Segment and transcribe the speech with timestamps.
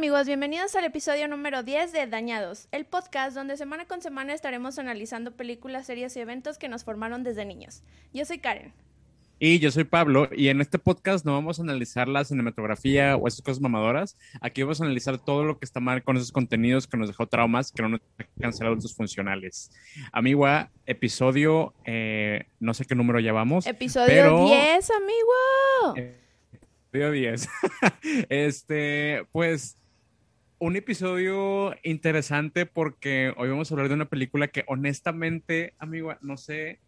[0.00, 4.78] amigos, bienvenidos al episodio número 10 de Dañados, el podcast donde semana con semana estaremos
[4.78, 7.82] analizando películas, series y eventos que nos formaron desde niños.
[8.14, 8.72] Yo soy Karen.
[9.38, 13.28] Y yo soy Pablo, y en este podcast no vamos a analizar la cinematografía o
[13.28, 14.16] esas cosas mamadoras.
[14.40, 17.26] Aquí vamos a analizar todo lo que está mal con esos contenidos que nos dejó
[17.26, 19.70] traumas, que no nos han cancelado sus funcionales.
[20.12, 23.66] Amigua, episodio, eh, no sé qué número llevamos.
[23.66, 26.14] Episodio 10, amigo.
[26.90, 27.48] episodio 10.
[28.30, 29.76] este, pues,
[30.60, 36.36] un episodio interesante porque hoy vamos a hablar de una película que honestamente, amigo, no
[36.36, 36.80] sé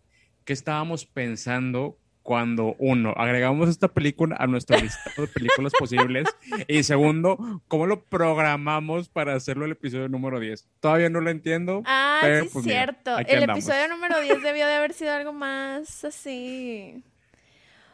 [0.45, 6.29] qué estábamos pensando cuando, uno, agregamos esta película a nuestro listado de películas posibles
[6.69, 10.69] y segundo, cómo lo programamos para hacerlo el episodio número 10.
[10.79, 11.83] Todavía no lo entiendo.
[11.87, 13.19] Ah, sí, es pues, cierto.
[13.19, 17.03] el episodio número 10 debió de haber sido algo más así.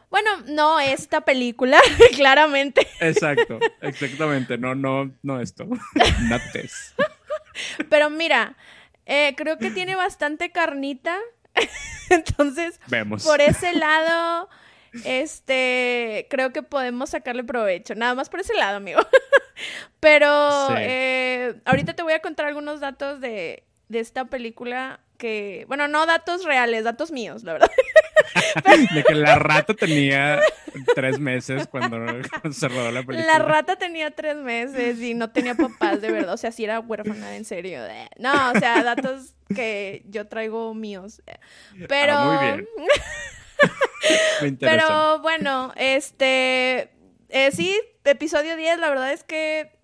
[0.09, 1.79] Bueno, no esta película,
[2.15, 2.87] claramente.
[2.99, 4.57] Exacto, exactamente.
[4.57, 5.67] No, no, no esto.
[6.53, 6.95] This.
[7.89, 8.55] Pero mira,
[9.05, 11.17] eh, creo que tiene bastante carnita
[12.09, 13.23] Entonces, Vemos.
[13.23, 14.49] por ese lado,
[15.05, 17.95] este, creo que podemos sacarle provecho.
[17.95, 19.01] Nada más por ese lado, amigo.
[19.99, 25.87] Pero eh, ahorita te voy a contar algunos datos de, de esta película que, bueno,
[25.87, 27.69] no datos reales, datos míos, la verdad.
[28.93, 30.39] De que la rata tenía
[30.95, 31.97] tres meses cuando
[32.51, 33.37] se rodó la película.
[33.37, 36.33] La rata tenía tres meses y no tenía papás, de verdad.
[36.33, 37.81] O sea, sí era huérfana, en serio.
[38.17, 41.21] No, o sea, datos que yo traigo míos.
[41.87, 42.13] Pero.
[42.15, 42.67] Ah, muy bien.
[44.59, 46.91] Pero bueno, este.
[47.29, 49.78] Eh, sí, episodio 10, la verdad es que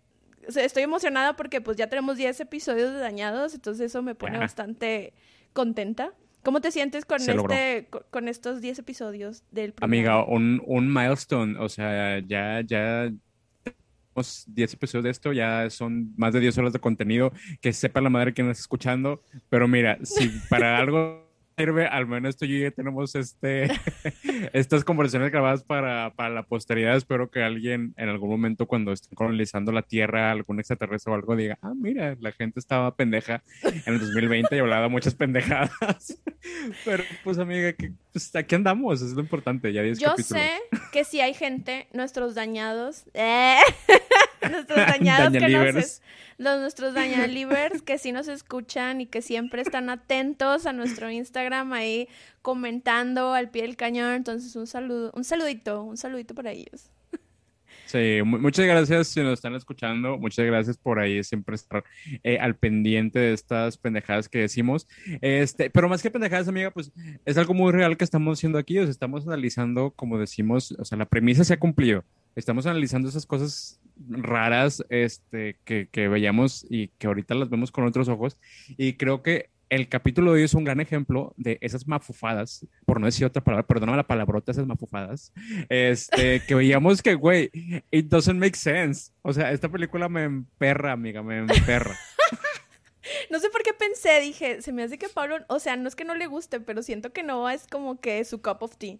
[0.55, 5.13] estoy emocionada porque pues ya tenemos 10 episodios de dañados, entonces eso me pone bastante
[5.53, 6.13] contenta.
[6.43, 11.69] ¿Cómo te sientes con este con, estos 10 episodios del Amiga, un, un milestone, o
[11.69, 13.11] sea, ya ya
[14.47, 17.31] 10 episodios de esto, ya son más de 10 horas de contenido,
[17.61, 21.24] que sepa la madre nos está escuchando, pero mira, si para algo
[21.57, 23.67] sirve, al menos tú y yo ya tenemos este,
[24.53, 26.95] estas conversaciones grabadas para, para, la posteridad.
[26.95, 31.35] Espero que alguien en algún momento cuando estén colonizando la Tierra, algún extraterrestre o algo
[31.35, 36.21] diga, ah, mira, la gente estaba pendeja en el 2020 y hablaba muchas pendejadas.
[36.85, 40.61] Pero pues amiga, que, pues, aquí andamos, es lo importante, ya Yo sé
[40.91, 43.59] que si hay gente, nuestros dañados, eh,
[44.51, 46.01] nuestros dañados que nos,
[46.37, 51.73] los nuestros dañalivers que sí nos escuchan y que siempre están atentos a nuestro Instagram
[51.73, 52.07] ahí
[52.41, 54.13] comentando al pie del cañón.
[54.13, 56.89] Entonces, un saludo, un saludito, un saludito para ellos.
[57.85, 60.17] Sí, muchas gracias si nos están escuchando.
[60.17, 61.83] Muchas gracias por ahí siempre estar
[62.23, 64.87] eh, al pendiente de estas pendejadas que decimos.
[65.21, 66.91] Este, pero más que pendejadas, amiga, pues
[67.25, 68.79] es algo muy real que estamos haciendo aquí.
[68.79, 72.03] O sea, estamos analizando, como decimos, o sea, la premisa se ha cumplido.
[72.35, 73.79] Estamos analizando esas cosas
[74.09, 78.37] raras este, que, que veíamos y que ahorita las vemos con otros ojos.
[78.77, 82.99] Y creo que el capítulo de hoy es un gran ejemplo de esas mafufadas, por
[82.99, 85.33] no decir otra palabra, perdóname la palabrota, esas mafufadas,
[85.69, 87.49] este, que veíamos que, güey,
[87.91, 89.11] it doesn't make sense.
[89.21, 91.95] O sea, esta película me emperra, amiga, me emperra.
[93.29, 95.95] No sé por qué pensé, dije, se me hace que Pablo, o sea, no es
[95.95, 98.97] que no le guste, pero siento que no es como que su cup of tea.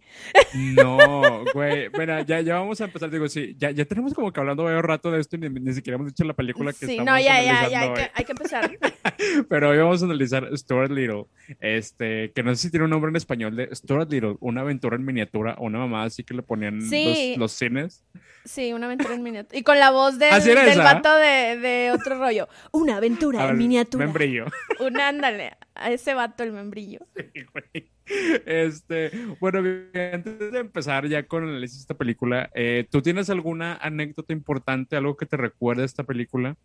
[0.53, 4.39] No, güey, bueno, ya, ya vamos a empezar, digo, sí, ya, ya tenemos como que
[4.39, 7.19] hablando un rato de esto y ni, siquiera hemos dicho la película que sí, no,
[7.19, 8.77] ya, ya, ya, hay que, hay que, empezar.
[9.49, 11.25] pero hoy vamos a analizar Stuart Little,
[11.59, 14.95] este, que no sé si tiene un nombre en español de Stuart Little, una aventura
[14.95, 18.03] en miniatura, o una mamá así que le ponían los, los, cines.
[18.44, 19.57] Sí, una aventura en miniatura.
[19.57, 22.47] Y con la voz del, del vato de, de otro rollo.
[22.71, 23.94] Una aventura en miniatura.
[23.97, 24.45] Membrillo.
[24.79, 27.00] Un ándale, a ese vato el membrillo.
[28.45, 33.29] Este, bueno, antes de empezar ya con el análisis de esta película, eh, ¿tú tienes
[33.29, 36.56] alguna anécdota importante, algo que te recuerde esta película?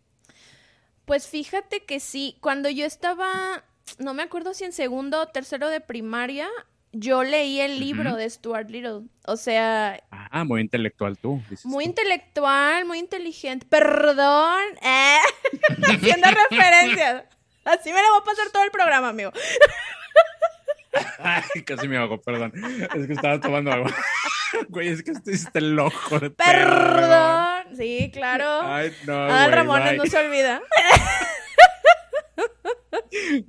[1.05, 3.63] Pues fíjate que sí, cuando yo estaba,
[3.99, 6.47] no me acuerdo si en segundo o tercero de primaria,
[6.93, 9.07] yo leí el libro de Stuart Little.
[9.25, 10.01] O sea.
[10.11, 11.41] Ah, muy intelectual tú.
[11.63, 13.65] Muy intelectual, muy inteligente.
[13.69, 14.61] Perdón.
[14.81, 15.17] Eh,
[15.87, 17.23] haciendo referencias.
[17.63, 19.31] Así me la voy a pasar todo el programa, amigo.
[21.19, 22.51] Ay, casi me hago, perdón.
[22.95, 23.93] Es que estaba tomando agua.
[24.67, 26.19] Güey, es que estoy loco.
[26.35, 27.77] Perdón.
[27.77, 28.61] Sí, claro.
[28.63, 29.13] Ay, no.
[29.13, 30.61] Ah, Ramón no se olvida.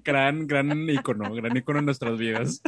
[0.05, 2.63] Gran, gran icono, gran icono en nuestras vidas.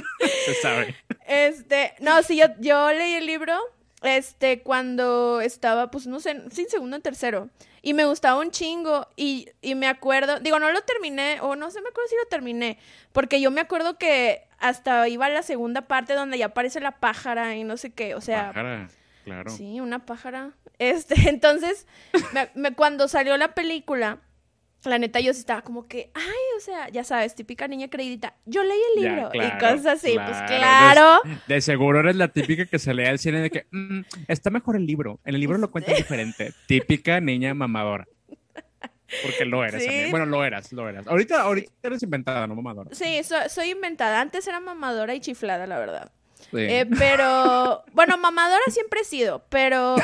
[0.44, 0.94] Se sabe.
[1.26, 3.58] Este, no, sí, yo, yo leí el libro,
[4.02, 7.48] este, cuando estaba, pues, no sé, sin segundo o tercero.
[7.82, 9.08] Y me gustaba un chingo.
[9.16, 12.26] Y, y me acuerdo, digo, no lo terminé, o no sé, me acuerdo si lo
[12.28, 12.78] terminé.
[13.12, 16.92] Porque yo me acuerdo que hasta iba a la segunda parte donde ya aparece la
[16.92, 18.14] pájara y no sé qué.
[18.14, 18.52] O sea.
[19.24, 19.50] claro.
[19.50, 20.52] Sí, una pájara.
[20.78, 21.86] Este, entonces,
[22.54, 24.18] me, cuando salió la película,
[24.84, 28.34] la neta yo estaba como que, ay, o sea, ya sabes, típica niña creidita.
[28.44, 31.20] Yo leí el libro y cosas así, pues claro.
[31.46, 34.76] De, seguro eres la típica que se lee al cine de que mm, está mejor
[34.76, 35.20] el libro.
[35.24, 36.52] En el libro lo cuentas diferente.
[36.66, 38.06] Típica niña mamadora.
[39.22, 40.10] Porque lo eres.
[40.10, 41.06] Bueno, lo eras, lo eras.
[41.06, 42.90] Ahorita, ahorita eres inventada, no mamadora.
[42.92, 44.20] Sí, soy inventada.
[44.20, 46.12] Antes era mamadora y chiflada, la verdad.
[46.52, 49.96] Eh, pero, bueno, mamadora siempre he sido, pero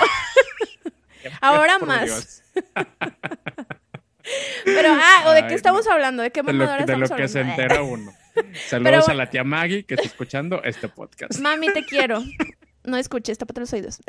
[1.40, 2.42] ahora más.
[4.64, 6.22] pero, ah, ¿o de qué estamos hablando?
[6.22, 8.12] ¿De qué mamadora de lo, de lo que se entera uno.
[8.68, 11.38] Saludos a la tía Maggie que está escuchando este podcast.
[11.40, 12.22] Mami, te quiero.
[12.82, 14.00] No escuches, tápate los oídos.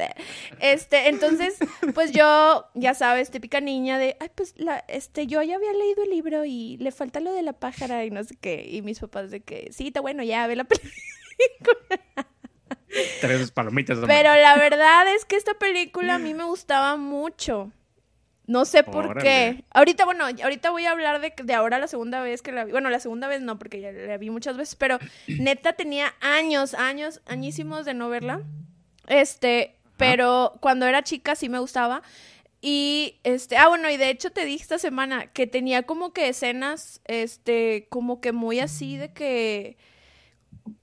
[0.59, 1.57] Este, entonces,
[1.93, 6.03] pues yo, ya sabes, típica niña de, ay, pues, la, este, yo ya había leído
[6.03, 8.65] el libro y le falta lo de la pájara y no sé qué.
[8.69, 10.89] Y mis papás de que, sí, está bueno, ya, ve la película.
[13.19, 13.99] Tres palomitas.
[14.07, 17.71] Pero la verdad es que esta película a mí me gustaba mucho.
[18.51, 19.63] No sé por qué.
[19.71, 22.73] Ahorita, bueno, ahorita voy a hablar de, de ahora la segunda vez que la vi.
[22.73, 26.73] Bueno, la segunda vez no, porque ya la vi muchas veces, pero neta tenía años,
[26.73, 28.41] años, añísimos de no verla.
[29.07, 32.01] Este, pero cuando era chica sí me gustaba.
[32.59, 36.27] Y este, ah, bueno, y de hecho te dije esta semana que tenía como que
[36.27, 39.77] escenas, este, como que muy así de que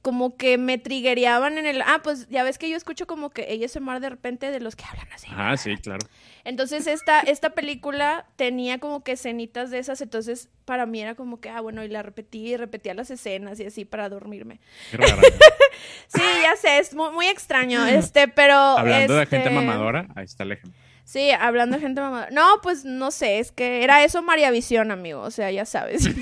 [0.03, 1.83] como que me trigueaban en el...
[1.83, 4.61] Ah, pues ya ves que yo escucho como que ella se mar de repente de
[4.61, 5.29] los que hablan así.
[5.31, 6.07] Ah, sí, claro.
[6.49, 11.43] Entonces esta, esta película tenía como que escenitas de esas, entonces para mí era como
[11.43, 14.59] que, ah, bueno, y la repetí y repetía las escenas y así para dormirme.
[16.09, 18.55] sí, ya sé, es muy, extraño, este, pero...
[18.55, 20.81] Hablando de gente este mamadora, ahí está el ejemplo.
[21.05, 22.31] Sí, hablando de gente mamadora.
[22.31, 26.09] No, pues no sé, es que era eso María Visión, amigo, o sea, ya sabes.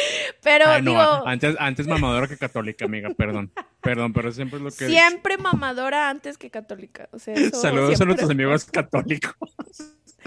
[0.42, 1.26] Pero digo...
[1.26, 3.52] Antes, antes mamadora que católica, amiga, perdón.
[3.80, 4.88] Perdón, pero siempre es lo que...
[4.88, 7.08] Siempre mamadora antes que católica.
[7.12, 9.34] O sea, Saludos a nuestros amigos católicos.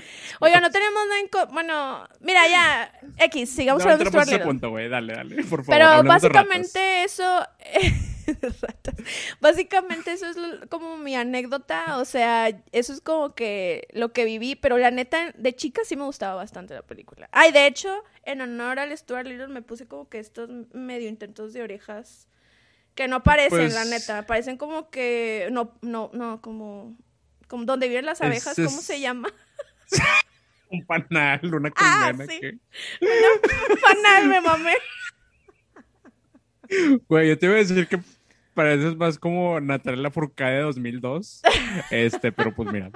[0.39, 1.53] Oiga, no tenemos nada en...
[1.53, 2.91] Bueno, mira, ya...
[3.17, 4.89] X, sigamos hablando de ese punto, güey.
[4.89, 5.67] Dale, dale, por favor.
[5.67, 7.45] Pero básicamente eso...
[9.39, 10.37] Básicamente eso es
[10.69, 15.33] como mi anécdota, o sea, eso es como que lo que viví, pero la neta,
[15.37, 17.29] de chica sí me gustaba bastante la película.
[17.31, 21.53] Ay, de hecho, en honor al Stuart Little me puse como que estos medio intentos
[21.53, 22.27] de orejas
[22.95, 26.95] que no aparecen, la pues neta, aparecen como que, no, no, no, como,
[27.47, 29.29] como donde viven las abejas, ¿cómo se llama?
[30.69, 32.33] un panal, una ah, colmena.
[33.01, 34.73] un panal, me mamé.
[37.07, 37.99] Güey, yo te iba a decir que
[38.53, 41.41] pareces más como Natalia Furcade de 2002.
[41.89, 42.91] Este, pero pues mira.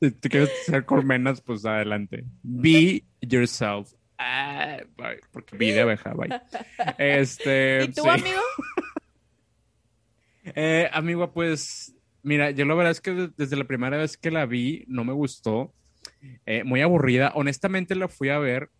[0.00, 2.24] Si te quieres ser colmenas, pues adelante.
[2.42, 3.92] Be yourself.
[4.18, 4.78] Ah,
[5.30, 6.40] porque vi de abeja, bye.
[6.98, 8.40] Este, ¿Y tú, amigo?
[10.44, 14.46] eh, amigo, pues, mira, yo la verdad es que desde la primera vez que la
[14.46, 15.72] vi, no me gustó.
[16.46, 17.32] Eh, muy aburrida.
[17.34, 18.70] Honestamente la fui a ver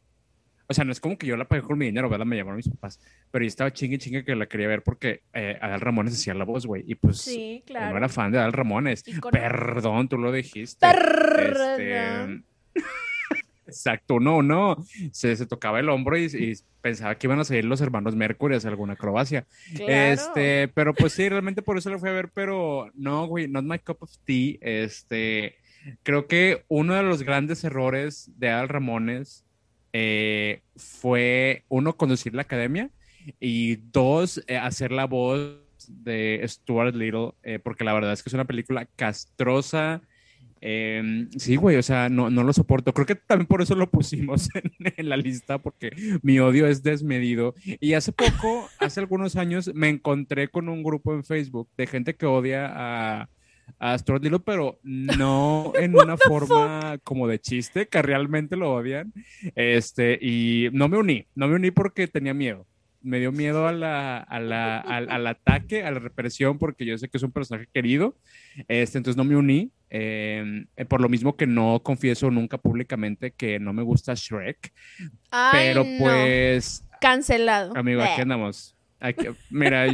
[0.72, 2.24] o sea, no es como que yo la pagué con mi dinero, ¿verdad?
[2.24, 2.98] Me llamaron mis papás.
[3.30, 6.44] Pero yo estaba chingue chingue que la quería ver porque eh, Adal Ramones hacía la
[6.44, 6.82] voz, güey.
[6.86, 7.90] Y pues sí, claro.
[7.90, 9.04] no era fan de Adal Ramones.
[9.30, 10.86] Perdón, tú lo dijiste.
[10.86, 12.42] Este...
[13.66, 14.76] Exacto, no, no.
[15.12, 18.56] Se, se tocaba el hombro y, pensaba que iban a salir los hermanos Mercury a
[18.56, 19.46] hacer alguna acrobacia.
[19.86, 23.64] Este, pero pues sí, realmente por eso lo fui a ver, pero no, güey, not
[23.64, 24.56] my cup of tea.
[24.60, 25.56] Este,
[26.02, 29.44] creo que uno de los grandes errores de Adal Ramones
[29.92, 32.90] eh, fue, uno, conducir la academia
[33.40, 35.58] y dos, eh, hacer la voz
[35.88, 40.02] de Stuart Little, eh, porque la verdad es que es una película castrosa.
[40.64, 42.94] Em, sí, güey, o sea, no, no lo soporto.
[42.94, 44.48] Creo que también por eso lo pusimos
[44.78, 45.90] en, la lista, porque
[46.22, 47.54] mi odio es desmedido.
[47.80, 52.14] Y hace poco, hace algunos años, me encontré con un grupo en Facebook de gente
[52.14, 53.28] que odia a,
[53.78, 59.12] a Stuart Little, pero no en una forma como de chiste, que realmente lo odian.
[59.54, 62.66] Este, y no me uní, no me uní porque tenía miedo.
[63.04, 67.08] Me dio miedo a la, a la, al, ataque, a la represión, porque yo sé
[67.08, 68.14] que es un personaje querido.
[68.68, 69.72] Este, entonces no me uní.
[69.90, 74.72] Em, eh, por lo mismo que no confieso nunca públicamente que no me gusta Shrek.
[75.50, 76.84] pero pues.
[77.00, 77.76] Cancelado.
[77.76, 78.76] Amigo, aquí andamos
[79.50, 79.86] mira,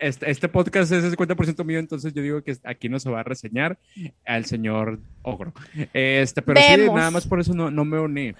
[0.00, 3.24] este, este, podcast es 50% mío, entonces yo digo que aquí no se va a
[3.24, 3.78] reseñar
[4.24, 5.52] al señor Ogro.
[5.92, 8.34] Este, pero sí, nada más por eso no, no me uní.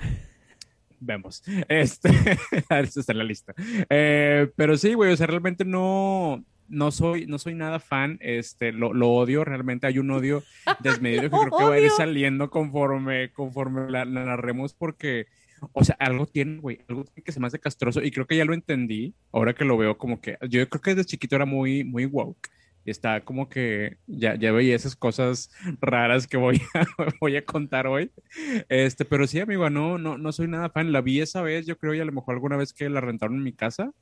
[1.01, 1.43] Vemos.
[1.69, 2.11] Este,
[2.71, 3.55] está en la lista.
[3.91, 8.73] Eh, pero sí, güey, o sea, realmente no, no soy, no soy nada fan, este,
[8.73, 10.43] lo, lo odio, realmente hay un odio
[10.81, 15.27] desmedido que creo que va a ir saliendo conforme, conforme la narremos porque
[15.73, 18.37] o sea, algo tiene, güey, algo tiene que se me hace castroso y creo que
[18.37, 21.47] ya lo entendí, ahora que lo veo como que, yo creo que desde chiquito era
[21.47, 22.51] muy, muy woke,
[22.85, 25.51] está como que ya, ya veía esas cosas
[25.81, 26.85] raras que voy a,
[27.21, 28.11] voy a contar hoy.
[28.69, 30.93] Este, pero sí, amigo, no, no, no soy nada fan.
[30.93, 33.37] La vi esa vez, yo creo, y a lo mejor alguna vez que la rentaron
[33.37, 33.93] en mi casa,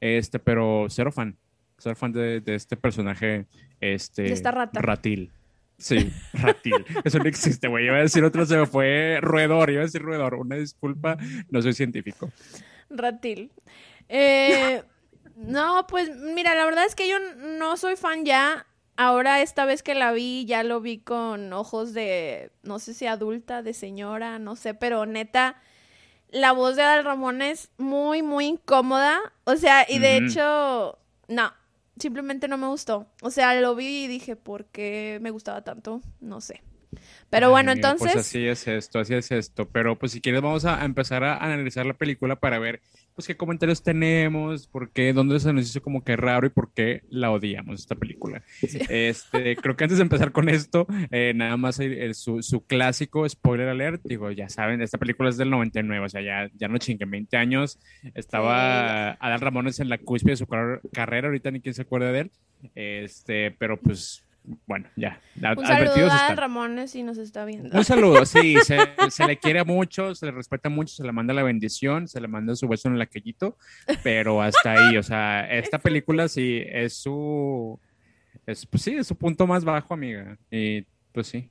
[0.00, 1.36] este, pero cero fan.
[1.78, 3.46] Cero fan de, de este personaje,
[3.80, 4.80] este, de esta rata.
[4.80, 5.32] ratil.
[5.82, 6.86] Sí, ratil.
[7.02, 7.86] Eso no existe, güey.
[7.86, 10.34] Iba a decir otro, se me fue roedor, iba a decir roedor.
[10.36, 11.16] Una disculpa,
[11.50, 12.30] no soy científico.
[12.88, 13.50] Ratil.
[14.08, 14.84] Eh,
[15.34, 18.64] no, pues mira, la verdad es que yo no soy fan ya.
[18.96, 23.06] Ahora esta vez que la vi, ya lo vi con ojos de, no sé si
[23.06, 25.60] adulta, de señora, no sé, pero neta,
[26.30, 29.18] la voz de Adal Ramón es muy, muy incómoda.
[29.42, 31.52] O sea, y de hecho, no,
[31.98, 33.06] simplemente no me gustó.
[33.22, 36.00] O sea, lo vi y dije, ¿por qué me gustaba tanto?
[36.20, 36.62] No sé.
[37.32, 38.12] Pero bueno, pues entonces...
[38.12, 39.66] Pues así es esto, así es esto.
[39.66, 42.82] Pero pues si quieres vamos a empezar a analizar la película para ver
[43.14, 46.72] pues qué comentarios tenemos, por qué, dónde se nos hizo como que raro y por
[46.72, 48.42] qué la odiamos esta película.
[48.88, 51.78] Este, creo que antes de empezar con esto, eh, nada más
[52.12, 56.20] su, su, clásico spoiler alert, digo, ya saben, esta película es del 99, o sea,
[56.20, 57.78] ya, ya no chinguen, 20 años,
[58.14, 62.20] estaba Adal Ramones en la cúspide de su carrera, ahorita ni quién se acuerda de
[62.20, 62.30] él,
[62.74, 65.20] este, pero pues bueno, ya.
[65.36, 67.76] Un saludo a Ramones si nos está viendo.
[67.76, 68.56] Un saludo, sí,
[69.10, 72.28] se, le quiere mucho, se le respeta mucho, se le manda la bendición, se le
[72.28, 73.56] manda su beso en el aquellito,
[74.02, 77.78] pero hasta ahí, o sea, esta película sí es su,
[78.46, 80.82] es, pues sí, es su punto más bajo, amiga, y
[81.12, 81.48] pues sí.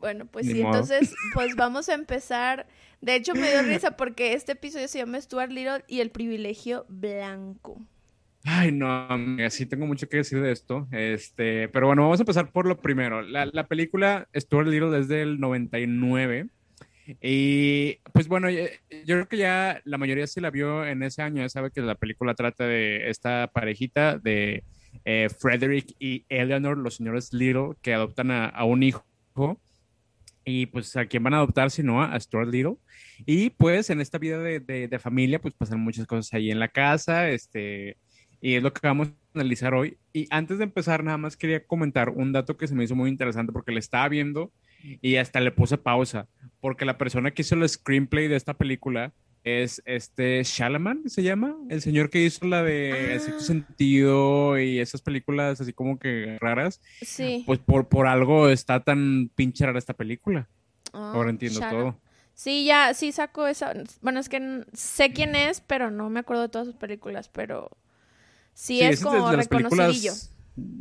[0.00, 2.66] Bueno, pues sí, entonces, pues vamos a empezar.
[3.00, 6.86] De hecho, me dio risa porque este episodio se llama Stuart Little y el privilegio
[6.88, 7.80] blanco.
[8.44, 10.88] Ay, no, amiga, sí tengo mucho que decir de esto.
[10.92, 13.22] Este, pero bueno, vamos a empezar por lo primero.
[13.22, 16.48] La, la película Stuart Little es del 99.
[17.22, 18.66] Y pues bueno, yo
[19.06, 21.94] creo que ya la mayoría sí la vio en ese año, ya sabe que la
[21.94, 24.62] película trata de esta parejita de
[25.06, 29.04] eh, Frederick y Eleanor, los señores Little, que adoptan a, a, un hijo.
[30.44, 32.76] Y pues a quién van a adoptar si no a Stuart Little.
[33.24, 36.58] Y pues en esta vida de, de, de familia pues pasan muchas cosas ahí en
[36.58, 37.96] la casa, este
[38.40, 39.96] y es lo que vamos a analizar hoy.
[40.12, 43.10] Y antes de empezar, nada más quería comentar un dato que se me hizo muy
[43.10, 44.52] interesante porque le estaba viendo
[45.00, 46.28] y hasta le puse pausa,
[46.60, 49.12] porque la persona que hizo el screenplay de esta película
[49.44, 53.40] es este Shalaman, se llama, el señor que hizo la de ah.
[53.40, 56.80] sentido y esas películas así como que raras.
[57.02, 57.44] Sí.
[57.46, 60.48] Pues por, por algo está tan pinche rara esta película.
[60.92, 62.00] Ah, Ahora entiendo todo.
[62.34, 63.72] Sí, ya, sí saco esa.
[64.00, 67.70] Bueno, es que sé quién es, pero no me acuerdo de todas sus películas, pero
[68.58, 70.12] Sí, es como reconocidillo.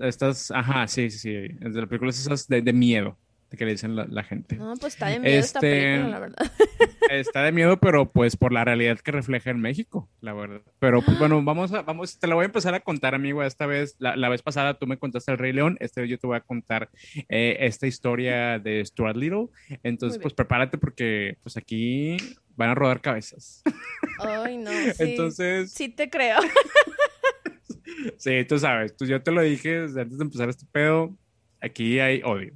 [0.01, 1.35] Estas, ajá, sí, sí, sí.
[1.61, 3.15] Es de las películas esas de, de miedo
[3.55, 4.55] que le dicen la, gente.
[4.55, 6.51] No, pues está de miedo esta este, película, la verdad.
[7.09, 10.61] Está de miedo, pero pues por la realidad que refleja en México, la verdad.
[10.79, 13.43] Pero pues bueno, vamos a, vamos, te la voy a empezar a contar, amigo.
[13.43, 16.19] Esta vez, la, la vez pasada tú me contaste el Rey León, esta vez yo
[16.19, 16.89] te voy a contar
[17.29, 19.47] eh, esta historia de Stuart Little.
[19.83, 22.17] Entonces, pues prepárate porque pues aquí
[22.57, 23.63] van a rodar cabezas.
[24.19, 24.71] Ay, no.
[24.97, 25.71] Sí, Entonces.
[25.71, 26.39] Sí te creo.
[28.17, 31.15] Sí, tú sabes, pues yo te lo dije desde antes de empezar este pedo,
[31.61, 32.53] aquí hay odio.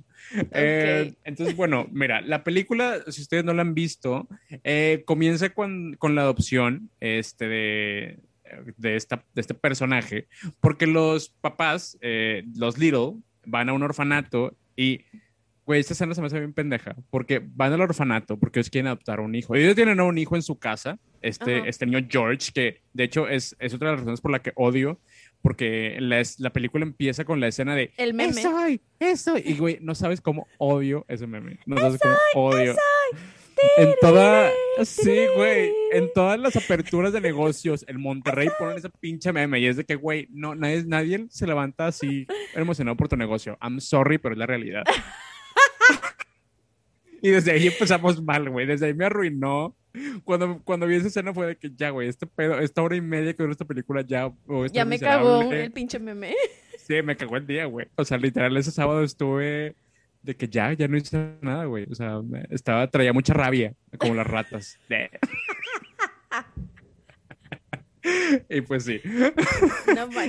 [0.52, 4.28] Eh, entonces, bueno, mira, la película, si ustedes no la han visto,
[4.64, 8.20] eh, comienza con, con, la adopción este, de,
[8.78, 10.28] de, esta, de este personaje,
[10.62, 15.02] porque los papás, eh, los Little, van a un orfanato y
[15.64, 18.88] Güey, esta escena se me hace bien pendeja, porque van al orfanato porque ellos quieren
[18.88, 19.56] adoptar a un hijo.
[19.56, 23.28] Ellos tienen a un hijo en su casa, este, este niño George, que de hecho
[23.28, 25.00] es, es otra de las razones por la que odio
[25.42, 28.40] porque la, la película empieza con la escena de el meme.
[28.42, 28.52] Eso,
[29.00, 29.38] eso.
[29.38, 31.60] Y güey, no sabes cómo odio ese meme.
[31.66, 32.76] No sabes cómo odio.
[33.78, 34.50] En toda,
[34.84, 39.68] sí, güey, en todas las aperturas de negocios, en Monterrey ponen ese pinche meme y
[39.68, 43.58] es de que, güey, no, nadie, nadie se levanta así emocionado por tu negocio.
[43.62, 44.84] I'm sorry, pero es la realidad.
[47.22, 48.66] Y desde ahí empezamos mal, güey.
[48.66, 49.76] Desde ahí me arruinó
[50.24, 53.02] cuando, cuando vi esa escena fue de que ya, güey, este pedo, esta hora y
[53.02, 54.32] media que dura esta película ya.
[54.72, 56.34] ya me cagó el pinche meme.
[56.78, 57.88] Sí, me cagó el día, güey.
[57.96, 59.76] O sea, literal, ese sábado estuve
[60.24, 61.86] de que ya, ya no hice nada, güey.
[61.90, 64.80] O sea, estaba, traía mucha rabia, como las ratas.
[68.50, 69.02] y pues sí.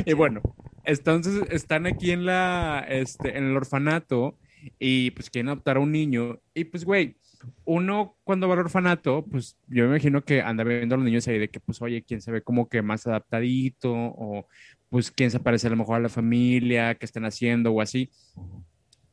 [0.04, 0.42] y bueno,
[0.84, 4.36] entonces están aquí en la, este, en el orfanato
[4.78, 6.40] y pues quieren adoptar a un niño.
[6.54, 7.16] Y pues, güey,
[7.64, 11.26] uno cuando va al orfanato, pues yo me imagino que anda viendo a los niños
[11.28, 14.46] ahí de que, pues, oye, quién se ve como que más adaptadito, o
[14.88, 18.10] pues quién se parece a lo mejor a la familia, qué están haciendo o así.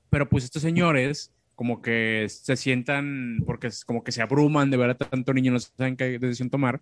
[0.09, 4.77] Pero pues estos señores, como que se sientan, porque es como que se abruman de
[4.77, 6.81] ver a tanto niño, no saben qué decisión tomar.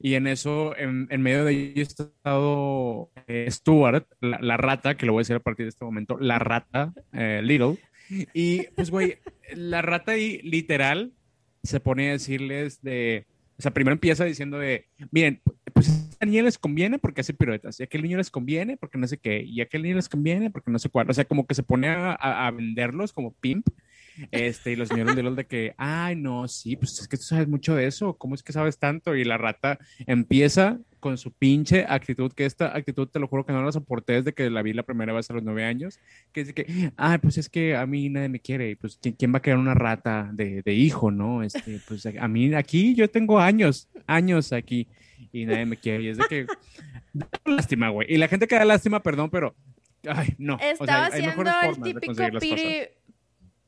[0.00, 5.12] Y en eso, en, medio de ello, está estado eh, Stuart, la, rata, que lo
[5.12, 7.78] voy a decir a partir de este momento, la rata eh, Little.
[8.08, 9.18] Y pues, güey,
[9.54, 11.12] la rata ahí literal
[11.62, 13.26] se pone a decirles de,
[13.58, 15.40] o sea, primero empieza diciendo de, miren,
[15.72, 18.98] pues a niño les conviene porque hace piruetas, y a aquel niño les conviene porque
[18.98, 21.08] no sé qué, y a aquel niño les conviene porque no sé cuál.
[21.10, 23.66] O sea, como que se pone a, a venderlos como pimp
[24.30, 27.24] este, y los señores de los de que, ay, no, sí, pues es que tú
[27.24, 29.14] sabes mucho de eso, ¿cómo es que sabes tanto?
[29.16, 33.52] Y la rata empieza con su pinche actitud, que esta actitud te lo juro que
[33.52, 36.00] no la soporté desde que la vi la primera vez a los nueve años,
[36.32, 39.32] que es que, ay, pues es que a mí nadie me quiere, y pues ¿quién,
[39.32, 41.42] va a querer una rata de, de, hijo, no?
[41.42, 44.88] Este, pues a mí aquí yo tengo años, años aquí,
[45.32, 46.46] y nadie me quiere, y es de que,
[47.44, 49.54] lástima, güey, y la gente que da lástima, perdón, pero,
[50.08, 50.58] ay, no.
[50.58, 52.88] Estaba haciendo el típico piri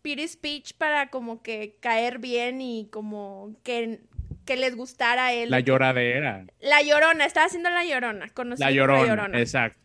[0.06, 3.98] Piri speech para como que caer bien y como que,
[4.44, 5.50] que les gustara a él.
[5.50, 6.44] La lloradera.
[6.60, 9.40] La llorona, estaba haciendo la llorona, la llorona, la llorona.
[9.40, 9.80] Exacto.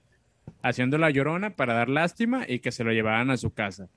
[0.61, 3.89] Haciendo la llorona para dar lástima y que se lo llevaran a su casa.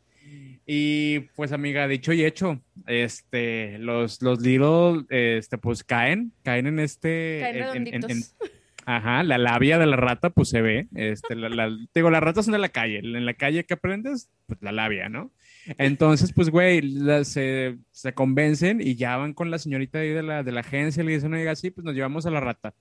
[0.64, 6.78] Y pues amiga, dicho y hecho, este, los, los Little, este, pues caen, caen en
[6.78, 8.23] este, caen
[8.87, 12.52] ajá, la labia de la rata, pues se ve, este, la, digo, las ratas son
[12.52, 15.31] de la calle, en la calle que aprendes, pues la labia, ¿no?
[15.78, 16.83] Entonces, pues, güey,
[17.25, 21.02] se, se, convencen y ya van con la señorita ahí de la, de la agencia
[21.02, 22.75] y le dicen, oiga, sí, pues nos llevamos a la rata.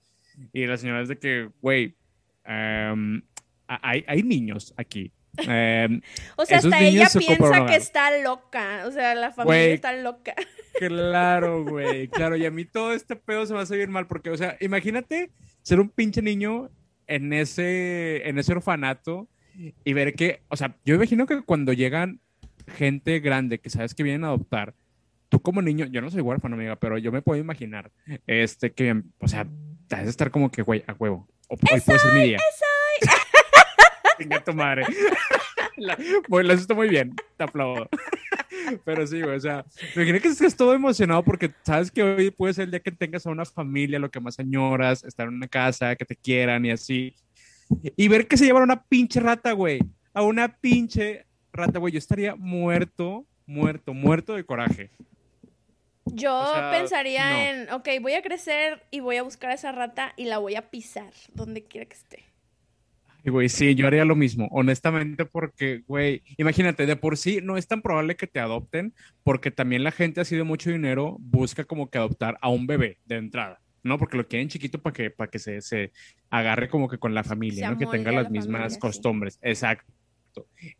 [0.52, 1.96] Y la señora es de que, güey,
[2.44, 3.22] em,
[3.66, 5.12] hay, hay, niños aquí.
[5.38, 6.00] Em,
[6.36, 8.84] o sea, hasta ella piensa que está loca.
[8.86, 10.34] O sea, la familia está loca.
[10.76, 12.34] Claro, güey, claro.
[12.34, 15.30] Y a mí todo este pedo se va a seguir mal porque, o sea, imagínate
[15.62, 16.68] ser un pinche niño
[17.06, 19.28] en ese, en ese orfanato
[19.84, 22.20] y ver que, o sea, yo imagino que cuando llegan
[22.66, 24.74] gente grande que sabes que vienen a adoptar,
[25.28, 27.90] tú como niño, yo no soy huérfano, amiga, pero yo me puedo imaginar,
[28.26, 29.46] este, que, o sea,
[29.88, 31.28] te vas a estar como que, güey, a huevo.
[31.48, 32.38] O, hoy puede ser mi día.
[34.18, 34.84] Venga tu madre.
[36.28, 37.88] bueno, lo hizo muy bien, te aplaudo.
[38.84, 42.30] Pero sí, güey, o sea, me imagino que estás todo emocionado porque sabes que hoy
[42.30, 45.34] puede ser el día que tengas a una familia, lo que más añoras, estar en
[45.34, 47.14] una casa, que te quieran y así.
[47.96, 49.80] Y ver que se llevan una pinche rata, güey.
[50.12, 51.23] A una pinche
[51.54, 54.90] rata, güey, yo estaría muerto, muerto, muerto de coraje.
[56.06, 60.26] Yo pensaría en, ok, voy a crecer y voy a buscar a esa rata y
[60.26, 62.24] la voy a pisar donde quiera que esté.
[63.24, 67.56] Y güey, sí, yo haría lo mismo, honestamente, porque, güey, imagínate, de por sí no
[67.56, 71.64] es tan probable que te adopten, porque también la gente así de mucho dinero busca
[71.64, 73.98] como que adoptar a un bebé de entrada, ¿no?
[73.98, 75.92] Porque lo quieren chiquito para que, para que se, se
[76.28, 77.78] agarre como que con la familia, ¿no?
[77.78, 79.38] Que tenga las mismas costumbres.
[79.40, 79.90] Exacto.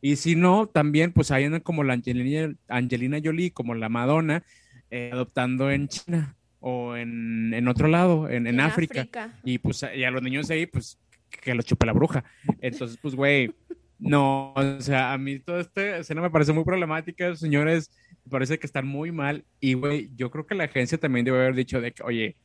[0.00, 4.44] Y si no, también pues hay como la Angelina, Angelina Jolie, como la Madonna,
[4.90, 9.06] eh, adoptando en China o en, en otro lado, en, en, África.
[9.44, 12.24] Y pues y a los niños ahí, pues que los chupe la bruja.
[12.60, 13.52] Entonces, pues, güey,
[13.98, 17.90] no, o sea, a mí todo este escena me parece muy problemática, señores,
[18.30, 19.44] parece que están muy mal.
[19.60, 22.36] Y, güey, yo creo que la agencia también debe haber dicho de que, oye,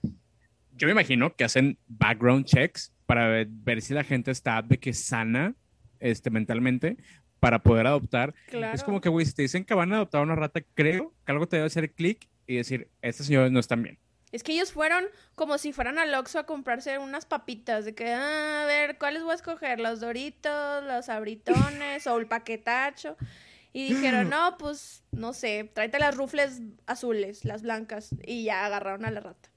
[0.74, 4.78] yo me imagino que hacen background checks para ver, ver si la gente está de
[4.78, 5.56] que sana
[6.00, 6.98] este, mentalmente
[7.40, 8.34] para poder adoptar.
[8.74, 11.32] Es como que, güey, si te dicen que van a adoptar una rata, creo que
[11.32, 13.98] algo te debe hacer clic y decir, estos señores no están bien.
[14.32, 18.12] Es que ellos fueron como si fueran al Oxxo a comprarse unas papitas, de que,
[18.12, 19.80] ah, a ver, ¿cuáles voy a escoger?
[19.80, 23.18] ¿Los Doritos, los Abritones o el paquetacho?
[23.74, 29.06] Y dijeron, no, pues, no sé, tráete las rufles azules, las blancas, y ya agarraron
[29.06, 29.50] a la rata.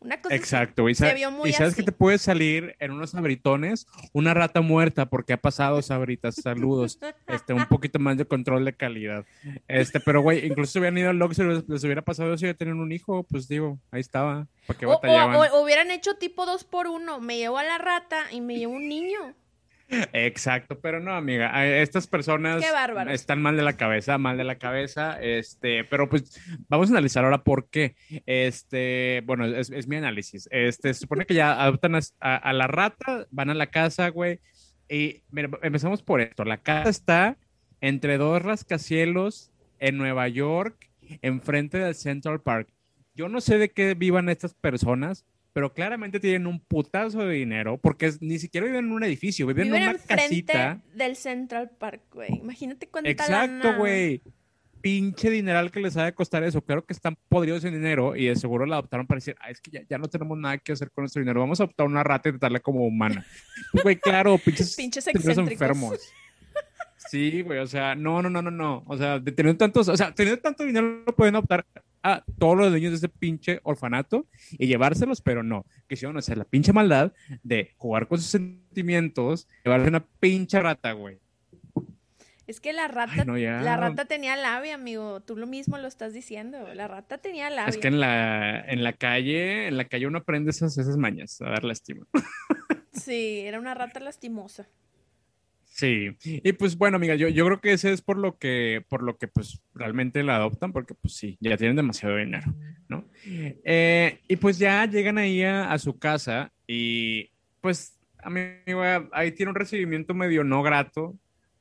[0.00, 5.06] Una cosa Exacto, y, sabes que te puede salir en unos sabritones una rata muerta
[5.06, 9.24] porque ha pasado sabritas, saludos, este, un poquito más de control de calidad.
[9.68, 12.74] Este, pero güey, incluso si hubieran ido al Lux, les hubiera pasado si ya tener
[12.74, 17.20] un hijo, pues digo, ahí estaba, ¿para qué o, hubieran hecho tipo dos por uno,
[17.20, 19.34] me llevo a la rata y me llevo un niño.
[19.88, 22.64] Exacto, pero no, amiga, estas personas
[23.10, 27.24] están mal de la cabeza, mal de la cabeza, este, pero pues vamos a analizar
[27.24, 27.94] ahora por qué.
[28.26, 30.48] Este, bueno, es, mi análisis.
[30.50, 34.40] Este, se supone que ya adoptan a, la rata, van a la casa, güey,
[34.88, 36.44] y mira, empezamos por esto.
[36.44, 37.36] La casa está
[37.80, 40.90] entre dos rascacielos en Nueva York,
[41.22, 42.68] enfrente del Central Park.
[43.14, 45.24] Yo no sé de qué vivan estas personas,
[45.56, 49.74] pero claramente tienen un putazo de dinero porque ni siquiera viven en un edificio, viven,
[49.74, 50.82] en una casita.
[50.92, 52.28] del Central Park, güey.
[52.40, 54.20] Imagínate cuánta Exacto, güey.
[54.82, 56.60] Pinche dineral que les ha de costar eso.
[56.60, 59.62] Claro que están podridos en dinero y de seguro la adoptaron para decir, ah, es
[59.62, 61.40] que ya, no tenemos nada que hacer con nuestro dinero.
[61.40, 63.24] Vamos a adoptar una rata y tratarla como humana.
[63.82, 66.12] Güey, claro, pinches, pinches enfermos.
[66.96, 68.84] Sí, güey, o sea, no, no, no, no, no.
[68.86, 71.66] O sea, de tener tantos, o sea, teniendo tanto dinero pueden optar
[72.02, 75.66] a todos los niños de ese pinche orfanato y llevárselos, pero no.
[75.88, 81.18] Quisieron hacer la pinche maldad de jugar con sus sentimientos, llevarse una pinche rata, güey.
[82.46, 85.20] Es que la rata, la rata tenía labia, amigo.
[85.20, 86.72] Tú lo mismo lo estás diciendo.
[86.74, 87.70] La rata tenía labia.
[87.70, 91.40] Es que en la, en la calle, en la calle uno aprende esas, esas mañas,
[91.40, 92.06] a dar lástima.
[92.92, 94.68] Sí, era una rata lastimosa.
[95.76, 99.02] Sí, y pues bueno, amiga, yo, yo creo que ese es por lo que, por
[99.02, 102.54] lo que pues realmente la adoptan, porque pues sí, ya tienen demasiado dinero,
[102.88, 103.04] ¿no?
[103.26, 109.56] Eh, y pues ya llegan ahí a, su casa y pues, amigo, ahí tiene un
[109.56, 111.14] recibimiento medio no grato,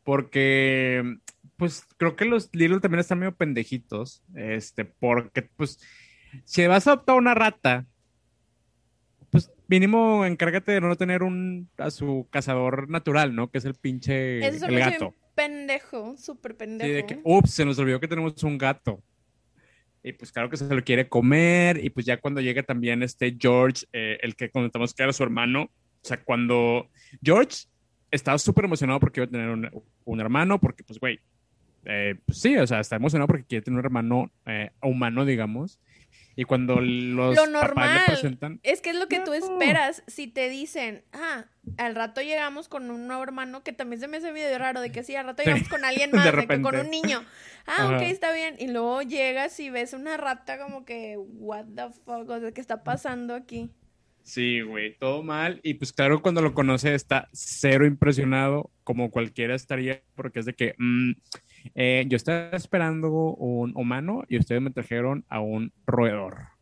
[0.05, 1.17] porque
[1.57, 5.77] pues creo que los Little también están medio pendejitos, este, porque pues
[6.45, 7.85] si vas a adoptar una rata,
[9.67, 13.49] mínimo encárgate de no tener un a su cazador natural, ¿no?
[13.49, 15.13] Que es el pinche Eso el gato.
[15.35, 16.87] pendejo, súper pendejo.
[16.87, 19.01] Sí, de que, ups, se nos olvidó que tenemos un gato.
[20.03, 21.83] Y pues claro que se lo quiere comer.
[21.83, 25.23] Y pues ya cuando llega también este George, eh, el que comentamos que era su
[25.23, 25.63] hermano.
[25.63, 26.89] O sea, cuando
[27.23, 27.65] George
[28.11, 29.73] estaba súper emocionado porque iba a tener
[30.03, 31.19] un, hermano, porque pues, güey,
[31.85, 35.79] eh, pues sí, o sea, está emocionado porque quiere tener un hermano eh, humano, digamos.
[36.35, 40.03] Y cuando los lo normal presentan, es que es lo que tú esperas.
[40.07, 41.45] Si te dicen, ah,
[41.77, 44.91] al rato llegamos con un nuevo hermano, que también se me hace medio raro, de
[44.91, 47.23] que sí, al rato llegamos con alguien más, de, que con un niño.
[47.67, 48.57] Ah, ok, está bien.
[48.59, 52.61] Y luego llegas y ves una rata como que, what the fuck, o sea, ¿qué
[52.61, 53.71] está pasando aquí?
[54.25, 55.61] Sí, güey, todo mal.
[55.63, 60.53] Y pues claro, cuando lo conoce está cero impresionado, como cualquiera estaría, porque es de
[60.53, 61.11] que, mm,
[61.73, 66.55] eh, yo estaba esperando un humano y ustedes me trajeron a un roedor.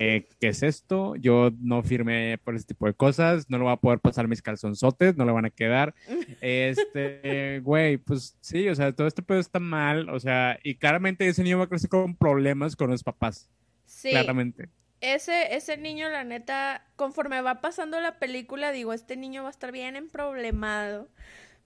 [0.00, 1.16] Eh, ¿Qué es esto?
[1.16, 4.42] Yo no firmé por ese tipo de cosas, no lo voy a poder pasar mis
[4.42, 5.94] calzonzotes, no le van a quedar.
[6.40, 11.26] Este, güey, pues sí, o sea, todo este pedo está mal, o sea, y claramente
[11.26, 13.50] ese niño va a crecer con problemas con los papás.
[13.86, 14.10] Sí.
[14.10, 14.68] Claramente.
[15.00, 19.52] Ese, ese niño, la neta, conforme va pasando la película, digo, este niño va a
[19.52, 21.08] estar bien emproblemado.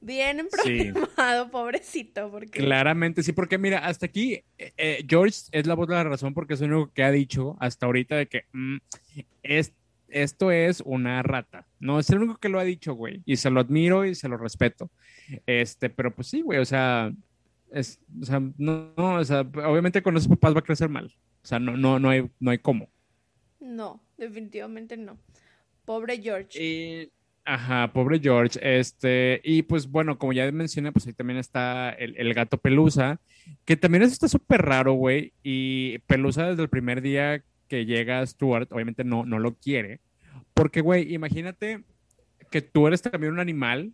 [0.03, 2.31] Bien problemado, pobrecito.
[2.31, 2.59] Porque...
[2.59, 6.35] Claramente, sí, porque mira, hasta aquí eh, eh, George es la voz de la razón
[6.35, 8.79] porque es lo único que ha dicho hasta ahorita de que mm,
[9.45, 9.73] es,
[10.09, 11.67] esto es una rata.
[11.79, 13.23] No, es el único que lo ha dicho, güey.
[13.25, 14.91] Y se lo admiro y se lo respeto.
[15.47, 17.13] Este, pero pues sí, güey, o sea,
[17.71, 21.15] es, o sea, no, o sea, obviamente con esos papás va a crecer mal.
[21.45, 22.89] O sea, no, no, no hay, no hay cómo.
[23.61, 25.17] No, definitivamente no.
[25.85, 26.61] Pobre George.
[26.61, 27.13] Y
[27.45, 28.59] Ajá, pobre George.
[28.63, 33.21] Este, y pues bueno, como ya mencioné, pues ahí también está el, gato Pelusa,
[33.65, 35.33] que también eso está súper raro, güey.
[35.43, 40.01] Y Pelusa desde el primer día que llega Stuart, obviamente no, no lo quiere.
[40.55, 41.83] Porque, güey, imagínate
[42.51, 43.93] que tú eres también un animal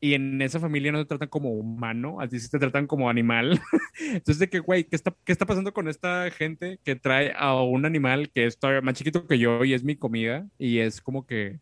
[0.00, 3.58] y en esa familia no te tratan como humano, así sí te tratan como animal.
[3.98, 7.54] Entonces, de que, güey, ¿qué está, ¿qué está pasando con esta gente que trae a
[7.62, 10.46] un animal que es todavía más chiquito que yo y es mi comida?
[10.58, 11.58] Y es como que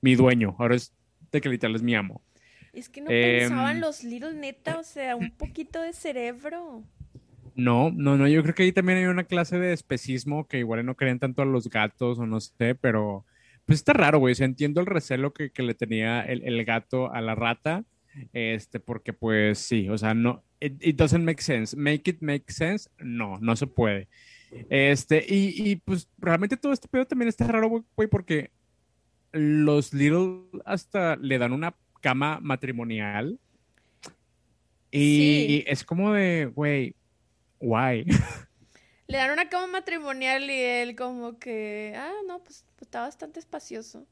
[0.00, 0.92] mi dueño, ahora es
[1.32, 2.22] de que literal es mi amo.
[2.72, 6.84] Es que no pensaban em, los Little Neta, o sea, un poquito de cerebro.
[7.54, 10.84] No, no, no, yo creo que ahí también hay una clase de especismo que igual
[10.84, 13.24] no creen tanto a los gatos o no sé, pero
[13.64, 17.22] pues está raro, güey, o sea, entiendo el recelo que, le tenía el, gato a
[17.22, 17.84] la rata,
[18.34, 22.90] este, porque pues sí, o sea, no, it, doesn't make sense, make it make sense,
[22.98, 24.08] no, no se puede.
[24.68, 28.50] Este, y, y pues realmente todo este pedo también está raro, güey, porque
[29.36, 33.38] los Little hasta le dan una cama matrimonial.
[34.90, 36.94] Y, es como de, güey,
[37.60, 38.06] guay.
[39.08, 44.04] Le dan una cama matrimonial y él como que, ah, no, pues, está bastante espacioso.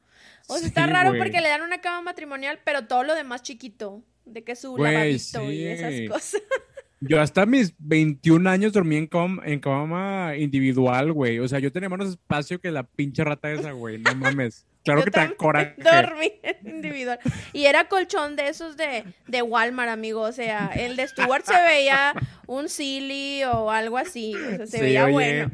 [0.47, 4.03] O sea, está raro porque le dan una cama matrimonial, pero todo lo demás chiquito.
[4.23, 6.41] De que su lavadito y esas cosas.
[7.01, 9.09] Yo hasta mis 21 años dormí en,
[9.43, 11.39] en cama individual, güey.
[11.39, 13.99] O sea, yo tenía menos espacio que la pinche rata esa, güey.
[13.99, 14.65] No mames.
[14.85, 17.19] Claro que te da Dormí individual.
[17.53, 20.21] Y era colchón de esos de, de Walmart, amigo.
[20.21, 22.13] O sea, el de Stuart se veía
[22.45, 24.35] un silly o algo así.
[24.35, 25.51] O sea, se veía bueno.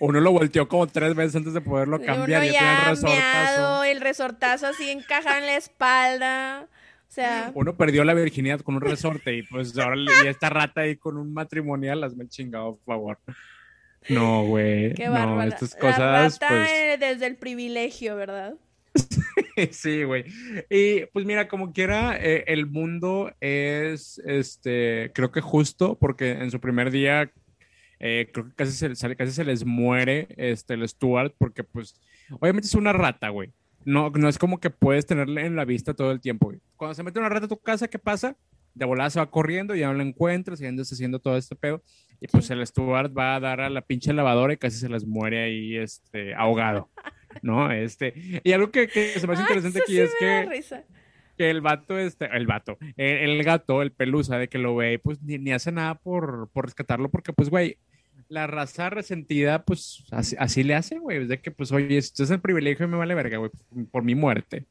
[0.00, 2.44] Uno lo volteó como tres veces antes de poderlo cambiar.
[2.44, 3.84] y ya el resortazo.
[3.84, 6.68] el resortazo así encajado en la espalda.
[7.08, 7.52] O sea.
[7.54, 11.16] Uno perdió la virginidad con un resorte y pues ahora y esta rata ahí con
[11.16, 13.18] un matrimonial, hazme chingado, por favor.
[14.08, 14.94] No, güey.
[14.94, 16.38] Qué no, estas cosas.
[16.38, 17.00] pues...
[17.00, 18.54] desde el privilegio, ¿verdad?
[19.70, 20.24] sí, güey.
[20.68, 26.50] Y pues mira, como quiera, eh, el mundo es, este, creo que justo, porque en
[26.50, 27.30] su primer día,
[28.00, 31.94] eh, creo que casi se, casi se les muere este, el Stuart, porque pues,
[32.40, 33.50] obviamente es una rata, güey.
[33.84, 36.52] no, no es como que puedes tenerle en la vista todo el tiempo.
[36.76, 38.36] Cuando se mete una rata a tu casa, ¿qué pasa?
[38.74, 41.56] De volada se va corriendo, y ya no la encuentras y andas haciendo todo este
[41.56, 41.82] pedo.
[42.20, 45.04] Y pues el Stuart va a dar a la pinche lavadora y casi se les
[45.06, 46.90] muere ahí este, ahogado.
[47.42, 47.72] ¿No?
[47.72, 50.62] Este, y algo que, se me hace interesante aquí es que,
[51.36, 55.22] que el vato, este, el vato, el, gato, el pelusa de que lo ve, pues
[55.22, 57.78] ni, ni hace nada por, por rescatarlo, porque pues, güey,
[58.32, 61.22] la raza resentida, pues así, le hace, güey.
[61.22, 63.50] Es de que, pues, oye, esto es el privilegio y me vale verga, güey,
[63.90, 64.64] por, mi muerte.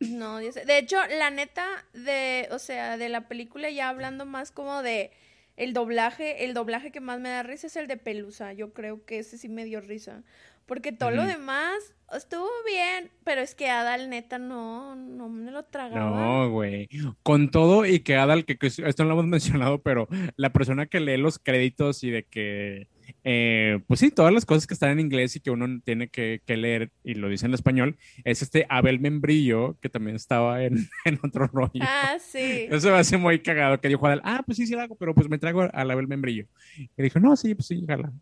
[0.00, 4.82] No, de hecho, la neta de, o sea, de la película ya hablando más como
[4.82, 5.10] de
[5.56, 8.52] el doblaje, el doblaje que más me da risa es el de Pelusa.
[8.52, 10.22] Yo creo que ese sí me dio risa.
[10.66, 15.64] Porque todo lo demás estuvo bien, pero es que Adal neta no, no me lo
[15.64, 16.10] tragaba.
[16.10, 16.88] No, güey.
[17.22, 21.00] Con todo y que Adal, que, esto no lo hemos mencionado, pero la persona que
[21.00, 22.88] lee los créditos y de que,
[23.28, 26.40] eh, pues sí, todas las cosas que están en inglés y que uno tiene que,
[26.46, 30.88] leer y lo dice en español, es este Abel Membrillo, que también estaba en,
[31.24, 31.80] otro rollo.
[31.80, 32.68] Ah, sí.
[32.70, 35.12] Eso me hace muy cagado, que dijo Adal, ah, pues sí, sí lo hago, pero
[35.12, 36.46] pues me traigo al Abel Membrillo.
[36.78, 38.12] Y dijo, no, sí, pues sí, jala.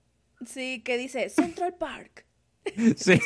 [0.46, 2.24] Sí, que dice Central Park.
[2.96, 3.20] Sí.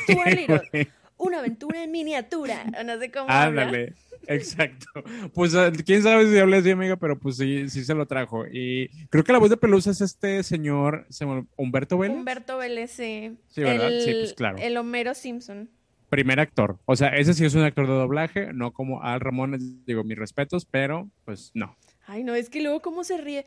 [1.18, 2.64] Una aventura en miniatura.
[2.84, 3.28] No sé cómo.
[3.28, 3.94] Ándale.
[4.26, 4.86] Exacto.
[5.32, 8.46] Pues ah, quién sabe si habla así, amiga, pero pues sí, sí se lo trajo.
[8.46, 11.06] Y creo que la voz de Pelusa es este señor,
[11.56, 12.16] Humberto Vélez.
[12.16, 13.36] Humberto Vélez, sí.
[13.48, 13.90] Sí, ¿verdad?
[14.04, 14.58] sí, pues claro.
[14.58, 15.70] El Homero Simpson.
[16.10, 16.78] Primer actor.
[16.84, 20.18] O sea, ese sí es un actor de doblaje, no como Al Ramón, digo, mis
[20.18, 21.76] respetos, pero pues no.
[22.06, 23.44] Ay, no, es que luego cómo se ríe.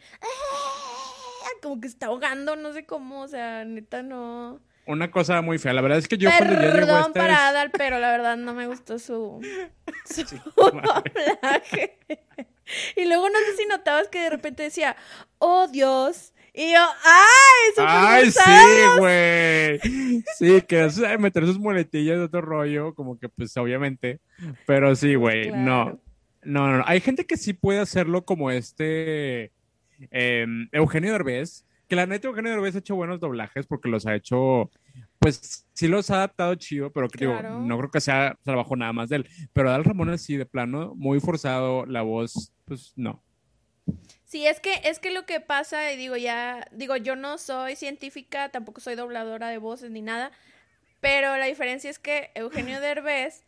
[1.62, 5.74] Como que está ahogando, no sé cómo, o sea, neta no una cosa muy fea.
[5.74, 8.54] La verdad es que yo cuando ya llegó este para Adal, pero la verdad no
[8.54, 9.40] me gustó su,
[10.06, 10.24] su
[10.56, 12.00] doblaje.
[12.96, 14.96] Y luego no sé si notabas que de repente decía,
[15.38, 16.34] oh Dios.
[16.54, 17.74] Y yo, ¡ay!
[17.78, 19.80] ¡Ay, sí, güey!
[20.38, 24.20] Sí, que es meter sus muletillas de otro rollo, como que pues obviamente.
[24.66, 26.00] Pero sí, güey, no.
[26.44, 26.84] No, no, no.
[26.88, 29.52] Hay gente que sí puede hacerlo como este
[30.10, 34.16] em, Eugenio Derbez que la neta Eugenio Derbez ha hecho buenos doblajes porque los ha
[34.16, 34.72] hecho,
[35.20, 39.10] pues sí los ha adaptado chido, pero creo, no creo que sea trabajo nada más
[39.10, 39.30] de él.
[39.52, 43.22] Pero Adal Ramón sí, de plano, muy forzado, la voz, pues no.
[44.24, 47.76] Sí, es que, es que lo que pasa, y digo, ya, digo, yo no soy
[47.76, 50.32] científica, tampoco soy dobladora de voces ni nada,
[51.02, 53.44] pero la diferencia es que Eugenio Derbez,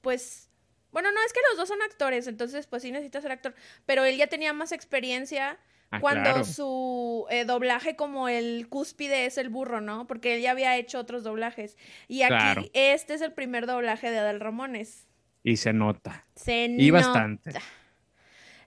[0.00, 0.50] pues,
[0.90, 3.54] bueno, no, es que los dos son actores, entonces pues sí necesita ser actor,
[3.86, 5.56] pero él ya tenía más experiencia
[5.92, 10.06] Ah, cuando su eh, doblaje como el cúspide es el burro, ¿no?
[10.06, 11.76] Porque él ya había hecho otros doblajes.
[12.06, 15.08] Y aquí este es el primer doblaje de Adal Ramones.
[15.42, 16.26] Y se nota.
[16.36, 17.52] Se y bastante.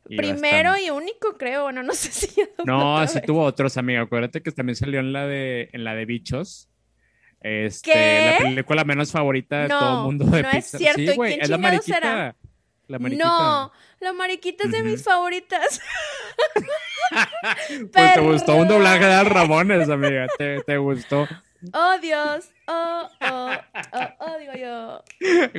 [0.04, 1.64] Primero y único, creo.
[1.64, 2.42] Bueno, no sé si.
[2.66, 4.02] No, sí tuvo otros, amigo.
[4.02, 6.70] Acuérdate que también salió en la de, en la de Bichos.
[7.40, 11.02] Este, la película menos favorita de todo el mundo de no es cierto.
[11.02, 11.96] ¿Y quién es la mariquita.
[11.96, 12.36] Será?
[12.88, 13.28] La mariquita.
[13.28, 15.82] No, la mariquita es de mis favoritas.
[17.92, 20.28] pues te gustó un doblaje de Ramones, amiga.
[20.38, 21.28] Te, te gustó.
[21.72, 22.50] Oh, Dios.
[22.68, 23.52] Oh, oh,
[23.94, 25.04] oh, oh, digo yo.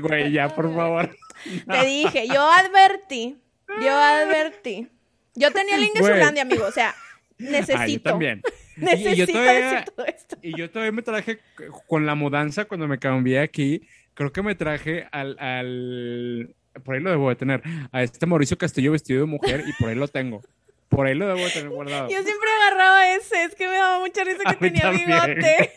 [0.01, 1.17] Güey, ya, por favor.
[1.71, 3.39] Te dije, yo advertí.
[3.81, 4.89] Yo advertí.
[5.35, 6.67] Yo tenía el Ingesulandia, amigo.
[6.67, 6.95] O sea,
[7.39, 7.75] necesito.
[7.81, 8.43] Ah, yo también.
[8.77, 10.37] Necesito y yo todavía, decir todo esto.
[10.43, 11.41] Y yo todavía me traje
[11.87, 13.87] con la mudanza cuando me cambié aquí.
[14.15, 18.59] Creo que me traje al, al por ahí lo debo de tener, a este Mauricio
[18.59, 20.43] Castillo vestido de mujer y por ahí lo tengo.
[20.89, 22.09] Por ahí lo debo de tener guardado.
[22.09, 25.73] Yo siempre agarraba ese, es que me daba mucha risa que tenía bigote.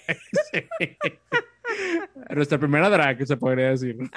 [2.35, 3.97] Nuestra primera drag, se podría decir.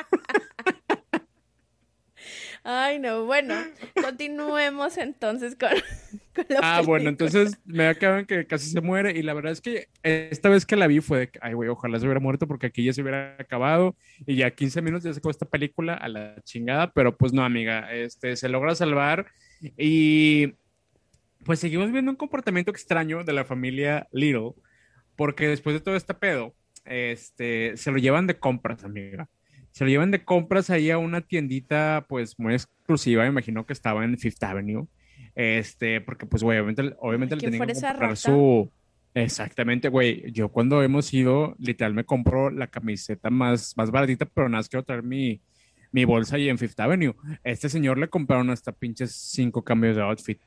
[2.63, 3.55] Ay, no, bueno,
[3.95, 5.71] continuemos entonces con,
[6.63, 10.49] Ah, bueno, entonces me acaban que casi se muere y la verdad es que esta
[10.49, 12.85] vez que la vi fue de que, ay, güey, ojalá se hubiera muerto porque aquí
[12.85, 13.97] ya se hubiera acabado
[14.27, 17.45] y ya 15 minutos ya se acabó esta película a la chingada, pero pues no,
[17.45, 19.27] amiga, este, se logra salvar
[19.77, 20.55] y
[21.45, 24.53] pues seguimos viendo un comportamiento extraño de la familia Little,
[25.17, 29.29] porque después de todo este pedo, este, se lo llevan de compras, amiga.
[29.73, 33.73] Se lo llevan de compras ahí a una tiendita, pues, muy exclusiva, me imagino que
[33.73, 34.87] estaba en Fifth Avenue,
[35.35, 38.71] este, porque, pues, güey, obviamente, obviamente le tenían que comprar su...
[39.13, 40.31] Exactamente, güey.
[40.31, 44.69] Yo cuando hemos ido, literal, me compro la camiseta más, más baratita, pero nada más
[44.69, 45.41] quiero traer mi,
[45.93, 47.15] mi bolsa ahí en Fifth Avenue.
[47.43, 50.41] Este señor le compraron hasta pinches cinco cambios de outfit.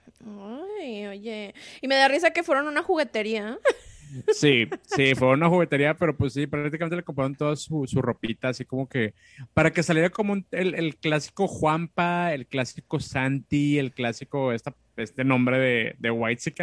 [0.80, 1.54] Ay, oye.
[1.82, 3.60] Y me da risa que fueron a una juguetería.
[4.34, 8.50] Sí, sí, fue una juguetería, pero pues sí, prácticamente le compraron toda su, su ropita,
[8.50, 9.14] así como que
[9.54, 15.24] para que saliera como el, el, clásico Juanpa, el clásico Santi, el clásico, esta, este
[15.24, 16.54] nombre de, de White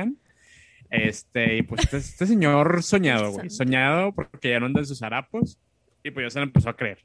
[0.90, 5.02] Este, y pues este, este señor soñado, güey, soñado porque ya no anda en sus
[5.02, 5.58] harapos
[6.02, 6.98] y pues ya se le empezó a creer.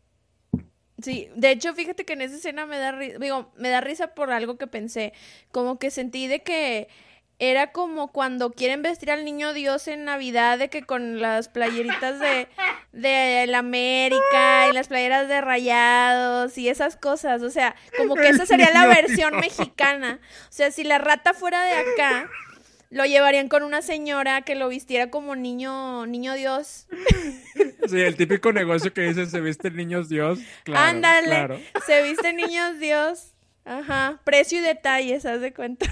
[1.01, 4.13] Sí, de hecho, fíjate que en esa escena me da risa, digo, me da risa
[4.15, 5.11] por algo que pensé,
[5.51, 6.87] como que sentí de que
[7.37, 12.19] era como cuando quieren vestir al niño Dios en Navidad, de que con las playeritas
[12.19, 12.47] de,
[12.93, 17.41] de la América y las playeras de rayados y esas cosas.
[17.41, 20.19] O sea, como que esa sería la versión mexicana.
[20.49, 22.29] O sea, si la rata fuera de acá,
[22.89, 26.87] lo llevarían con una señora que lo vistiera como niño, niño Dios.
[27.89, 30.39] Sí, el típico negocio que dicen se visten niños Dios.
[30.63, 33.33] Claro, Ándale, se visten niños Dios.
[33.65, 35.87] Ajá, precio y detalles, haz de cuenta.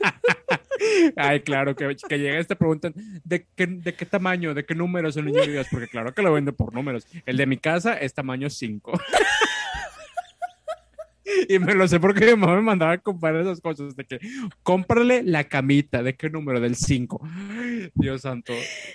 [1.16, 4.74] Ay, claro, que, que llega y te preguntan ¿de qué, de qué tamaño, de qué
[4.74, 7.06] número es el niño Dios, porque claro que lo vendo por números.
[7.26, 8.92] El de mi casa es tamaño 5.
[11.48, 14.18] y me lo sé porque mi mamá me mandaba a comprar esas cosas, de que
[14.62, 16.60] cómprale la camita, ¿de qué número?
[16.60, 17.20] Del 5.
[17.94, 18.52] Dios santo.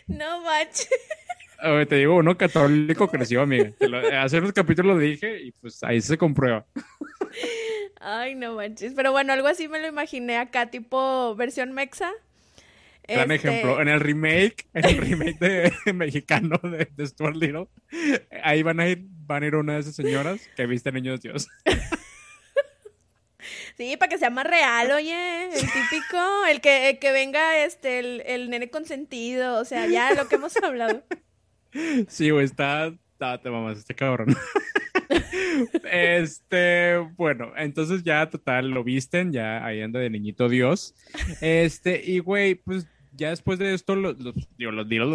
[0.07, 0.89] No manches.
[1.87, 3.71] te digo, uno católico creció, amiga.
[4.21, 6.65] Hace unos capítulos lo dije y pues ahí se comprueba.
[8.05, 8.93] Ay, no manches.
[8.93, 12.11] Pero bueno, algo así me lo imaginé acá, tipo versión mexa.
[13.07, 13.81] Gran este ejemplo.
[13.81, 17.67] En el remake, en el remake de mexicano de, Stuart Little,
[18.43, 21.47] ahí van a ir, van a ir una de esas señoras que viste niños Dios.
[23.75, 28.21] Sí, para que sea más real, oye, el típico, el que, que venga este, el,
[28.25, 31.03] el, nene consentido, o sea, ya lo que hemos hablado.
[32.07, 34.37] Sí, güey, está, está, te mamas, este cabrón.
[35.91, 40.95] Este, bueno, entonces ya total lo visten, ya ahí anda de niñito Dios.
[41.41, 44.35] Este, y güey, pues ya después de esto, los, los,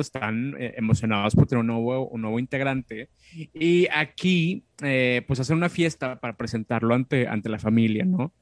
[0.00, 3.08] están eh, emocionados por tener un nuevo, un nuevo integrante.
[3.52, 8.32] Y aquí, eh, pues hacen una fiesta para presentarlo ante, ante la familia, ¿no?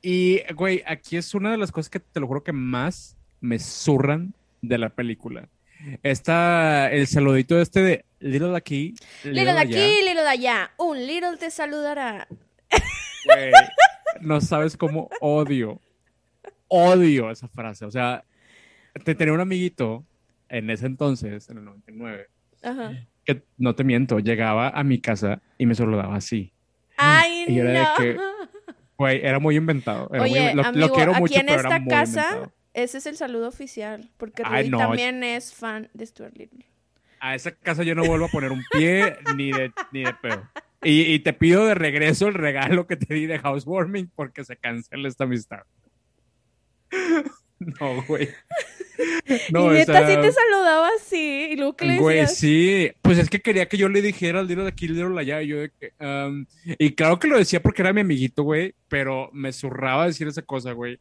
[0.00, 3.58] Y, güey, aquí es una de las cosas que te lo juro que más me
[3.58, 5.48] zurran de la película.
[6.02, 8.94] Está el saludito este de Little de aquí.
[9.24, 10.70] Little, de aquí, Little de allá.
[10.78, 12.26] Un Little te saludará.
[14.20, 15.80] no sabes cómo odio,
[16.68, 17.84] odio esa frase.
[17.84, 18.24] O sea,
[19.04, 20.04] te tenía un amiguito
[20.48, 22.28] en ese entonces, en el 99,
[23.24, 26.52] que no te miento, llegaba a mi casa y me saludaba así.
[26.96, 27.78] Ay, y era no.
[27.78, 28.20] de que,
[28.96, 30.08] güey, era muy inventado.
[30.08, 34.44] Oye, lo, amigo, quiero mucho, aquí en esta casa ese es el saludo oficial, porque
[34.44, 36.66] Rui también es fan de Stuart Little.
[37.20, 40.46] A esa casa yo no vuelvo a poner un pie ni de, ni de pedo.
[40.82, 45.08] Y, te pido de regreso el regalo que te di de housewarming porque se cancela
[45.08, 45.62] esta amistad.
[47.58, 48.28] No, güey.
[49.50, 51.48] No, y neta sí te saludaba así.
[51.52, 52.92] Y luego que le Güey, sí.
[53.00, 55.40] Pues es que quería que yo le dijera al dilo de aquí, al allá.
[55.40, 55.94] Y yo de que.
[55.98, 58.74] Um, y claro que lo decía porque era mi amiguito, güey.
[58.88, 61.00] Pero me zurraba decir esa cosa, güey.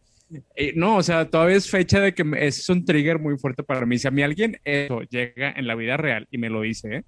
[0.55, 3.85] Eh, no, o sea, todavía es fecha de que es un trigger muy fuerte para
[3.85, 3.97] mí.
[3.97, 7.03] Si a mí alguien eso llega en la vida real y me lo dice, ¿eh?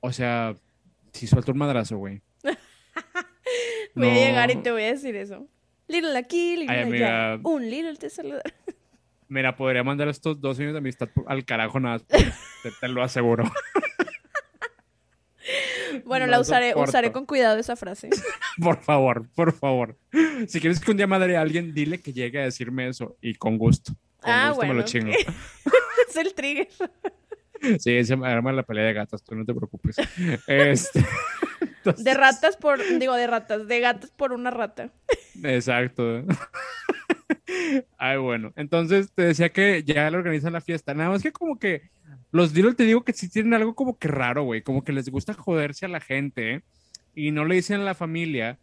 [0.00, 0.54] o sea,
[1.12, 2.22] si suelto un madrazo, güey.
[3.94, 5.48] voy a llegar y te voy a decir eso.
[5.88, 7.38] Little aquí, little allá.
[7.42, 8.42] Un little te saluda.
[9.28, 12.16] Mira, podría mandar estos dos años de amistad al carajo nada te,
[12.80, 13.44] te lo aseguro.
[16.04, 18.10] Bueno, la usaré, usaré con cuidado esa frase.
[18.60, 19.96] por favor, por favor.
[20.46, 23.34] Si quieres que un día madre a alguien, dile que llegue a decirme eso y
[23.34, 23.92] con gusto.
[24.18, 25.10] Con ah, gusto bueno, me lo chingo.
[26.08, 26.68] es el trigger.
[27.78, 29.96] Sí, se arma la pelea de gatas, tú no te preocupes.
[30.46, 31.04] Este,
[31.96, 34.90] de ratas por, digo, de ratas, de gatas por una rata.
[35.42, 36.24] Exacto.
[37.96, 40.94] Ay, bueno, entonces te decía que ya le organizan la fiesta.
[40.94, 41.90] Nada más que como que
[42.32, 44.62] los Little te digo que sí tienen algo como que raro, güey.
[44.62, 46.62] Como que les gusta joderse a la gente
[47.14, 48.58] y no le dicen a la familia,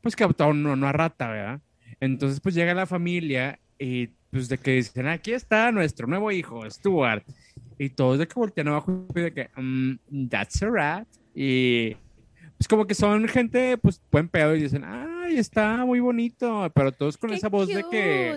[0.00, 1.60] pues que no, no a rata, ¿verdad?
[2.00, 6.68] Entonces, pues llega la familia y pues de que dicen, aquí está nuestro nuevo hijo,
[6.70, 7.24] Stuart.
[7.78, 11.08] Y todos de que voltean abajo y de que, um, that's a rat.
[11.34, 11.96] Y
[12.56, 14.84] pues como que son gente, pues buen pedo y dicen,
[15.28, 18.36] ay, está muy bonito, pero todos con esa voz de que...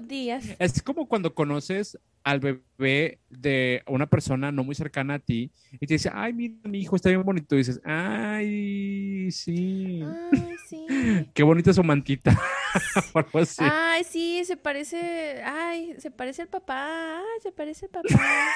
[0.60, 5.88] Es como cuando conoces al bebé de una persona no muy cercana a ti y
[5.88, 7.56] te dice, ay, mira, mi hijo está bien bonito.
[7.56, 10.04] Y dices, ay, sí.
[10.32, 10.86] Ay, sí.
[11.34, 12.39] Qué bonita su mantita.
[13.60, 18.51] Ay, sí, se parece, ay, se parece al papá, ay, se parece al papá.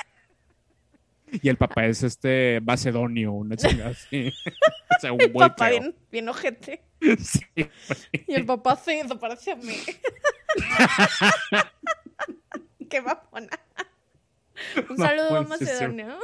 [1.31, 4.27] Y el papá es este macedonio, una chingada así.
[4.27, 6.83] o sea, un el papá bien, bien, ojete.
[7.19, 7.41] Sí,
[8.27, 9.75] y el papá se parece a mí.
[12.89, 13.59] Qué mamona.
[14.89, 16.17] Un saludo a Macedonio.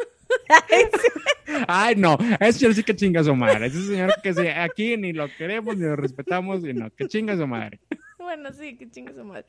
[1.68, 3.68] Ay, no, ese sí que chinga su madre.
[3.68, 7.36] Ese señor que sí, aquí ni lo queremos ni lo respetamos, y no, que chinga
[7.36, 7.80] su madre.
[8.18, 9.45] Bueno, sí, que chinga su madre.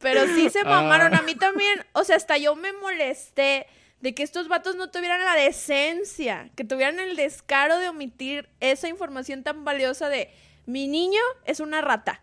[0.00, 1.14] Pero sí se mamaron.
[1.14, 3.66] A mí también, o sea, hasta yo me molesté
[4.00, 8.88] de que estos vatos no tuvieran la decencia, que tuvieran el descaro de omitir esa
[8.88, 10.30] información tan valiosa de
[10.66, 12.20] mi niño es una rata.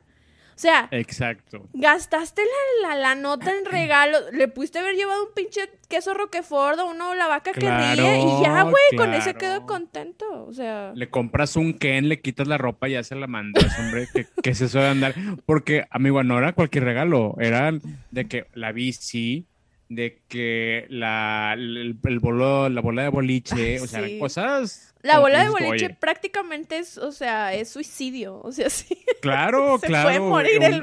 [0.56, 1.68] O sea, exacto.
[1.74, 2.42] Gastaste
[2.82, 4.18] la, la, nota en regalo.
[4.32, 8.42] Le pudiste haber llevado un pinche queso roquefort o uno la vaca que ríe y
[8.42, 10.46] ya, güey, con ese quedo contento.
[10.46, 10.94] O sea.
[10.96, 14.08] Le compras un Ken, le quitas la ropa y ya se la mandas, hombre.
[14.14, 15.14] ¿Qué, ¿Qué, es eso de andar?
[15.46, 17.36] Porque, amigo, no era cualquier regalo.
[17.38, 19.48] Eran de que la bici,
[19.90, 24.94] de que la, el, bolo, la bola de boliche, o sea, cosas...
[25.02, 28.98] La bola de boliche prácticamente es, o sea, es suicidio, o sea, sí.
[29.22, 30.34] Claro, claro.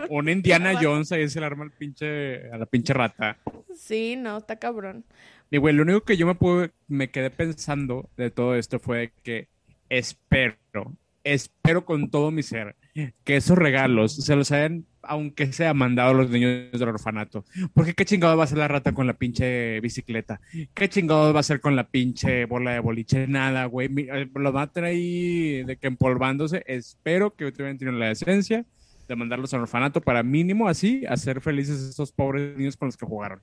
[0.08, 3.38] un, Indiana Jones ahí se le arma el pinche, a la pinche rata.
[3.74, 5.04] Sí, no, está cabrón.
[5.50, 9.12] Y güey, lo único que yo me pude, me quedé pensando de todo esto fue
[9.22, 9.48] que
[9.88, 16.14] espero, espero con todo mi ser que esos regalos se los hayan aunque sea mandado
[16.14, 17.44] los niños del orfanato.
[17.74, 20.40] Porque qué chingado va a ser la rata con la pinche bicicleta.
[20.74, 23.26] ¿Qué chingado va a ser con la pinche bola de boliche?
[23.26, 23.88] Nada, güey.
[23.96, 26.62] Eh, lo van a tener ahí de que empolvándose.
[26.66, 28.64] Espero que tuvieran tenido la decencia
[29.08, 32.96] de mandarlos al orfanato para mínimo así hacer felices a esos pobres niños con los
[32.96, 33.40] que jugaron.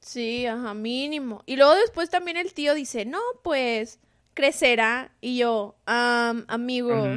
[0.00, 1.42] Sí, ajá, mínimo.
[1.46, 3.98] Y luego después también el tío dice, no, pues
[4.38, 5.10] crecerá.
[5.20, 7.08] Y yo, amigo,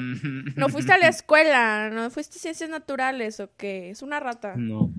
[0.56, 4.56] no fuiste a la escuela, no fuiste a ciencias naturales o qué, es una rata.
[4.58, 4.92] No.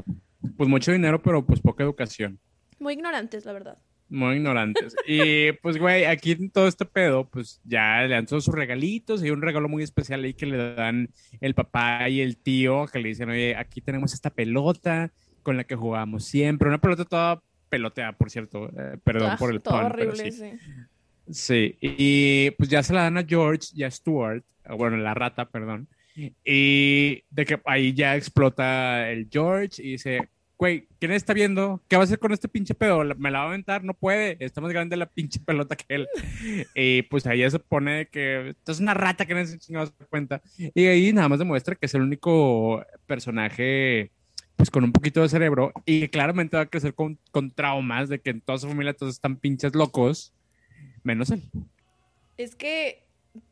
[0.57, 2.39] Pues mucho dinero, pero pues poca educación.
[2.79, 3.79] Muy ignorantes, la verdad.
[4.09, 4.95] Muy ignorantes.
[5.09, 9.25] y pues, güey, aquí en todo este pedo, pues ya le dan todos sus regalitos.
[9.25, 11.11] Y un regalo muy especial ahí que le dan
[11.41, 15.11] el papá y el tío, que le dicen, oye, aquí tenemos esta pelota
[15.43, 16.69] con la que jugamos siempre.
[16.69, 18.69] Una pelota toda peloteada, por cierto.
[18.79, 20.31] Eh, perdón por el todo horrible, sí.
[20.31, 20.59] Sí,
[21.81, 24.45] y pues ya se la dan a George y a Stuart,
[24.77, 25.89] bueno, la rata, perdón.
[26.45, 31.83] Y de que ahí ya explota el George y dice, güey, ¿quién está viendo?
[31.89, 33.03] ¿Qué va a hacer con este pinche pedo?
[33.17, 33.83] ¿Me la va a aventar?
[33.83, 36.09] No puede, está más grande la pinche pelota que él.
[36.75, 39.45] y pues ahí se pone que esto es una rata que no
[39.87, 40.43] se cuenta.
[40.75, 44.11] Y ahí nada más demuestra que es el único personaje
[44.55, 48.09] pues con un poquito de cerebro y que claramente va a crecer con, con traumas
[48.09, 50.33] de que en toda su familia todos están pinches locos
[51.03, 51.43] menos él.
[52.37, 53.05] Es que,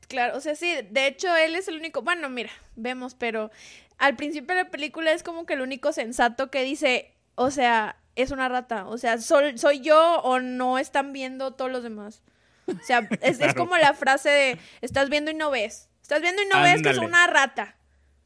[0.08, 3.50] claro, o sea, sí, de hecho él es el único, bueno, mira, vemos, pero
[3.98, 7.96] al principio de la película es como que el único sensato que dice, o sea,
[8.16, 12.22] es una rata, o sea, soy, soy yo o no están viendo todos los demás.
[12.66, 16.42] O sea, es, es como la frase de, estás viendo y no ves, estás viendo
[16.42, 17.76] y no ves que es una rata.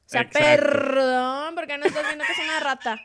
[0.07, 3.01] O sea, perdón, porque no estás viendo que es una rata.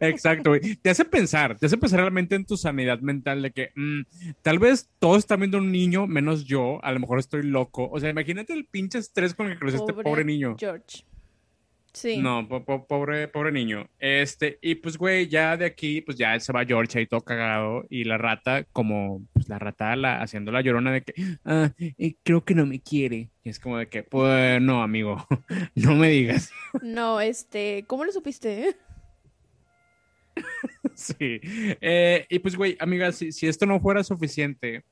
[0.00, 0.76] Exacto, güey.
[0.76, 4.00] Te hace pensar, te hace pensar realmente en tu sanidad mental de que mm,
[4.42, 7.88] tal vez todos están viendo un niño, menos yo, a lo mejor estoy loco.
[7.90, 10.56] O sea, imagínate el pinche estrés con el que creció este pobre niño.
[10.58, 11.04] George.
[11.92, 12.18] Sí.
[12.18, 13.88] No, pobre, pobre niño.
[13.98, 17.84] Este, y pues, güey, ya de aquí, pues ya se va George ahí todo cagado.
[17.90, 21.72] Y la rata, como, pues la rata la, haciendo la llorona de que, ah,
[22.22, 23.30] creo que no me quiere.
[23.42, 25.26] Y es como de que, pues, no, amigo,
[25.74, 26.52] no me digas.
[26.82, 28.76] No, este, ¿cómo lo supiste?
[30.94, 31.40] sí.
[31.80, 34.84] Eh, y pues, güey, amigas, si, esto no fuera suficiente,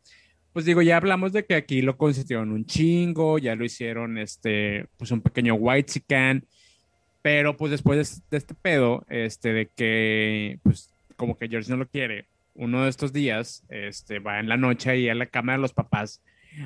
[0.53, 4.87] pues digo, ya hablamos de que aquí lo consistieron un chingo, ya lo hicieron, este,
[4.97, 6.47] pues un pequeño white chican,
[7.23, 11.89] pero pues después de, este pedo, este, de que, pues, como que George no lo
[11.89, 15.59] quiere, uno de estos días, este, va en la noche ahí a la cama de
[15.59, 16.23] los papás,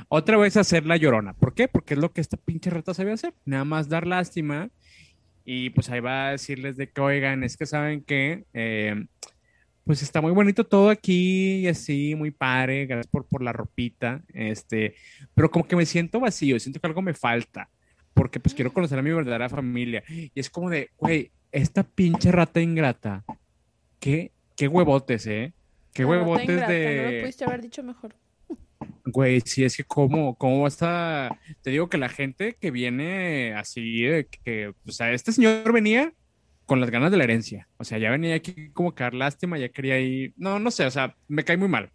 [0.09, 1.35] otra vez a hacer la llorona.
[1.35, 1.69] ¿Por qué?
[1.69, 4.71] Porque es lo que esta pinche rata sabía hacer, nada más dar lástima
[5.45, 9.07] y pues ahí va a decirles de que, oigan, es que saben que, eh,
[9.85, 14.23] pues está muy bonito todo aquí y así, muy padre, gracias por, por la ropita,
[14.33, 14.95] este,
[15.35, 17.69] pero como que me siento vacío, siento que algo me falta,
[18.15, 20.05] porque pues quiero conocer a mi verdadera familia.
[20.09, 23.25] Y es como de, güey, esta pinche rata ingrata,
[23.99, 25.53] qué, qué huevotes, ¿eh?
[25.93, 26.97] Qué huevotes de...
[26.97, 28.15] No lo pudiste haber dicho mejor.
[29.05, 34.03] Güey, sí, es que cómo, cómo está, te digo que la gente que viene así,
[34.03, 36.13] de que, o sea, este señor venía
[36.67, 39.59] con las ganas de la herencia, o sea, ya venía aquí como que dar lástima,
[39.59, 41.91] ya quería ir, no, no sé, o sea, me cae muy mal.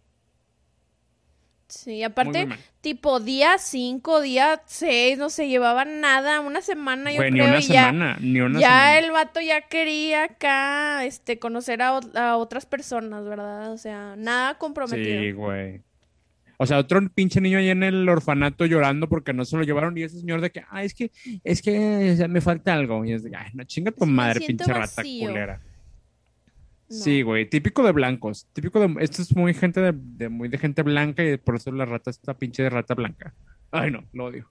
[1.68, 2.48] Sí, aparte,
[2.80, 7.30] tipo día 5, día 6, no se llevaba nada, una semana yo creo.
[7.30, 12.00] Ni una semana, ya, ni una ya el vato ya quería acá, este, conocer a,
[12.14, 13.70] a, otras personas, ¿verdad?
[13.72, 15.20] O sea, nada comprometido.
[15.20, 15.82] Sí, güey.
[16.60, 19.96] O sea, otro pinche niño ahí en el orfanato llorando porque no se lo llevaron
[19.96, 21.12] y ese señor de que, ah, es que,
[21.44, 23.04] es que me falta algo.
[23.04, 25.60] Y es de, ay, no chinga tu madre, pinche rata culera.
[26.88, 30.82] Sí, güey, típico de blancos, típico de, esto es muy gente de, muy de gente
[30.82, 33.34] blanca y por eso la rata es esta pinche de rata blanca.
[33.70, 34.48] Ay, no, lo odio.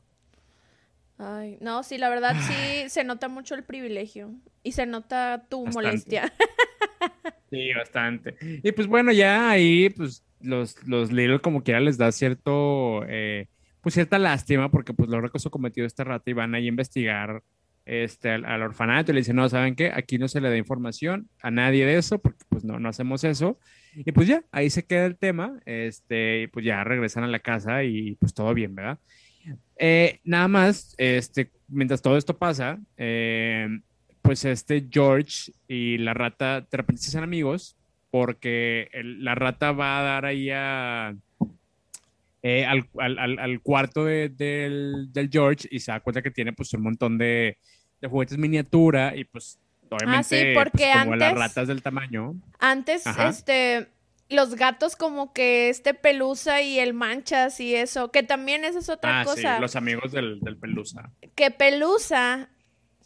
[1.18, 5.66] Ay, no, sí, la verdad sí se nota mucho el privilegio y se nota tu
[5.66, 6.32] molestia.
[7.50, 8.36] Sí, bastante.
[8.42, 13.48] Y pues bueno, ya ahí, pues los, los Little como quiera les da cierto, eh,
[13.82, 17.44] pues cierta lástima porque pues lo que cometido esta rata y van ahí a investigar
[17.88, 19.92] este, al, orfanato y le dicen, no, ¿saben qué?
[19.94, 23.24] Aquí no se le da información a nadie de eso porque pues no, no hacemos
[23.24, 23.60] eso.
[23.96, 27.40] Y pues ya, ahí se queda el tema, este, y pues ya regresan a la
[27.40, 29.00] casa y pues todo bien, ¿verdad?
[29.78, 33.68] Eh, nada más, este, mientras todo esto pasa, eh,
[34.22, 37.78] pues este George y la rata de repente se hacen amigos
[38.10, 41.16] porque la rata va a dar ahí a,
[42.44, 47.58] eh, al, cuarto del, George y se da cuenta que tiene pues un montón de,
[48.02, 52.36] juguetes miniatura y pues obviamente ah, sí, porque pues, como antes, las ratas del tamaño.
[52.60, 53.88] Antes, este,
[54.30, 58.90] los gatos como que este pelusa y el manchas y eso, que también esa es
[58.90, 59.56] otra ah, cosa.
[59.56, 61.12] Sí, los amigos del, del pelusa.
[61.36, 62.50] Que pelusa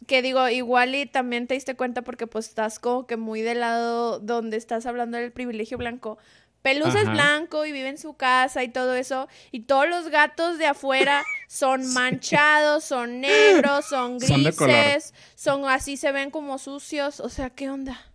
[0.06, 3.60] que digo, igual y también te diste cuenta porque pues estás como que muy del
[3.60, 6.18] lado donde estás hablando del privilegio blanco.
[6.62, 9.28] Pelusa es blanco y vive en su casa y todo eso.
[9.50, 16.12] Y todos los gatos de afuera son manchados, son negros, son grises, son, así, se
[16.12, 17.18] ven como sucios.
[17.18, 18.12] O sea, ¿qué onda?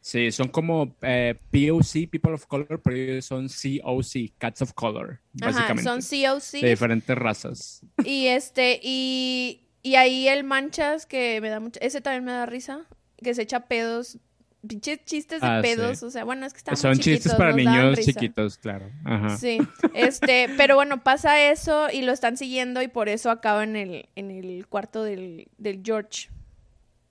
[0.00, 5.20] Sí, son como eh, POC, People of Color, pero ellos son COC, Cats of Color,
[5.32, 5.88] básicamente.
[5.88, 6.60] Ajá, son COC.
[6.60, 7.82] De diferentes razas.
[8.04, 12.46] Y este, y, y ahí el manchas, que me da mucho, ese también me da
[12.46, 12.86] risa,
[13.22, 14.18] que se echa pedos
[14.66, 17.98] pinches chistes de ah, pedos, o sea, bueno, es que están Son chistes para niños
[17.98, 18.90] chiquitos, claro.
[19.04, 19.36] Ajá.
[19.36, 19.58] Sí,
[19.94, 24.08] este, pero bueno, pasa eso y lo están siguiendo y por eso acaba en el,
[24.14, 26.28] en el cuarto del, del George.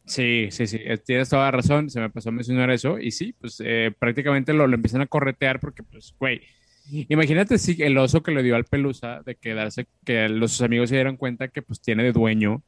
[0.05, 3.11] Sí, sí, sí, eh, tienes toda la razón, se me pasó a mencionar eso y
[3.11, 6.41] sí, pues eh, prácticamente lo, lo, empiezan a corretear porque, pues, güey,
[6.89, 10.89] imagínate si el oso que le dio al Pelusa de quedarse, que los sus amigos
[10.89, 12.63] se dieron cuenta que pues tiene de dueño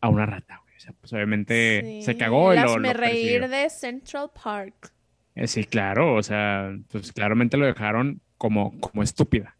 [0.00, 0.62] a una rata,
[1.00, 4.92] pues obviamente se cagó y lo, me reír de Central Park.
[5.34, 9.56] Eh, sí, claro, o sea, pues claramente lo dejaron como, como estúpida.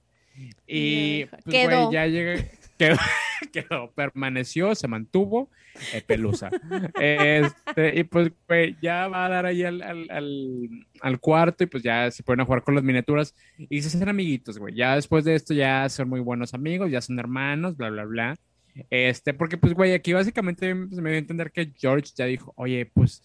[0.66, 1.92] Y pues, quedó.
[1.92, 2.44] ya llega,
[3.52, 5.50] quedó, permaneció, se mantuvo,
[5.92, 6.50] eh, pelusa.
[7.00, 12.10] este, y pues, güey, ya va a dar ahí al, al, cuarto y pues ya
[12.10, 14.74] se pueden jugar con las miniaturas y se hacen amiguitos, güey.
[14.74, 18.36] Ya después de esto ya son muy buenos amigos, ya son hermanos, bla, bla, bla.
[18.90, 22.52] Este, porque pues, güey, aquí básicamente pues, me dio a entender que George ya dijo,
[22.56, 23.22] oye, pues,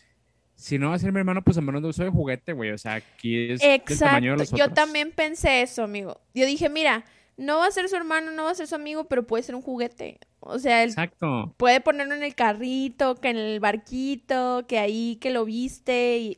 [0.55, 2.71] si no va a ser mi hermano, pues al menos no uso de juguete, güey.
[2.71, 6.19] O sea, aquí es el tamaño de los Yo también pensé eso, amigo.
[6.33, 7.05] Yo dije, mira,
[7.37, 9.55] no va a ser su hermano, no va a ser su amigo, pero puede ser
[9.55, 10.19] un juguete.
[10.39, 11.53] O sea, él Exacto.
[11.57, 16.37] puede ponerlo en el carrito, que en el barquito, que ahí que lo viste y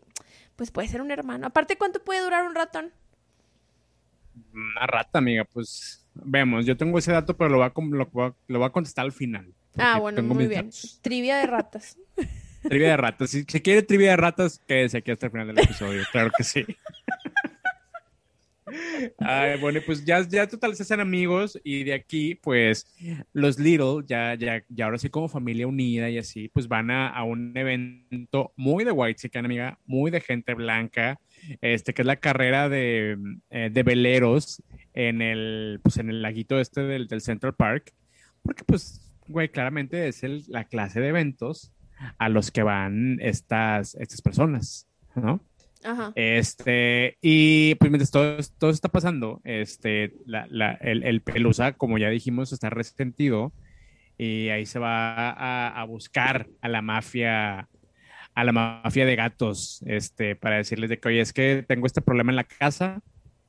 [0.55, 1.47] pues puede ser un hermano.
[1.47, 2.91] Aparte, ¿cuánto puede durar un ratón?
[4.53, 7.67] Una rata, amiga, pues Vemos, yo tengo ese dato, pero lo voy
[8.25, 9.53] a, lo, a contestar al final.
[9.77, 10.69] Ah, bueno, muy bien.
[11.01, 11.97] Trivia de ratas.
[12.63, 13.29] Trivia de ratas.
[13.29, 16.03] Si se quiere trivia de ratas, quédese aquí hasta el final del episodio.
[16.11, 16.65] Claro que sí.
[19.17, 22.85] Ay, bueno, pues ya, ya total se hacen amigos y de aquí, pues,
[23.33, 27.09] los Little, ya, ya, ya ahora sí como familia unida y así, pues van a,
[27.09, 31.19] a un evento muy de white chicken, amiga, muy de gente blanca,
[31.61, 33.17] este, que es la carrera de,
[33.49, 34.61] eh, de veleros
[34.93, 37.93] en el, pues en el laguito este del, del Central Park,
[38.41, 41.71] porque pues, güey, claramente es el, la clase de eventos
[42.17, 45.41] a los que van estas, estas personas, ¿no?
[45.83, 46.11] Ajá.
[46.15, 51.97] Este, y pues mientras todo, todo está pasando, este, la, la, el, el, Pelusa, como
[51.97, 53.53] ya dijimos, está resentido
[54.17, 57.69] y ahí se va a, buscar a la mafia
[58.35, 62.01] a la mafia de gatos, este, para decirles de que, oye, es que tengo este
[62.01, 63.01] problema en la casa,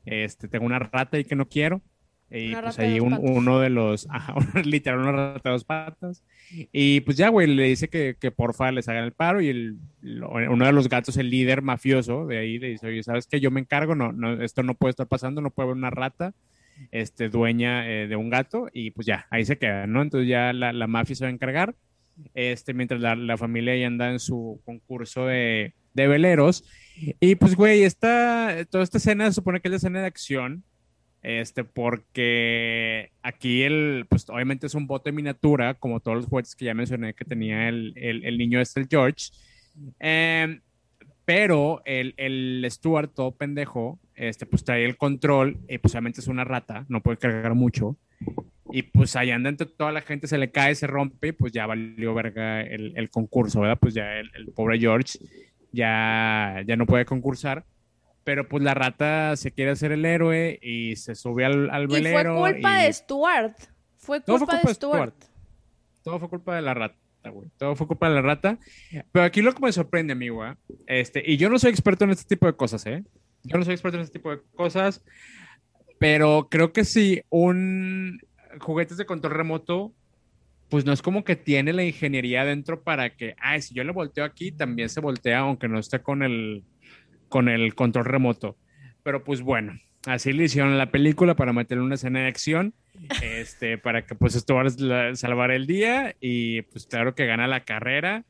[0.04, 1.82] este, tengo una rata y que no quiero.
[2.30, 6.24] Y pues ahí uno de los, ajá, literal, una rata de dos patas.
[6.72, 9.78] Y pues ya, güey, le dice que, que porfa les hagan el paro y el,
[10.02, 13.40] uno de los gatos, el líder mafioso de ahí, le dice, oye, ¿sabes qué?
[13.40, 16.34] Yo me encargo, no, no, esto no puede estar pasando, no puede haber una rata
[16.92, 20.02] este, dueña eh, de un gato y pues ya, ahí se queda, ¿no?
[20.02, 21.74] Entonces ya la, la mafia se va a encargar
[22.34, 26.64] este, mientras la, la familia ya anda en su concurso de, de veleros.
[27.18, 30.64] Y pues, güey, esta, toda esta escena se supone que es la escena de acción,
[31.22, 36.66] este, porque aquí el, pues obviamente es un bote miniatura, como todos los juguetes que
[36.66, 39.30] ya mencioné que tenía el, el, el niño este, el George.
[39.98, 40.60] Em,
[41.24, 46.26] pero el, el Stuart, todo pendejo, este, pues trae el control y pues obviamente es
[46.26, 47.96] una rata, no puede cargar mucho.
[48.72, 51.66] Y pues ahí anda entre toda la gente, se le cae, se rompe, pues ya
[51.66, 53.78] valió verga el, el concurso, ¿verdad?
[53.80, 55.18] Pues ya el, pobre George
[55.72, 57.64] ya, ya no puede concursar.
[58.24, 62.36] Pero pues la rata se quiere hacer el héroe y se sube al, al velero.
[62.36, 63.56] Y fue culpa de Stuart.
[63.96, 65.14] Fue culpa, de Stuart.
[66.02, 66.96] Todo fue culpa de la rata.
[67.30, 67.48] güey.
[67.56, 68.58] Todo fue culpa de la rata.
[69.12, 70.54] Pero aquí lo que me sorprende, amigo, ¿eh?
[70.86, 73.04] este, y yo no soy experto en este tipo de cosas, ¿eh?
[73.42, 75.02] Yo no soy experto en este tipo de cosas,
[75.98, 78.20] pero creo que si un
[78.58, 79.92] juguetes de control remoto,
[80.68, 83.92] pues no es como que tiene la ingeniería dentro para que, ay, si yo le
[83.92, 86.64] volteo aquí, también se voltea, aunque no esté con el,
[87.30, 88.58] con el control remoto.
[89.02, 92.74] Pero pues bueno, así le hicieron la película para meterle una escena de acción,
[93.22, 97.46] este, para que pues esto va a salvar el día y pues claro que gana
[97.46, 98.24] la carrera.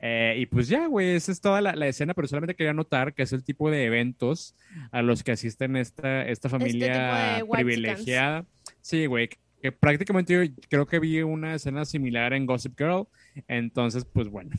[0.00, 3.22] Eh, y pues ya, güey, esa es toda la, escena, pero solamente quería notar que
[3.22, 4.54] es el tipo de eventos
[4.92, 8.44] a los que asisten esta, esta este familia privilegiada.
[8.80, 9.28] Sí, güey,
[9.60, 13.08] que prácticamente yo creo que vi una escena similar en Gossip Girl.
[13.48, 14.50] Entonces, pues bueno.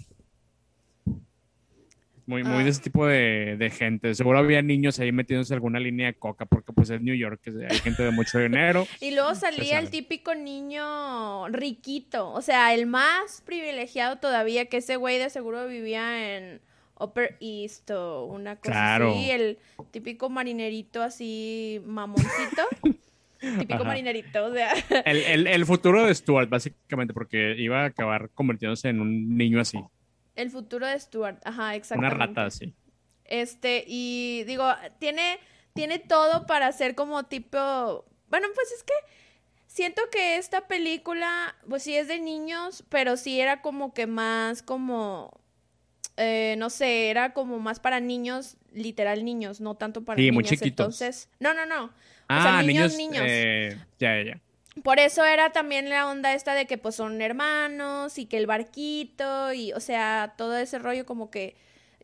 [2.29, 2.69] Muy, muy de ah.
[2.69, 4.13] ese tipo de, gente.
[4.13, 7.79] Seguro había niños ahí metiéndose alguna línea de coca, porque pues es New York, hay
[7.79, 8.85] gente de mucho dinero.
[9.01, 14.95] y luego salía el típico niño riquito, o sea, el más privilegiado todavía, que ese
[14.95, 16.61] güey de seguro vivía en
[16.99, 19.57] Upper East o una cosa así, el
[19.89, 22.61] típico marinerito así mamoncito.
[23.39, 24.73] Típico marinerito, o sea.
[25.05, 29.79] El, futuro de Stuart, básicamente, porque iba a acabar convirtiéndose en un niño así.
[30.39, 32.15] El futuro de Stuart, ajá, exactamente.
[32.15, 32.73] Una rata así.
[33.25, 34.65] Este, y digo,
[34.99, 35.39] tiene,
[35.73, 38.05] tiene todo para ser como tipo.
[38.29, 38.93] Bueno, pues es que
[39.67, 44.63] siento que esta película, pues sí es de niños, pero sí era como que más
[44.63, 45.39] como.
[46.15, 50.43] Eh, no sé, era como más para niños, literal niños, no tanto para sí, muy
[50.43, 51.01] chiquitos.
[51.01, 51.91] Entonces, no, no, no.
[52.29, 53.23] Ah, niños, niños.
[53.25, 54.41] Eh, ya, ya.
[54.83, 58.47] Por eso era también la onda esta de que pues son hermanos y que el
[58.47, 61.55] barquito y, o sea, todo ese rollo como que...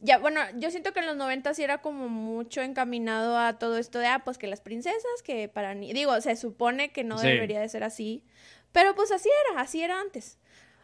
[0.01, 3.77] Ya, bueno, yo siento que en los 90 sí era como mucho encaminado a todo
[3.77, 5.93] esto de, ah, pues que las princesas, que para ni...
[5.93, 8.23] Digo, se supone que no debería de ser así,
[8.71, 10.37] pero pues así era, así era antes.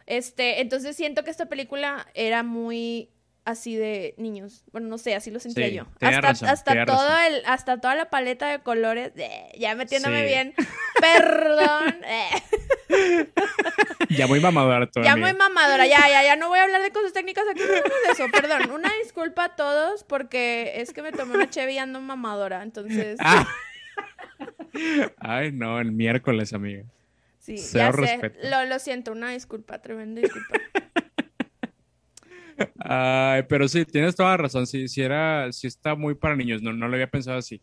[0.06, 3.10] Este, entonces siento que esta película era muy
[3.44, 4.64] así de niños.
[4.72, 5.86] Bueno, no sé, así lo sentía yo.
[6.00, 10.54] Hasta, hasta todo el, hasta toda la paleta de colores, eh, ya metiéndome bien.
[11.00, 11.96] Perdón.
[12.04, 13.28] Eh.
[14.10, 15.12] Ya muy mamadora todavía.
[15.12, 17.66] Ya muy mamadora, ya, ya, ya no voy a hablar de cosas técnicas aquí, no
[17.72, 18.70] de eso, perdón.
[18.70, 23.16] Una disculpa a todos porque es que me tomé una cheve y ando mamadora, entonces.
[23.20, 23.46] Ah.
[25.18, 26.84] Ay, no, el miércoles, amiga.
[27.38, 28.32] Sí, ya sé.
[28.44, 30.58] Lo, lo siento, una disculpa, tremenda disculpa.
[32.78, 34.66] Ay, pero sí, tienes toda la razón.
[34.66, 36.62] Sí, sí, era, sí está muy para niños.
[36.62, 37.60] No, no lo había pensado así.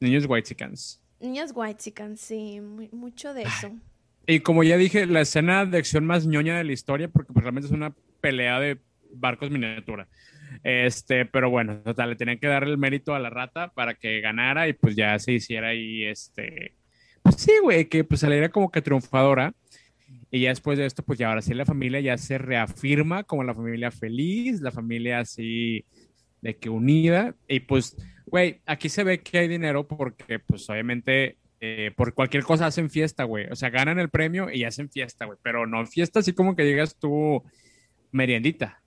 [0.00, 1.02] Niños white chickens.
[1.20, 3.70] Niños white chickens, sí, mucho de eso.
[4.26, 7.42] Y como ya dije, la escena de acción más ñoña de la historia, porque pues,
[7.42, 8.78] realmente es una pelea de
[9.12, 10.08] barcos miniatura.
[10.62, 14.20] Este, pero bueno, total, le tenían que dar el mérito a la rata para que
[14.20, 16.74] ganara y pues ya se hiciera ahí, este,
[17.22, 19.52] pues sí, güey, que pues saliera como que triunfadora.
[20.30, 23.44] Y ya después de esto, pues ya ahora sí la familia ya se reafirma como
[23.44, 25.84] la familia feliz, la familia así
[26.40, 27.34] de que unida.
[27.48, 27.96] Y pues,
[28.26, 32.90] güey, aquí se ve que hay dinero porque pues obviamente eh, por cualquier cosa hacen
[32.90, 33.46] fiesta, güey.
[33.50, 35.38] O sea, ganan el premio y hacen fiesta, güey.
[35.42, 37.42] Pero no fiesta así como que llegas tú
[38.12, 38.82] meriendita.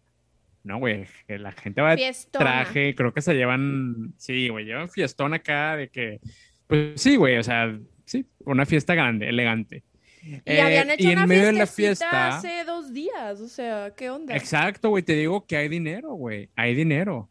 [0.63, 4.89] No, güey, que la gente va de traje, creo que se llevan, sí, güey, llevan
[4.89, 6.19] fiestón acá de que,
[6.67, 9.83] pues sí, güey, o sea, sí, una fiesta grande, elegante.
[10.21, 14.09] Y habían eh, hecho una medio de la fiesta hace dos días, o sea, ¿qué
[14.09, 14.35] onda?
[14.35, 17.29] Exacto, güey, te digo que hay dinero, güey, hay dinero.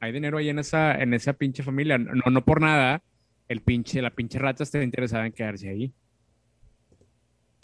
[0.00, 1.98] Hay dinero ahí en esa, en esa pinche familia.
[1.98, 3.02] No, no por nada,
[3.48, 5.92] el pinche, la pinche rata está interesada en quedarse ahí.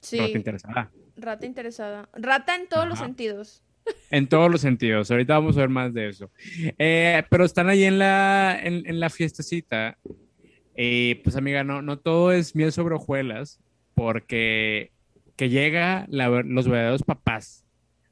[0.00, 0.18] Sí.
[0.18, 0.90] Rata interesada.
[1.16, 2.08] Rata interesada.
[2.12, 3.62] Rata en todos los sentidos.
[4.10, 5.10] En todos los sentidos.
[5.10, 6.30] Ahorita vamos a ver más de eso.
[6.78, 9.98] Eh, pero están ahí en la, en, en la fiestecita.
[10.74, 13.60] Y pues amiga, no, no todo es miel sobre hojuelas
[13.94, 14.92] porque
[15.36, 17.64] que llega los verdaderos papás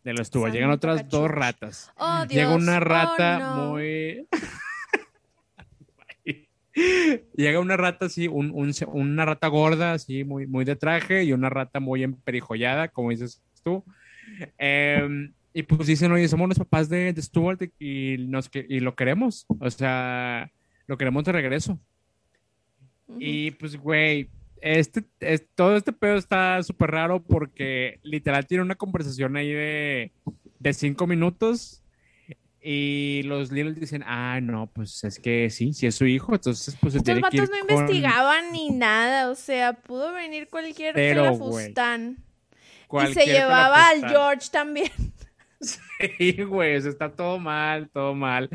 [0.05, 0.53] de los tubos.
[0.53, 1.93] Llegan otras dos ratas.
[1.97, 4.27] Oh, Llega una rata muy...
[7.37, 11.81] Llega una rata así, una rata gorda, así, muy, muy de traje, y una rata
[11.81, 13.85] muy emperijollada, como dices tú.
[14.57, 19.45] Em, y pues dicen, oye, somos los papás de, Stuart y, nos, y lo queremos.
[19.61, 20.51] O sea,
[20.87, 21.79] lo queremos de regreso.
[23.19, 24.31] Y pues, güey,
[24.63, 25.05] este,
[25.55, 30.13] todo este pedo está súper raro porque literal tiene una conversación ahí de,
[30.73, 31.83] cinco minutos
[32.63, 36.77] y los Little dicen, ah, no, pues es que sí, sí es su hijo, entonces
[36.81, 42.19] pues Estos vatos no investigaban ni nada, o sea, pudo venir cualquier Pero, Fustán.
[43.09, 44.91] Y se llevaba al George también.
[46.19, 48.49] Sí, güey, está todo mal, todo mal.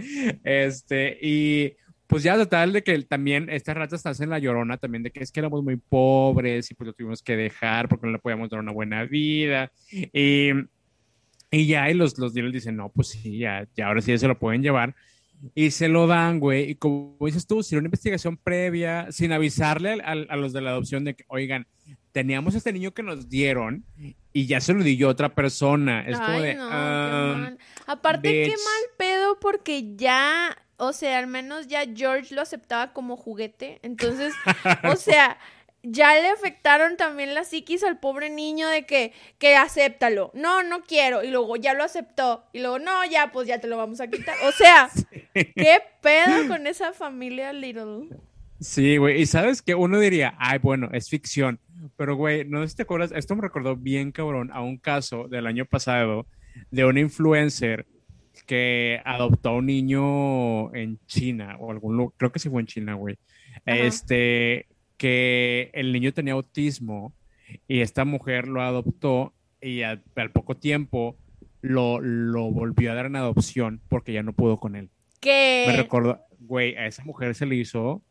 [0.44, 1.76] Este, y
[2.08, 5.22] pues ya total de que también estas ratas están en la llorona también de que
[5.22, 8.50] es que éramos muy pobres y pues lo tuvimos que dejar porque no le podíamos
[8.50, 10.52] dar una buena vida y
[11.50, 14.28] Y ya, y los, los dealers dicen, no, pues sí, ya, ya ahora sí se
[14.28, 14.96] lo pueden llevar.
[15.56, 16.72] Y se lo dan, güey.
[16.72, 20.72] Y como dices tú, sin una investigación previa, sin avisarle a, a, los de la
[20.72, 21.68] adopción de que, oigan,
[22.12, 23.86] teníamos este niño que nos dieron
[24.38, 26.06] y ya se lo di yo a otra persona.
[26.08, 26.58] Es como de.
[26.60, 27.54] Ah,
[27.88, 33.18] Aparte, qué mal pedo, porque ya, o sea, al menos ya George lo aceptaba como
[33.18, 33.80] juguete.
[33.82, 34.36] Entonces,
[34.84, 35.40] o sea
[35.82, 40.30] ya le afectaron también la psiquis al pobre niño de que, que acéptalo.
[40.36, 41.24] No, no quiero.
[41.24, 42.44] Y luego ya lo aceptó.
[42.54, 44.36] Y luego, no, ya, pues ya te lo vamos a quitar.
[44.46, 44.92] O sea,
[45.34, 48.10] ¿qué pedo con esa familia Little?
[48.60, 49.20] Sí, güey.
[49.20, 51.60] Y sabes que uno diría, ay, bueno, es ficción.
[51.96, 55.28] Pero, güey, no sé si te acuerdas, esto me recordó bien cabrón a un caso
[55.28, 56.28] del año pasado
[56.72, 57.86] de un influencer
[58.46, 62.68] que adoptó a un niño en China o algún lugar, creo que sí fue en
[62.68, 63.18] China, güey.
[63.66, 64.68] Este,
[64.98, 67.14] que el niño tenía autismo
[67.68, 70.02] y esta mujer lo adoptó y al,
[70.34, 71.18] poco tiempo
[71.62, 74.90] lo, lo, volvió a dar en adopción porque ya no pudo con él.
[75.20, 75.66] ¿Qué?
[75.68, 78.04] Me recuerdo, güey, a esa mujer se le hizo,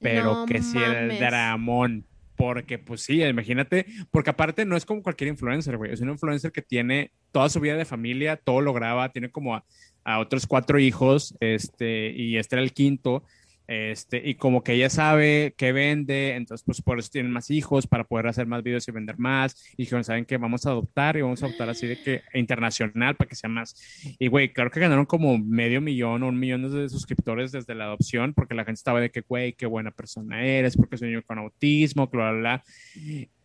[0.00, 2.06] pero que sí era el dramón.
[2.38, 6.52] Porque, pues sí, imagínate, porque aparte no es como cualquier influencer, güey, es un influencer
[6.52, 9.64] que tiene toda su vida de familia, todo lo graba, tiene como a,
[10.04, 13.24] a otros cuatro hijos, este, y este era el quinto,
[13.68, 17.86] este, y como que ella sabe qué vende, entonces pues por eso tienen más hijos
[17.86, 19.62] para poder hacer más videos y vender más.
[19.76, 23.16] Y dijeron, ¿saben que Vamos a adoptar y vamos a adoptar así de que internacional
[23.16, 23.76] para que sea más.
[24.18, 27.84] Y güey, claro que ganaron como medio millón o un millón de suscriptores desde la
[27.84, 31.22] adopción porque la gente estaba de que, güey, qué buena persona eres, porque un niño
[31.26, 32.64] con autismo, bla, bla.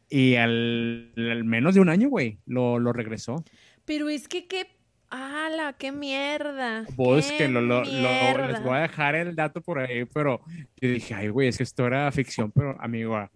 [0.09, 1.11] Y al,
[1.43, 3.43] menos de un año, güey, lo, lo regresó.
[3.84, 4.67] Pero es que qué
[5.16, 5.74] ¡Hala!
[5.74, 6.86] ¡Qué mierda!
[6.95, 10.41] Vos que lo, lo, les voy a dejar el dato por ahí, pero
[10.82, 13.30] yo dije, ay, güey, es que esto era ficción, pero amigo,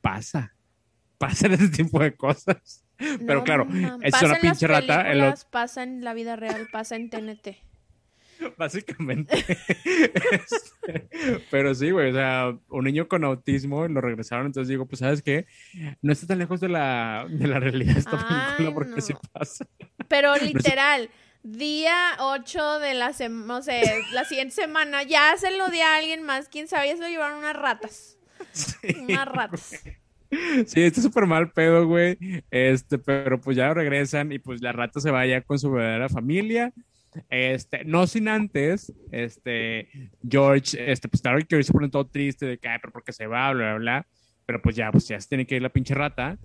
[0.00, 0.54] pasa.
[1.18, 2.86] Pasa ese tipo de cosas.
[3.26, 3.68] pero claro,
[4.00, 5.10] es una pinche rata.
[5.12, 5.34] El...
[5.50, 7.69] Pasa en la vida real, pasa en TNT.
[8.58, 9.44] Básicamente.
[10.32, 11.08] Este,
[11.50, 15.22] pero sí, güey, o sea, un niño con autismo lo regresaron, entonces digo, pues, ¿sabes
[15.22, 15.46] qué?
[16.02, 18.18] No está tan lejos de la, de la realidad esta
[18.56, 19.66] película porque sí pasa.
[20.08, 21.10] Pero literal,
[21.42, 23.82] día 8 de la semana, no sé,
[24.12, 27.08] la siguiente semana, ya se lo di a alguien más, quién sabe, ya se lo
[27.08, 28.18] llevaron unas ratas.
[29.06, 29.82] unas ratas.
[30.66, 32.16] Sí, está súper mal pedo, güey.
[32.52, 36.08] Este, pero pues ya regresan y pues la rata se va ya con su verdadera
[36.08, 36.72] familia.
[37.28, 39.88] Este, no sin antes, este,
[40.28, 43.26] George, este, pues claro que se pone todo triste de que, ay, pero porque se
[43.26, 44.06] va, bla, bla, bla.
[44.46, 46.38] Pero pues ya, pues ya se tiene que ir la pinche rata.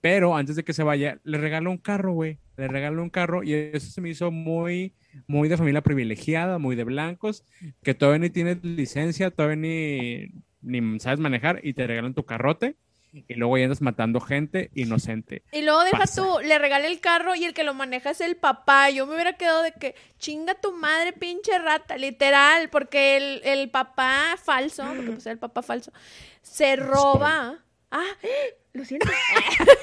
[0.00, 2.38] Pero antes de que se vaya, le regaló un carro, güey.
[2.56, 4.94] Le regaló un carro y eso se me hizo muy,
[5.26, 7.44] muy de familia privilegiada, muy de blancos,
[7.82, 12.76] que todavía ni tienes licencia, todavía ni, ni sabes manejar y te regalan tu carrote
[13.12, 15.42] y luego ya andas matando gente inocente.
[15.52, 18.36] Y luego deja tú, le regala el carro y el que lo maneja es el
[18.36, 18.88] papá.
[18.90, 23.70] Yo me hubiera quedado de que chinga tu madre, pinche rata, literal, porque el, el
[23.70, 25.92] papá falso, porque pues el papá falso,
[26.40, 27.58] se roba.
[27.90, 28.16] Ah,
[28.72, 29.08] lo siento.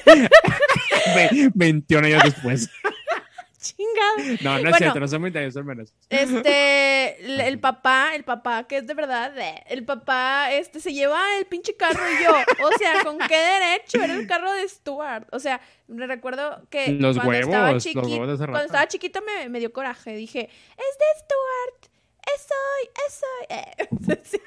[1.54, 2.68] 21 años después.
[3.60, 4.38] Chingada.
[4.40, 5.92] No, no es cierto, no son muy son menos.
[6.08, 9.34] Este, el papá, el papá, que es de verdad,
[9.66, 12.32] el papá, este, se lleva el pinche carro y yo,
[12.66, 14.02] o sea, ¿con qué derecho?
[14.02, 15.28] Era el carro de Stuart.
[15.32, 18.86] O sea, me recuerdo que los cuando huevos, estaba chiquito, cuando estaba
[19.26, 20.14] me, me, dio coraje.
[20.14, 21.90] Dije, es de Stuart,
[22.34, 23.46] es hoy, es hoy.
[23.50, 24.40] Eh, sí.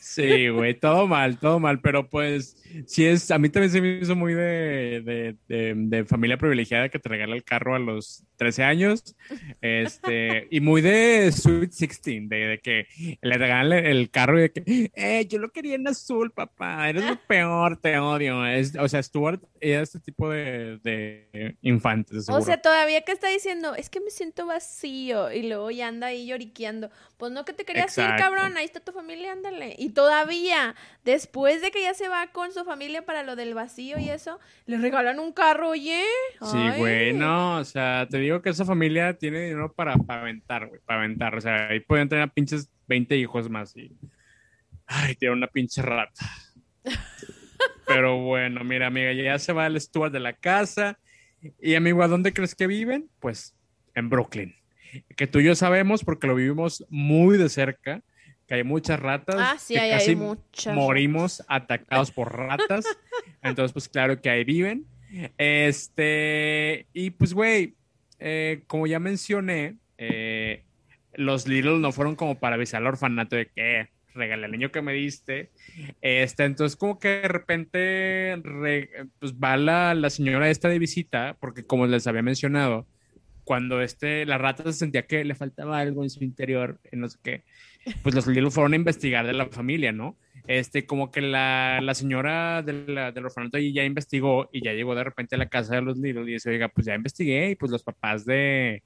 [0.00, 2.56] Sí, güey, todo mal, todo mal, pero pues
[2.86, 6.98] sí es, a mí también se me hizo muy de, de, de, familia privilegiada que
[6.98, 9.16] te regala el carro a los 13 años,
[9.60, 12.86] este, y muy de Sweet 16, de, que
[13.20, 17.04] le regalan el carro y de que, eh, yo lo quería en azul, papá, eres
[17.04, 22.40] lo peor, te odio, es, o sea, Stuart era este tipo de, de infantes, O
[22.40, 26.26] sea, todavía que está diciendo, es que me siento vacío, y luego ya anda ahí
[26.26, 30.74] lloriqueando, pues no que te querías ir, cabrón, ahí está tu familia, ándale, y todavía,
[31.04, 34.38] después de que ya se va con su familia para lo del vacío y eso,
[34.66, 36.02] le regalan un carro, oye.
[36.40, 40.68] Sí, güey, no, o sea, te digo que esa familia tiene dinero para, para aventar,
[40.68, 43.96] güey, para aventar, o sea, ahí pueden tener pinches 20 hijos más y...
[44.86, 46.26] Ay, tiene una pinche rata.
[47.86, 50.98] Pero bueno, mira, amiga, ya se va el Stuart de la casa.
[51.60, 53.08] Y amigo, ¿a dónde crees que viven?
[53.20, 53.56] Pues
[53.94, 54.54] en Brooklyn.
[55.16, 58.02] Que tú y yo sabemos porque lo vivimos muy de cerca
[58.54, 59.36] hay muchas ratas.
[59.38, 60.74] Ah, sí, que hay, casi muchas.
[60.74, 62.84] Morimos atacados por ratas.
[63.42, 64.86] Entonces, pues claro que ahí viven.
[65.36, 67.74] Este, y pues, güey,
[68.18, 70.64] eh, como ya mencioné, eh,
[71.14, 74.82] los Little no fueron como para avisar al orfanato de que regalé al niño que
[74.82, 75.50] me diste.
[76.00, 78.42] Este, entonces como que de repente
[79.18, 82.86] pues va la, la, señora esta de visita, porque como les había mencionado,
[83.44, 87.18] cuando este, la rata se sentía que le faltaba algo en su interior, no sé
[87.22, 87.44] qué,
[88.02, 90.16] pues los fueron a investigar de la familia, ¿no?
[90.46, 94.94] Este, como que la, la señora de la, del orfanato ya investigó y ya llegó
[94.94, 97.54] de repente a la casa de los Little y dice, oiga, pues ya investigué y
[97.54, 98.82] pues los papás de,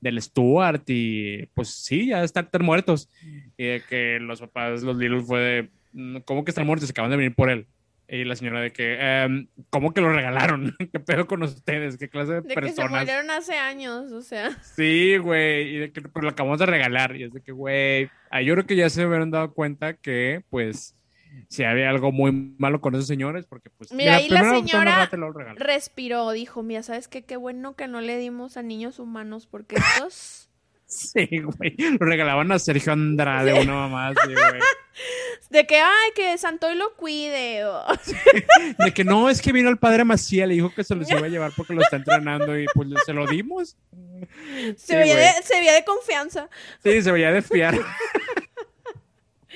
[0.00, 3.10] del Stuart y pues sí, ya están, muertos.
[3.58, 6.88] Y que los papás, los Little fue de, ¿cómo que están muertos?
[6.88, 7.66] Se acaban de venir por él.
[8.08, 10.76] Y la señora de que, em, ¿cómo que lo regalaron?
[10.92, 11.96] ¿Qué pedo con ustedes?
[11.96, 12.76] ¿Qué clase de, de personas?
[12.76, 14.50] De que se murieron hace años, o sea.
[14.62, 17.16] Sí, güey, y de que pero lo acabamos de regalar.
[17.16, 20.44] Y es de que, güey, ah, yo creo que ya se hubieran dado cuenta que,
[20.50, 20.96] pues,
[21.48, 23.92] si había algo muy malo con esos señores, porque pues...
[23.92, 25.10] Mira, ahí la señora
[25.56, 27.24] respiró, dijo, mira, ¿sabes qué?
[27.24, 30.45] Qué bueno que no le dimos a niños humanos, porque estos...
[30.86, 31.74] Sí, güey.
[31.98, 34.60] Lo regalaban a Sergio Andrade, una mamá así, güey.
[35.50, 37.64] De que, ay, que Santoy lo cuide.
[38.78, 41.20] De que no, es que vino el padre Macía, le dijo que se los iba
[41.20, 43.76] a llevar porque lo está entrenando y pues se lo dimos.
[44.76, 46.48] Se, veía, de, se veía de confianza.
[46.82, 47.78] Sí, se veía de fiar.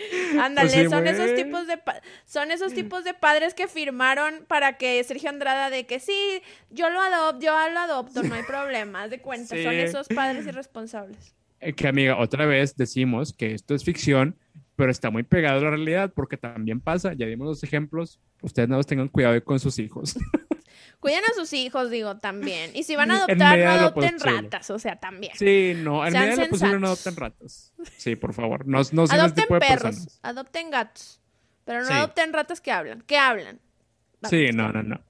[0.40, 1.78] Ándale, pues son esos tipos de
[2.24, 6.90] son esos tipos de padres que firmaron para que Sergio Andrada de que sí, yo
[6.90, 11.34] lo adopto, yo lo adopto, no hay problema, de cuenta, son esos padres irresponsables.
[11.60, 14.36] Eh, que amiga, otra vez decimos que esto es ficción,
[14.76, 18.68] pero está muy pegado a la realidad porque también pasa, ya dimos los ejemplos, ustedes
[18.68, 20.16] no tengan cuidado con sus hijos.
[21.00, 22.70] Cuiden a sus hijos, digo, también.
[22.74, 25.32] Y si van a adoptar, no adopten ratas, o sea, también.
[25.34, 27.72] Sí, no, en medida de lo posible no adopten ratas.
[27.96, 31.20] Sí, por favor, no, no Adopten perros, adopten gatos,
[31.64, 33.60] pero no adopten ratas que hablan, que hablan.
[34.28, 35.00] sí, no, no, no.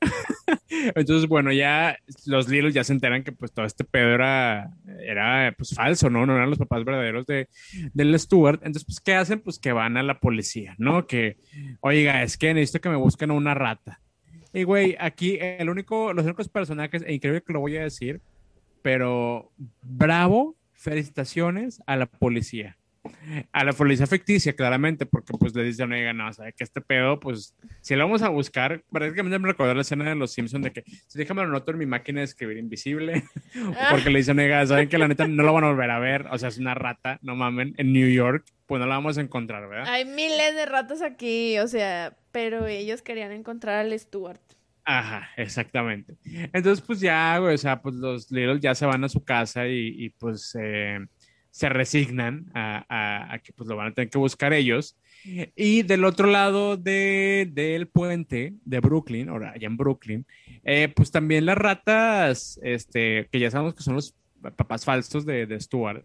[0.94, 5.54] Entonces, bueno, ya los Lilos ya se enteran que pues todo este pedo era, era
[5.56, 6.26] pues falso, ¿no?
[6.26, 7.48] No eran los papás verdaderos de,
[7.92, 8.60] del Stuart.
[8.62, 9.40] Entonces, pues, ¿qué hacen?
[9.40, 11.06] Pues que van a la policía, ¿no?
[11.06, 11.36] Que,
[11.80, 14.00] oiga, es que necesito que me busquen una rata.
[14.52, 18.20] Y güey, aquí el único, los únicos personajes, e increíble que lo voy a decir,
[18.82, 22.76] pero bravo, felicitaciones a la policía.
[23.52, 27.18] A la policía ficticia, claramente, porque pues le dicen, oiga, no, sabe que este pedo,
[27.18, 30.72] pues, si lo vamos a buscar, prácticamente me recordó la escena de los Simpsons de
[30.72, 33.24] que, si déjame lo noto en mi máquina de escribir invisible,
[33.90, 36.26] porque le dicen, oiga, saben que la neta no lo van a volver a ver,
[36.30, 39.22] o sea, es una rata, no mamen, en New York, pues no la vamos a
[39.22, 39.86] encontrar, ¿verdad?
[39.88, 44.40] Hay miles de ratas aquí, o sea, pero ellos querían encontrar al Stuart.
[44.84, 46.16] Ajá, exactamente.
[46.52, 49.68] Entonces, pues ya, güey, o sea, pues los Little ya se van a su casa
[49.68, 50.98] y, pues eh,
[51.50, 54.96] se resignan a, que pues lo van a tener que buscar ellos.
[55.54, 60.26] Y del otro lado del puente de Brooklyn, ahora allá en Brooklyn,
[60.64, 64.14] eh, pues también las ratas, este, que ya sabemos que son los
[64.56, 66.04] papás falsos de, de Stuart,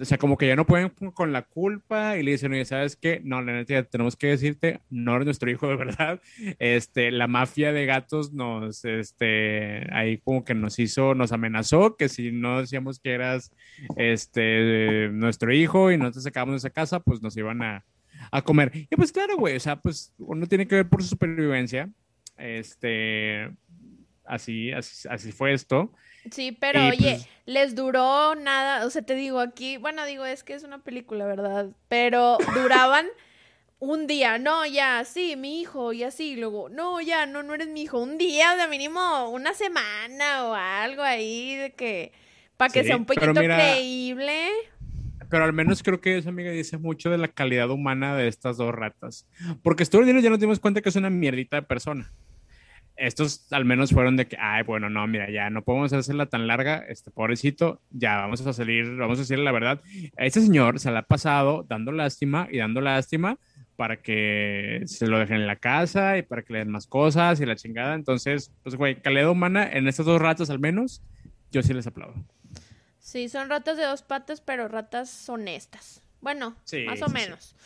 [0.00, 2.96] o sea, como que ya no pueden con la culpa y le dicen, oye, ¿sabes
[2.96, 3.20] qué?
[3.24, 6.20] No, la neta, tenemos que decirte, no eres nuestro hijo de verdad.
[6.58, 12.08] Este, la mafia de gatos nos, este, ahí como que nos hizo, nos amenazó que
[12.08, 13.52] si no decíamos que eras,
[13.96, 17.84] este, nuestro hijo y no te sacábamos de esa casa, pues nos iban a,
[18.30, 18.72] a comer.
[18.90, 21.90] Y pues claro, güey, o sea, pues uno tiene que ver por su supervivencia.
[22.36, 23.50] Este,
[24.24, 25.92] así, así, así fue esto.
[26.30, 30.44] Sí, pero oye, pues les duró nada, o sea, te digo aquí, bueno, digo, es
[30.44, 31.70] que es una película, ¿verdad?
[31.88, 33.06] Pero duraban
[33.78, 37.68] un día, no, ya, sí, mi hijo, y así, luego, no, ya, no, no eres
[37.68, 42.12] mi hijo, un día, de mínimo una semana o algo ahí, de que,
[42.56, 44.48] para que sea un poquito creíble.
[45.28, 48.58] Pero al menos creo que esa amiga dice mucho de la calidad humana de estas
[48.58, 49.26] dos ratas.
[49.62, 52.12] Porque estuvo ya nos dimos cuenta que es una mierdita de persona
[52.96, 56.46] estos al menos fueron de que, ay, bueno, no, mira, ya no podemos hacerla tan
[56.46, 59.80] larga, este pobrecito, ya vamos a salir, vamos a decirle la verdad.
[60.16, 63.38] Este señor se la ha pasado dando lástima y dando lástima
[63.76, 67.40] para que se lo dejen en la casa y para que le den más cosas
[67.40, 67.94] y la chingada.
[67.94, 71.02] Entonces, pues, güey, calidad humana en estos dos ratas al menos,
[71.50, 72.14] yo sí les aplaudo.
[72.98, 76.02] Sí, son ratas de dos patas, pero ratas honestas.
[76.20, 76.54] Bueno,
[76.86, 77.56] más o menos.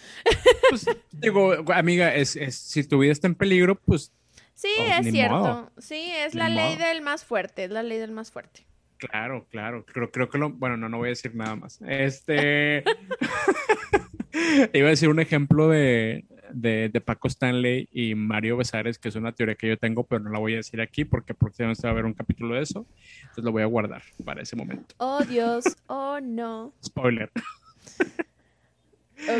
[0.70, 4.12] Pues, digo, amiga, es, es, si tu vida está en peligro, pues
[4.56, 5.70] Sí, oh, es cierto.
[5.78, 8.66] Sí, es la ley del más fuerte, es la ley del más fuerte.
[8.96, 9.84] Claro, claro.
[9.84, 10.50] Creo, creo que lo.
[10.50, 11.78] Bueno, no, no voy a decir nada más.
[11.86, 12.82] Este.
[14.72, 19.32] Iba a decir un ejemplo de, de, Paco Stanley y Mario Besares, que es una
[19.32, 21.92] teoría que yo tengo, pero no la voy a decir aquí porque próximamente va a
[21.92, 22.86] haber un capítulo de eso.
[23.20, 24.94] Entonces lo voy a guardar para ese momento.
[24.98, 25.64] Oh, Dios.
[25.86, 26.72] Oh, no.
[26.84, 27.30] Spoiler.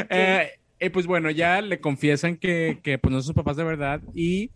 [0.09, 3.63] Eh, y pues bueno, ya le confiesan que, que pues no son sus papás de
[3.63, 4.51] verdad y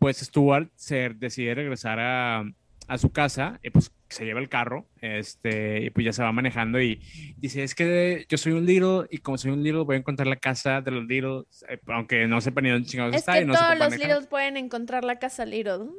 [0.00, 2.42] pues Stuart se decide regresar a,
[2.88, 6.32] a su casa, y pues se lleva el carro, este, y pues ya se va
[6.32, 7.00] manejando y
[7.36, 10.26] dice, es que yo soy un little y como soy un little voy a encontrar
[10.26, 13.34] la casa de los little, eh, aunque no sepa ni dónde chingados es está.
[13.34, 15.90] Que todos los littles pueden encontrar la casa little.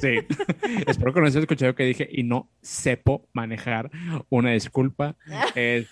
[0.00, 0.18] Sí,
[0.86, 3.90] espero que no se escuchado que dije y no sepo manejar,
[4.28, 5.16] una disculpa.
[5.54, 5.86] Este...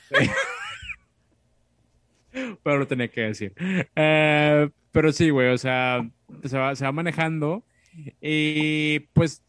[2.64, 3.54] pero lo tenía que decir.
[3.94, 6.08] Eh, pero sí, güey, o sea,
[6.44, 7.64] se va, se va manejando
[8.20, 9.42] y pues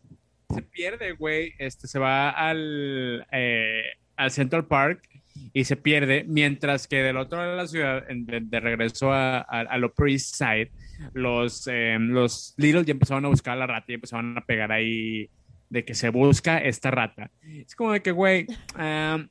[0.50, 1.54] se pierde, güey.
[1.60, 3.84] Este se va al, eh,
[4.16, 5.08] al Central Park
[5.54, 9.78] y se pierde, mientras que del otro lado de la ciudad, de, regreso a, a,
[9.78, 10.72] lo East Side,
[11.14, 14.72] los, eh, los Little ya empezaron a buscar a la rata y empezaron a pegar
[14.72, 15.30] ahí
[15.70, 17.30] de que se busca esta rata.
[17.43, 18.48] Es como de que, güey,
[18.80, 19.28] um,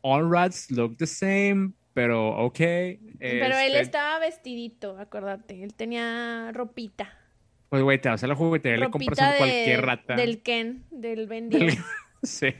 [0.00, 2.58] all rats look the same, pero ok.
[2.58, 7.18] Pero él este estaba vestidito, acuérdate, él tenía ropita.
[7.68, 10.14] Pues, güey, te vas a la juguetería le compras a cualquier rata.
[10.14, 11.66] Del Ken, del vendido.
[12.24, 12.54] Sí.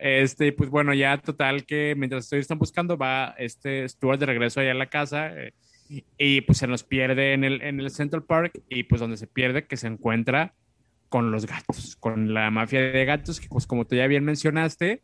[0.00, 4.58] Este, pues bueno, ya total que mientras estoy están buscando, va este Stuart de regreso
[4.58, 5.52] allá a la casa eh,
[6.18, 9.28] y pues se nos pierde en el, en el Central Park y pues donde se
[9.28, 10.54] pierde que se encuentra
[11.08, 15.00] con los gatos, con la mafia de gatos que pues como tú ya bien mencionaste,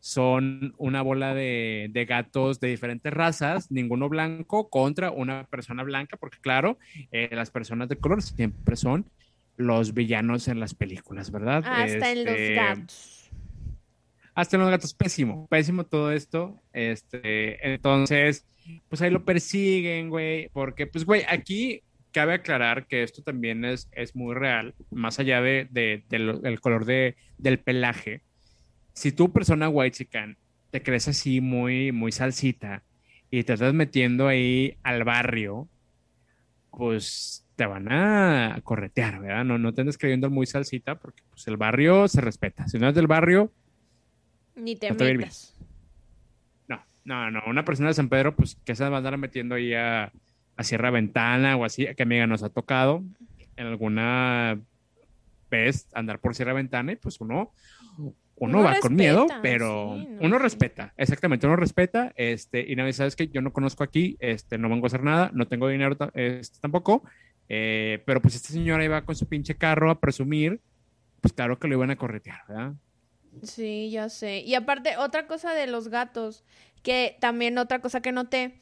[0.00, 6.38] son una bola de, gatos de diferentes razas, ninguno blanco contra una persona blanca, porque
[6.40, 6.78] claro,
[7.10, 9.06] eh, las personas de color siempre son
[9.56, 11.64] los villanos en las películas, ¿verdad?
[11.66, 13.30] Hasta en los este, gatos.
[14.34, 16.60] Hasta en los gatos, pésimo, pésimo todo esto.
[16.72, 18.46] Este, entonces,
[18.88, 23.88] pues ahí lo persiguen, güey, porque, pues, güey, aquí cabe aclarar que esto también es,
[23.92, 28.22] es muy real, más allá de, del color de, del pelaje
[28.96, 30.38] si tú, persona white chican,
[30.70, 32.82] te crees así muy, muy salsita
[33.30, 35.68] y te estás metiendo ahí al barrio,
[36.70, 39.44] pues te van a corretear, ¿verdad?
[39.44, 42.66] No, no te andes creyendo muy salsita porque pues, el barrio se respeta.
[42.68, 43.52] Si no es del barrio,
[44.54, 45.54] ni te, metas.
[46.66, 47.42] No, no, no.
[47.46, 50.10] Una persona de San Pedro, pues que se va a andar metiendo ahí a,
[50.56, 53.04] a Sierra Ventana o así, que amiga nos ha tocado
[53.56, 54.58] en alguna
[55.50, 57.52] vez andar por Sierra Ventana y pues uno,
[58.36, 63.28] uno, va con miedo, pero uno respeta, exactamente, uno respeta, este, y nadie sabes que
[63.28, 67.02] yo no conozco aquí, este, no vengo a hacer nada, no tengo dinero este, tampoco,
[67.48, 70.60] eh, pero pues esta señora iba con su pinche carro a presumir,
[71.20, 72.74] pues claro que lo iban a corretear, ¿verdad?
[73.42, 74.40] Sí, ya sé.
[74.40, 76.44] Y aparte, otra cosa de los gatos,
[76.82, 78.60] que también otra cosa que noté,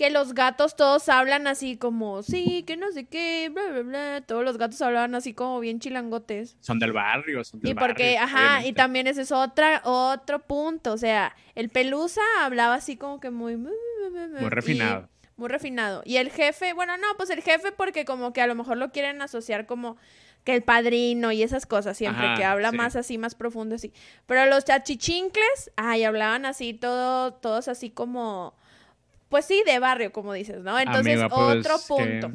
[0.00, 4.20] que los gatos todos hablan así como, sí, que no sé qué, bla, bla, bla.
[4.22, 6.56] Todos los gatos hablaban así como bien chilangotes.
[6.60, 10.94] Son del barrio, son del Y porque, ajá, y también ese es otra, otro punto.
[10.94, 13.58] O sea, el pelusa hablaba así como que muy...
[13.58, 15.10] Muy refinado.
[15.36, 16.00] muy refinado.
[16.06, 18.92] Y el jefe, bueno, no, pues el jefe porque como que a lo mejor lo
[18.92, 19.98] quieren asociar como
[20.44, 23.92] que el padrino y esas cosas siempre, que habla más así, más profundo así.
[24.24, 28.54] Pero los chachichincles, ay, hablaban así todo, todos así como
[29.30, 30.78] pues sí, de barrio, como dices, ¿no?
[30.78, 32.32] Entonces, pues, otro punto.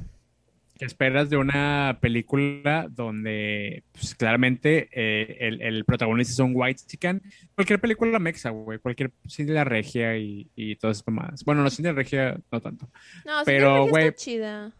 [0.77, 7.21] ¿Qué esperas de una película donde pues, claramente eh, el, protagonista es un white chicken?
[7.53, 11.45] Cualquier película mexa, güey, cualquier cine de la regia y, y todas esas mamadas.
[11.45, 12.89] Bueno, no cine de la regia no tanto.
[13.25, 14.73] No, pero, güey, chida.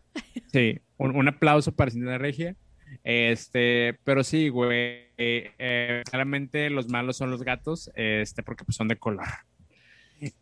[0.52, 2.56] Sí, un, aplauso para cine de la regia.
[3.04, 8.88] Este, pero sí, güey, eh, claramente los malos son los gatos, este, porque pues, son
[8.88, 9.28] de color.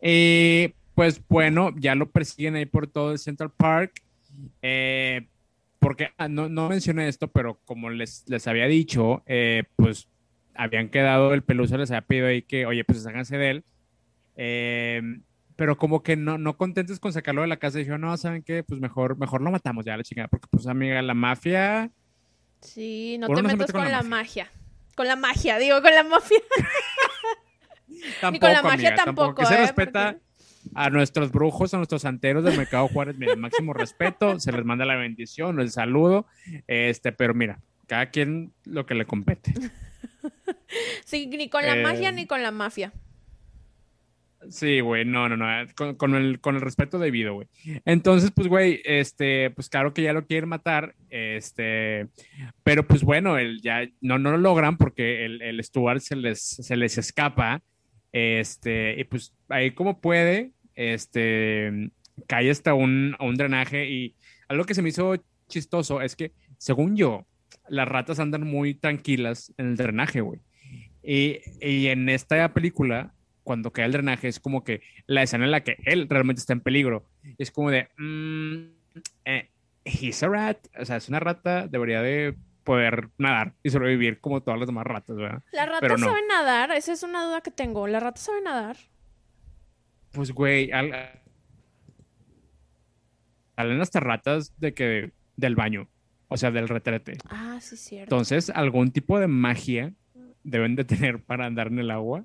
[0.00, 4.02] Eh, pues bueno, ya lo persiguen ahí por todo el Central Park.
[4.62, 5.26] Eh,
[5.78, 10.08] porque ah, no, no, mencioné esto, pero como les, les había dicho, eh, pues
[10.54, 13.64] habían quedado, el peluso les había pedido ahí que, oye, pues háganse de él.
[14.36, 15.02] Eh,
[15.56, 18.62] pero como que no, no contentes con sacarlo de la casa, dijeron, no, ¿saben qué?
[18.64, 21.90] Pues mejor, mejor lo matamos ya la chingada, porque pues amiga, la mafia...
[22.60, 24.50] Sí, no te metas con, la, magia.
[24.96, 26.38] Con la magia, digo, con la mafia.
[28.22, 29.44] tampoco, Ni con la magia tampoco.
[29.44, 30.16] se respeta
[30.74, 34.84] a nuestros brujos, a nuestros santeros del Mercado Juárez, mira, máximo respeto, se les manda
[34.84, 36.26] la bendición, el saludo,
[36.66, 39.52] este, pero mira, cada quien lo que le compete.
[41.04, 42.92] Sí, ni con la magia eh, ni con la mafia.
[44.50, 45.46] Sí, güey, no, no, no,
[45.96, 47.48] con, el, con el respeto debido, güey.
[47.84, 52.08] Entonces, pues, güey, este, pues claro que ya lo quieren matar, este,
[52.62, 56.40] pero pues bueno, el, ya no, no lo logran porque el, el Stuart se les,
[56.40, 57.62] se les escapa
[58.14, 61.90] este, y pues ahí como puede, este,
[62.28, 64.14] cae hasta un, un drenaje y
[64.46, 65.16] algo que se me hizo
[65.48, 67.26] chistoso es que, según yo,
[67.68, 70.40] las ratas andan muy tranquilas en el drenaje, güey.
[71.02, 73.12] Y, y, en esta película,
[73.42, 76.52] cuando cae el drenaje, es como que la escena en la que él realmente está
[76.52, 77.10] en peligro.
[77.36, 79.50] Es como de, mm, eh,
[79.84, 84.42] he's a rat, o sea, es una rata, debería de poder nadar y sobrevivir como
[84.42, 85.42] todas las demás ratas, ¿verdad?
[85.52, 86.72] ¿Las ratas saben nadar?
[86.72, 87.86] Esa es una duda que tengo.
[87.86, 88.76] ¿Las ratas saben nadar?
[90.12, 90.92] Pues, güey, al...
[93.56, 95.88] salen hasta ratas de que del baño,
[96.28, 97.18] o sea, del retrete.
[97.28, 98.14] Ah, sí, cierto.
[98.14, 99.92] Entonces, algún tipo de magia
[100.42, 102.24] deben de tener para andar en el agua.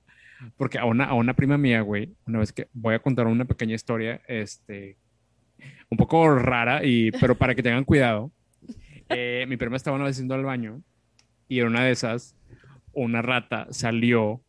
[0.56, 3.44] Porque a una, a una prima mía, güey, una vez que voy a contar una
[3.44, 4.96] pequeña historia, este,
[5.90, 8.32] un poco rara, y, pero para que tengan cuidado.
[9.10, 10.82] Eh, mi prima estaba una vez yendo al baño
[11.48, 12.36] y en una de esas,
[12.94, 14.42] una rata salió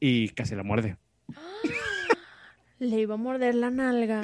[0.00, 0.96] y casi la muerde.
[2.78, 4.22] Le iba a morder la nalga.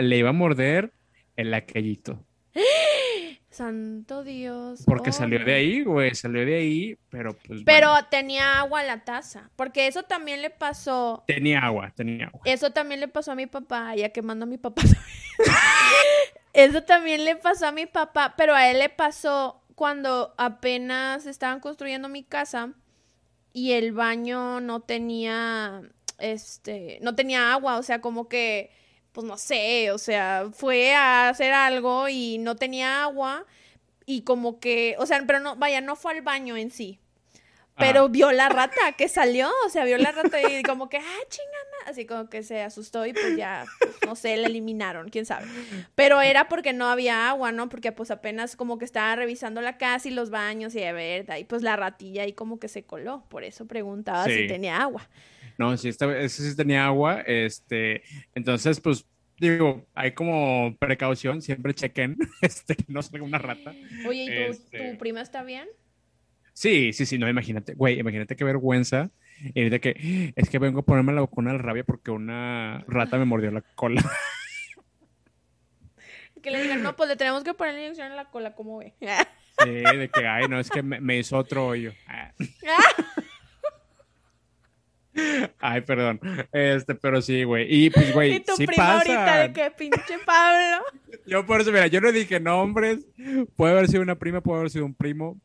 [0.00, 0.92] Le iba a morder
[1.36, 2.24] el aquellito.
[3.50, 4.84] Santo Dios.
[4.86, 7.62] Porque salió de ahí, güey, salió de ahí, pero pues.
[7.66, 9.50] Pero tenía agua la taza.
[9.56, 11.24] Porque eso también le pasó.
[11.26, 12.40] Tenía agua, tenía agua.
[12.44, 14.82] Eso también le pasó a mi papá, ya que mando a mi papá.
[16.64, 21.60] eso también le pasó a mi papá, pero a él le pasó cuando apenas estaban
[21.60, 22.72] construyendo mi casa
[23.52, 25.82] y el baño no tenía.
[26.18, 26.98] Este.
[27.02, 28.70] No tenía agua, o sea, como que
[29.12, 33.46] pues no sé, o sea, fue a hacer algo y no tenía agua
[34.06, 37.00] y como que, o sea, pero no, vaya, no fue al baño en sí.
[37.78, 41.24] Pero vio la rata que salió, o sea, vio la rata y como que, ah,
[41.28, 45.26] chingada, así como que se asustó y pues ya, pues, no sé, la eliminaron, quién
[45.26, 45.46] sabe.
[45.94, 47.68] Pero era porque no había agua, ¿no?
[47.68, 51.26] Porque pues apenas como que estaba revisando la casa y los baños y a ver,
[51.38, 55.08] y pues la ratilla ahí como que se coló, por eso preguntaba si tenía agua.
[55.58, 57.20] No, sí, esta, sí tenía agua.
[57.26, 58.02] Este,
[58.34, 59.04] entonces, pues,
[59.38, 63.74] digo, hay como precaución, siempre chequen, este, no salga una rata.
[64.06, 65.68] Oye, ¿y tu, este prima está bien?
[66.58, 69.12] Sí, sí, sí, no, imagínate, güey, imagínate qué vergüenza.
[69.54, 73.16] Y de que es que vengo a ponerme la vacuna de rabia porque una rata
[73.16, 74.02] me mordió la cola.
[76.42, 78.78] que le digan, no, pues le tenemos que poner la inyección en la cola, ¿cómo
[78.78, 78.92] ve?
[79.00, 81.92] sí, de que, ay, no, es que me, me hizo otro hoyo.
[85.60, 86.20] Ay, perdón.
[86.52, 87.66] Este, pero sí, güey.
[87.68, 88.32] Y pues, güey.
[88.34, 90.84] Y tu sí prima ahorita de que pinche Pablo.
[91.24, 93.06] Yo por eso, mira, yo no dije nombres.
[93.56, 95.40] Puede haber sido una prima, puede haber sido un primo.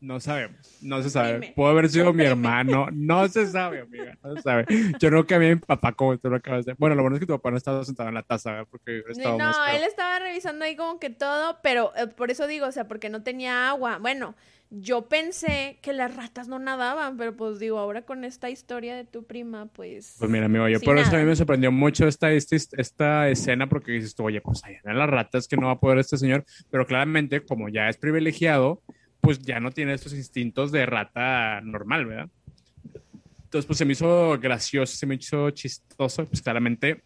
[0.00, 1.52] No sabemos, no se sabe.
[1.56, 4.66] Puede haber sido mi hermano, no se sabe, amiga, no se sabe.
[5.00, 7.20] Yo no que a mi papá, como tú lo acabas de Bueno, lo bueno es
[7.20, 10.76] que tu papá no estaba sentado en la taza, porque No, él estaba revisando ahí
[10.76, 13.98] como que todo, pero eh, por eso digo, o sea, porque no tenía agua.
[13.98, 14.36] Bueno,
[14.70, 19.04] yo pensé que las ratas no nadaban, pero pues digo, ahora con esta historia de
[19.04, 20.16] tu prima, pues...
[20.18, 23.68] Pues mira, amigo, yo por eso a mí me sorprendió mucho esta, esta, esta escena
[23.68, 26.18] porque dices tú, oye, pues allá en las ratas que no va a poder este
[26.18, 28.82] señor, pero claramente como ya es privilegiado,
[29.28, 32.30] pues ya no tiene estos instintos de rata normal, ¿verdad?
[33.44, 37.02] Entonces, pues se me hizo gracioso, se me hizo chistoso, pues claramente,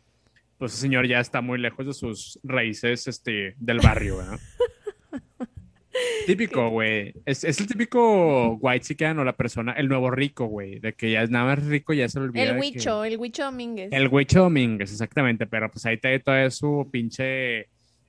[0.56, 4.38] pues el señor ya está muy lejos de sus raíces este, del barrio, ¿verdad?
[6.28, 7.12] Típico, güey.
[7.26, 10.78] Es, el típico white chicken o la persona, el nuevo rico, güey.
[10.78, 12.44] De que ya es nada más rico, ya se lo olvida.
[12.44, 13.88] El huicho, el huicho Domínguez.
[13.90, 15.48] El huicho Domínguez, exactamente.
[15.48, 17.68] Pero pues ahí trae todo su pinche.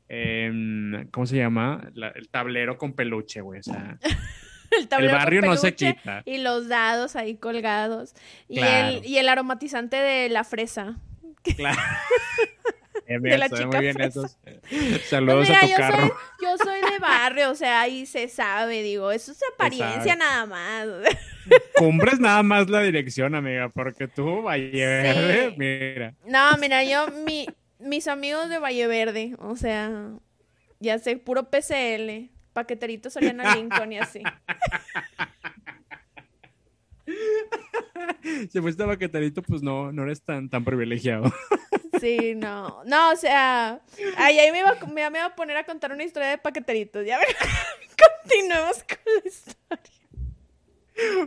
[0.09, 1.91] Em, ¿Cómo se llama?
[2.15, 3.59] el tablero con peluche, güey.
[3.59, 3.97] O sea.
[4.99, 6.23] el, barrio no se quita.
[6.25, 8.13] Y los dados ahí colgados.
[8.47, 10.97] Y, el, y el aromatizante de la fresa.
[11.57, 11.81] Claro.
[13.07, 14.37] de la chica muy bien esos.
[15.09, 16.07] Saludos pues a tu yo carro.
[16.07, 20.45] Soy, yo soy de barrio, o sea, ahí se sabe, digo, eso es apariencia nada
[20.45, 20.87] más.
[21.75, 26.13] Cumbres nada más la dirección, amiga, porque tú, Valle mira.
[26.25, 27.45] No, mira, yo, mi,
[27.83, 30.11] mis amigos de Valle Verde, o sea,
[30.79, 34.21] ya sé, puro PCL, paqueteritos Soriana Lincoln y así.
[38.49, 41.31] si fuiste paqueterito, pues no, no eres tan, tan privilegiado.
[41.99, 42.83] Sí, no.
[42.85, 43.79] No, o sea,
[44.17, 47.05] ahí, ahí me, iba, me, me, iba a poner a contar una historia de paqueteritos.
[47.05, 47.27] Ya ver,
[48.25, 50.02] continuemos con la historia.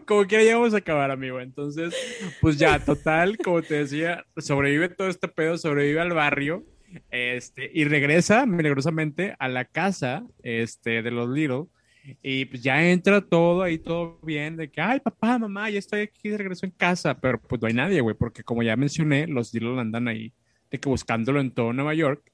[0.06, 1.40] Como quiera ya vamos a acabar, amigo.
[1.40, 1.94] Entonces,
[2.40, 6.64] pues ya, total, como te decía, sobrevive todo este pedo, sobrevive al barrio.
[7.10, 11.64] Este, y regresa milagrosamente a la casa este, de los Little.
[12.22, 16.02] Y pues ya entra todo ahí, todo bien, de que, ay, papá, mamá, ya estoy
[16.02, 17.18] aquí de regreso en casa.
[17.20, 20.32] Pero pues no hay nadie, güey, porque como ya mencioné, los Little andan ahí
[20.70, 22.30] de que buscándolo en todo Nueva York.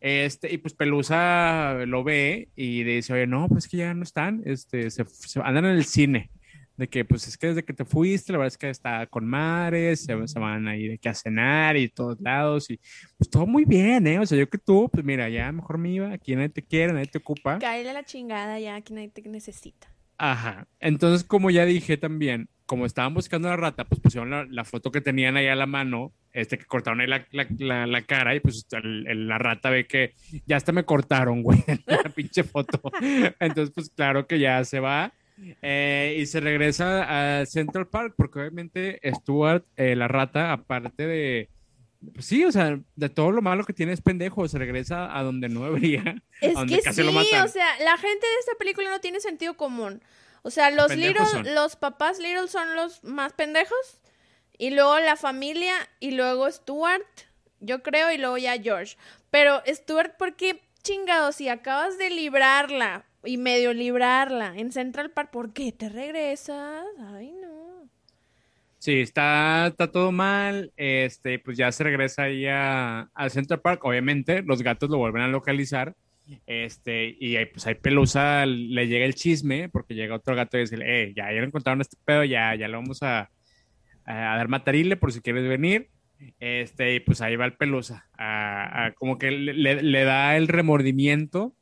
[0.00, 4.42] Este, y pues Pelusa lo ve y dice, oye, no, pues que ya no están,
[4.44, 5.04] este, se,
[5.42, 6.30] andan en el cine.
[6.78, 9.26] De que, pues es que desde que te fuiste, la verdad es que está con
[9.26, 12.80] mares, se, se van ahí de que a cenar y todos lados, y
[13.18, 14.18] pues todo muy bien, ¿eh?
[14.20, 16.92] O sea, yo que tú, pues mira, ya mejor me iba, aquí nadie te quiere,
[16.92, 17.58] nadie te ocupa.
[17.58, 19.92] Cállale la chingada ya, aquí nadie te necesita.
[20.16, 20.66] Ajá.
[20.80, 24.64] Entonces, como ya dije también, como estaban buscando a la rata, pues pusieron la, la
[24.64, 28.34] foto que tenían ahí a la mano este, que cortaron ahí la, la, la, cara
[28.34, 30.14] y pues la rata ve que
[30.46, 32.80] ya hasta me cortaron, güey, la pinche foto.
[33.40, 35.12] Entonces, pues claro que ya se va
[35.62, 41.50] eh, y se regresa a Central Park porque obviamente Stuart, eh, la rata, aparte de...
[42.14, 45.22] Pues sí, o sea, de todo lo malo que tiene es pendejo, se regresa a
[45.24, 46.22] donde no debería.
[46.40, 50.00] Es que sí, o sea, la gente de esta película no tiene sentido común.
[50.42, 54.00] O sea, los Little, los papás Little son los más pendejos
[54.56, 57.02] y luego la familia y luego Stuart,
[57.58, 58.96] yo creo, y luego ya George.
[59.30, 65.30] Pero Stuart, ¿por qué chingados si acabas de librarla y medio librarla en Central Park,
[65.30, 66.84] ¿por qué te regresas?
[66.98, 67.88] Ay, no.
[68.78, 70.72] Sí, está, está todo mal.
[70.76, 73.84] Este, pues ya se regresa ahí a, Central Park.
[73.84, 75.94] Obviamente, los gatos lo vuelven a localizar.
[76.46, 80.60] Este, y ahí, pues ahí Pelusa le llega el chisme, porque llega otro gato y
[80.60, 83.30] dice, eh, ya, lo encontraron este pedo, ya, ya lo vamos a,
[84.04, 85.90] a dar matarile por si quieres venir.
[86.40, 91.54] Este, y pues ahí va el Pelusa, a, como que le, da el remordimiento.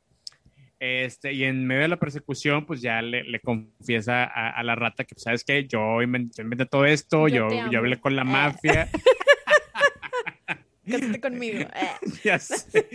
[0.79, 5.15] Este, y en medio de la persecución, pues ya le, confiesa a, la rata que,
[5.15, 5.65] pues, ¿sabes qué?
[5.65, 8.25] Yo inventé, todo esto, yo, yo, hablé con la eh.
[8.25, 8.89] mafia.
[10.89, 11.59] Cásate conmigo.
[11.59, 11.91] Eh.
[12.23, 12.87] ya sé.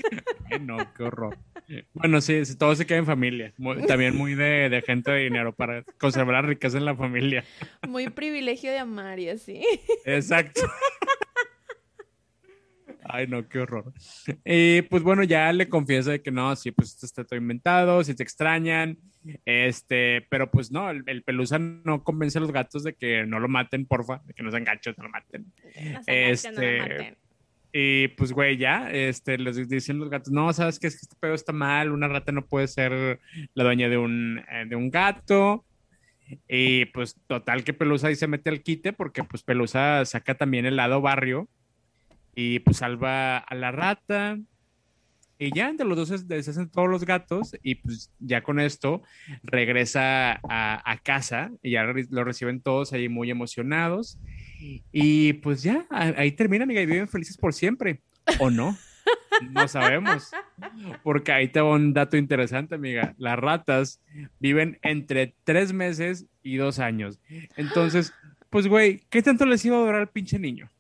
[0.61, 1.37] no, qué horror.
[1.95, 3.53] Bueno, sí, todo se queda en familia.
[3.87, 7.45] también muy de, gente de dinero para conservar la riqueza en la familia.
[7.89, 9.63] Muy privilegio de amar y así.
[10.05, 10.61] Exacto.
[13.05, 13.93] Ay, no, qué horror.
[14.45, 18.05] Y pues bueno, ya le confieso de que no, sí, pues esto está todo inventado,
[18.05, 18.99] si te extrañan,
[19.45, 23.49] este, pero pues no, el, pelusa no convence a los gatos de que no lo
[23.49, 25.53] maten, porfa, de que no sean gachos, no lo maten.
[26.07, 27.16] este, no lo maten.
[27.74, 31.16] Y pues, güey, ya, este, les dicen los gatos, no, sabes que, es que este
[31.19, 33.19] pedo está mal, una rata no puede ser
[33.55, 35.65] la dueña de un, eh, de un gato.
[36.49, 40.66] Y pues, total que Pelusa ahí se mete al quite, porque pues Pelusa saca también
[40.66, 41.49] el lado barrio
[42.35, 44.39] y pues salva a la rata.
[45.39, 49.03] Y ya entre los dos deshacen todos los gatos y pues ya con esto
[49.43, 54.19] regresa a, a casa y ya lo reciben todos ahí muy emocionados.
[54.93, 58.03] Y pues ya, ahí termina, amiga, y viven felices por siempre.
[58.39, 58.77] ¿O no?
[59.51, 60.31] No sabemos.
[61.03, 63.15] Porque ahí te va un dato interesante, amiga.
[63.19, 64.01] Las ratas
[64.39, 67.19] viven entre tres meses y dos años.
[67.57, 68.13] Entonces,
[68.51, 70.71] pues, güey, ¿qué tanto les iba a durar al pinche niño?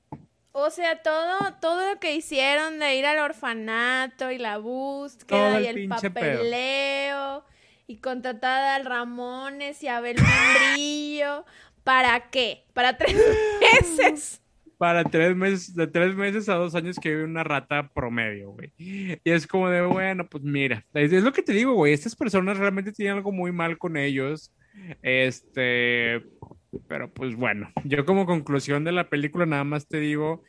[0.52, 5.66] O sea, todo, todo lo que hicieron de ir al orfanato y la búsqueda y
[5.66, 7.44] el papeleo
[7.86, 11.44] y contratar al Ramones y a Abel Membrillo
[11.84, 12.64] ¿Para qué?
[12.72, 13.16] ¿Para tres
[13.60, 14.40] meses?
[14.78, 18.72] Para tres meses, de tres meses a dos años que vive una rata promedio, güey.
[18.78, 22.58] Y es como de, bueno, pues mira, es, lo que te digo, güey, estas personas
[22.58, 24.52] realmente tienen algo muy mal con ellos.
[25.02, 26.22] Este,
[26.88, 30.42] pero pues bueno, yo como conclusión de la película nada más te digo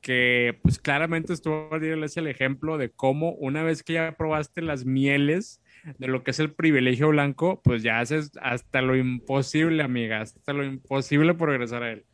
[0.00, 4.84] que pues claramente estuvo es el ejemplo de cómo una vez que ya probaste las
[4.84, 5.60] mieles
[5.98, 10.52] de lo que es el privilegio blanco, pues ya haces hasta lo imposible, amiga, hasta
[10.52, 12.04] lo imposible por regresar a él.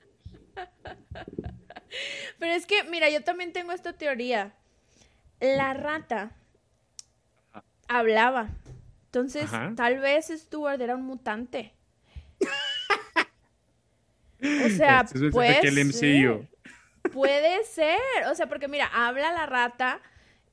[2.38, 4.54] Pero es que, mira, yo también tengo esta teoría.
[5.40, 6.32] La rata
[7.88, 8.50] hablaba.
[9.06, 11.72] Entonces, tal vez Stuart era un mutante.
[14.42, 15.60] O sea, puede
[15.92, 16.48] ser.
[17.12, 17.98] Puede ser.
[18.30, 20.00] O sea, porque mira, habla la rata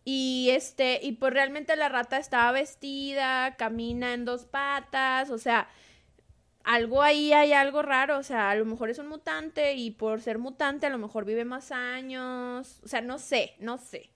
[0.05, 5.67] y este, y pues realmente la rata estaba vestida, camina en dos patas, o sea,
[6.63, 10.21] algo ahí hay algo raro, o sea, a lo mejor es un mutante y por
[10.21, 14.11] ser mutante a lo mejor vive más años, o sea, no sé, no sé.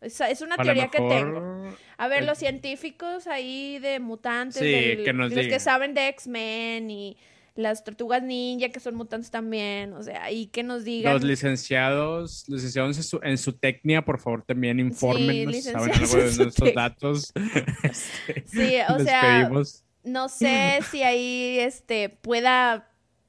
[0.00, 1.76] Es, es una teoría que tengo.
[1.96, 4.62] A ver, los científicos ahí de mutantes,
[5.06, 7.16] los que saben de X-Men y
[7.54, 11.12] las tortugas ninja que son mutantes también, o sea, y que nos digan.
[11.12, 16.16] Los licenciados, licenciados en su, en su técnica, por favor, también informen, sí, saben algo
[16.16, 17.32] de nuestros datos.
[18.46, 19.50] sí, o sea,
[20.04, 22.88] no sé si ahí este pueda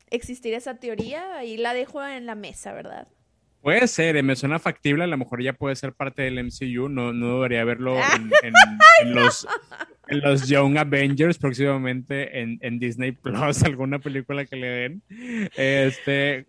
[0.10, 3.08] existir esa teoría, ahí la dejo en la mesa, ¿verdad?
[3.64, 6.90] Puede ser, eh, me suena factible, a lo mejor ya puede ser parte del MCU,
[6.90, 7.95] no, no debería verlo
[8.44, 9.48] en, los,
[10.10, 15.02] en los Young Avengers próximamente en, Disney Plus, alguna película que le den.
[15.56, 16.45] Este,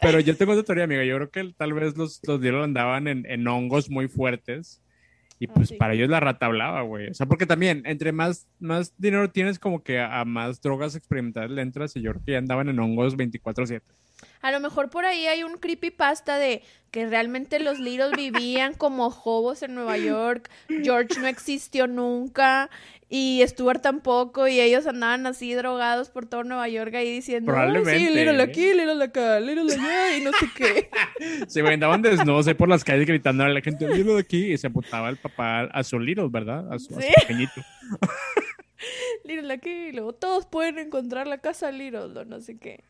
[0.00, 3.46] pero yo tengo otra teoría, amiga, yo creo que tal vez los, los andaban en,
[3.46, 4.82] hongos muy fuertes.
[5.38, 7.08] Y pues para ellos la rata hablaba, güey.
[7.10, 11.50] O sea, porque también, entre más, más dinero tienes, como que a, más drogas experimentales
[11.50, 11.94] le entras.
[11.96, 13.82] Y yo creo que ya andaban en hongos 24-7.
[14.40, 19.08] A lo mejor por ahí hay un creepypasta de que realmente los Littles vivían como
[19.08, 22.70] hobos en Nueva York, George no existió nunca
[23.08, 27.98] y Stuart tampoco y ellos andaban así drogados por todo Nueva York ahí diciendo, Probablemente.
[27.98, 30.90] sí, Little aquí, Little acá, Little allá y no sé qué.
[31.48, 34.58] Se güey, andaban desnudos ahí por las calles gritando a la gente, Little aquí y
[34.58, 36.72] se apuntaba el papá a su Little, ¿verdad?
[36.72, 37.12] A su, a su Sí.
[37.20, 37.52] pequeñito.
[39.24, 42.82] Little aquí y luego todos pueden encontrar la casa Little no sé qué.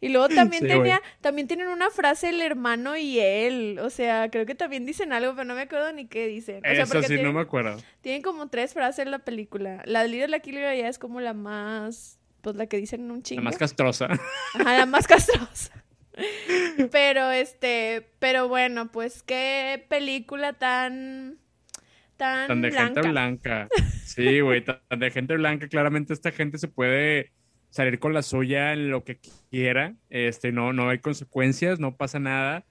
[0.00, 4.30] Y luego también Sí, tenía, también tienen una frase el hermano y él, o sea,
[4.30, 6.58] creo que también dicen algo, pero no me acuerdo ni qué dicen.
[6.58, 7.76] O sea, Eso sí, tienen, no me acuerdo.
[8.00, 9.82] tienen como tres frases en la película.
[9.86, 13.22] La de Little aquí Little allá es como la más, pues la que dicen un
[13.22, 13.40] chingo.
[13.42, 14.06] La más castrosa.
[14.54, 15.72] Ajá, la más castrosa.
[16.92, 21.38] Pero este, pero bueno, pues qué película tan
[22.16, 23.68] tan, Tan de gente blanca.
[24.04, 25.66] Sí, güey, tan de gente blanca.
[25.68, 27.32] Claramente esta gente se puede
[27.74, 29.18] salir con la suya en lo que
[29.50, 29.96] quiera.
[30.08, 32.64] Este, no, no hay consecuencias, no pasa nada.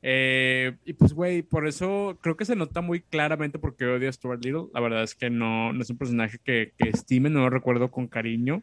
[0.00, 4.08] Eh, y pues, güey, por eso creo que se nota muy claramente por qué odio
[4.08, 4.68] a Stuart Little.
[4.72, 7.90] La verdad es que no, no es un personaje que, que estime, no lo recuerdo
[7.90, 8.62] con cariño.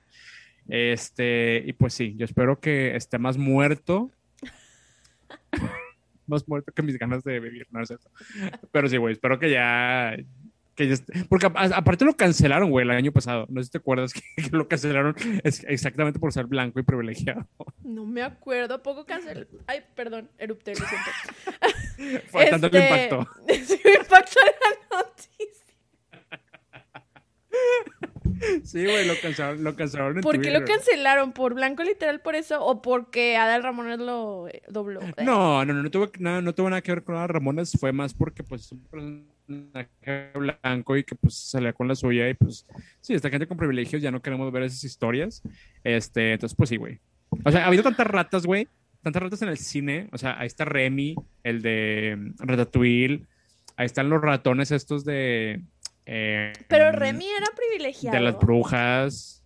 [0.67, 4.09] Este, y pues sí, yo espero que esté más muerto.
[6.25, 8.09] más muerto que mis ganas de vivir, no es cierto.
[8.71, 10.17] Pero sí, güey, espero que ya.
[10.75, 10.95] Que ya
[11.29, 13.45] porque aparte lo cancelaron, güey, el año pasado.
[13.49, 16.83] No sé si te acuerdas que, que lo cancelaron es- exactamente por ser blanco y
[16.83, 17.47] privilegiado.
[17.83, 19.47] No me acuerdo, poco cancel.
[19.67, 22.21] Ay, perdón, erupté, lo siento.
[22.31, 23.29] Fue tanto que Este, impactó.
[23.67, 25.62] Sí, me impactó la noticia.
[28.63, 31.31] Sí, güey, lo cancelaron, lo cancelaron en ¿Por qué lo cancelaron?
[31.31, 32.63] ¿Por blanco literal por eso?
[32.65, 34.99] ¿O porque Adal Ramones lo eh, dobló?
[35.23, 37.93] No, no, no, no tuvo, nada, no tuvo nada que ver con las Ramones, fue
[37.93, 42.33] más porque pues es un personaje blanco y que pues salía con la suya y
[42.33, 42.65] pues
[43.01, 45.41] sí, esta gente con privilegios ya no queremos ver esas historias.
[45.83, 46.99] Este, entonces pues sí, güey.
[47.45, 48.67] O sea, ha habido tantas ratas, güey,
[49.01, 53.25] tantas ratas en el cine, o sea, ahí está Remy, el de mm, Ratatouille,
[53.75, 55.61] ahí están los ratones estos de...
[56.05, 58.17] eh, Pero mm, Remy era privilegiado.
[58.17, 59.43] de las brujas.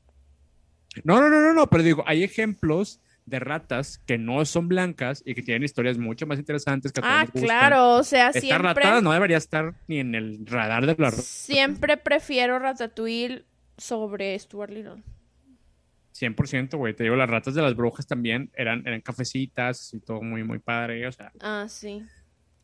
[1.03, 5.21] No, no, no, no, no, pero digo, hay ejemplos de ratas que no son blancas
[5.25, 8.39] y que tienen historias mucho más interesantes que a todos Ah, claro, o sea, Esta
[8.39, 13.43] siempre, rata no debería estar ni en el radar de la siempre prefiero Ratatouille
[13.77, 15.03] sobre Stuart Little.
[16.17, 16.95] 100%, güey.
[16.95, 20.59] Te digo, las ratas de las brujas también eran, eran cafecitas y todo muy, muy
[20.59, 21.31] padre, o sea.
[21.39, 22.03] Ah, sí,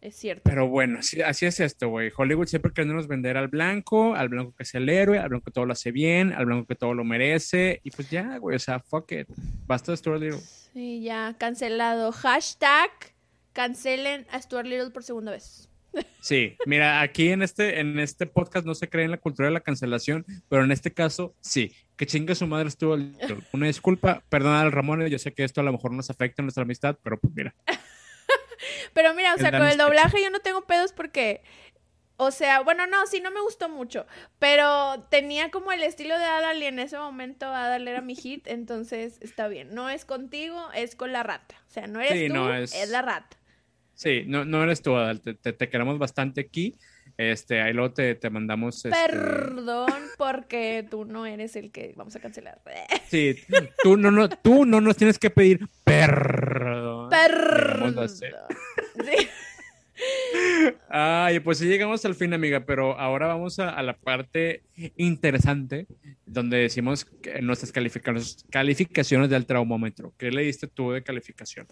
[0.03, 0.41] es cierto.
[0.45, 2.11] Pero bueno, así, así es esto, güey.
[2.15, 5.51] Hollywood siempre queriéndonos vender al blanco, al blanco que es el héroe, al blanco que
[5.51, 7.79] todo lo hace bien, al blanco que todo lo merece.
[7.83, 9.27] Y pues ya, güey, o sea, fuck it.
[9.65, 10.39] Basta de Stuart Little.
[10.73, 12.11] Sí, ya, cancelado.
[12.11, 12.89] Hashtag
[13.53, 15.69] cancelen a Stuart Little por segunda vez.
[16.21, 19.53] Sí, mira, aquí en este, en este podcast no se cree en la cultura de
[19.53, 21.71] la cancelación, pero en este caso sí.
[21.97, 22.95] Que chinga su madre estuvo.
[22.95, 23.13] el-
[23.51, 26.45] Una disculpa, perdona al Ramón, yo sé que esto a lo mejor nos afecta en
[26.45, 27.53] nuestra amistad, pero pues mira.
[28.93, 31.41] Pero mira, o sea, con el doblaje yo no tengo pedos porque,
[32.17, 34.05] o sea, bueno, no, sí, no me gustó mucho,
[34.39, 38.47] pero tenía como el estilo de Adal y en ese momento Adal era mi hit,
[38.47, 39.73] entonces está bien.
[39.75, 41.55] No es contigo, es con la rata.
[41.67, 42.73] O sea, no eres Sí, tú, no, es...
[42.75, 43.37] es- la rata.
[43.95, 46.77] Sí, no, no eres tú, Adal, te, te- te queremos bastante aquí.
[47.17, 48.85] Este, ahí luego te, te mandamos.
[48.85, 52.61] este, Perdón porque tú no eres el que vamos a cancelar.
[53.09, 53.35] Sí,
[53.83, 57.09] tú no, no, tú no nos tienes que pedir perdón.
[57.09, 58.09] Perdón.
[58.09, 58.25] Sí.
[60.89, 64.63] Ay, pues sí llegamos al fin, amiga, pero ahora vamos a, a la parte
[64.97, 65.85] interesante
[66.25, 70.13] donde decimos que nuestras calificaciones, calificaciones del traumómetro.
[70.17, 71.67] ¿Qué le diste tú de calificación?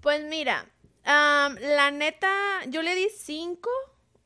[0.00, 0.66] Pues mira,
[1.04, 2.30] la neta,
[2.68, 3.70] yo le di cinco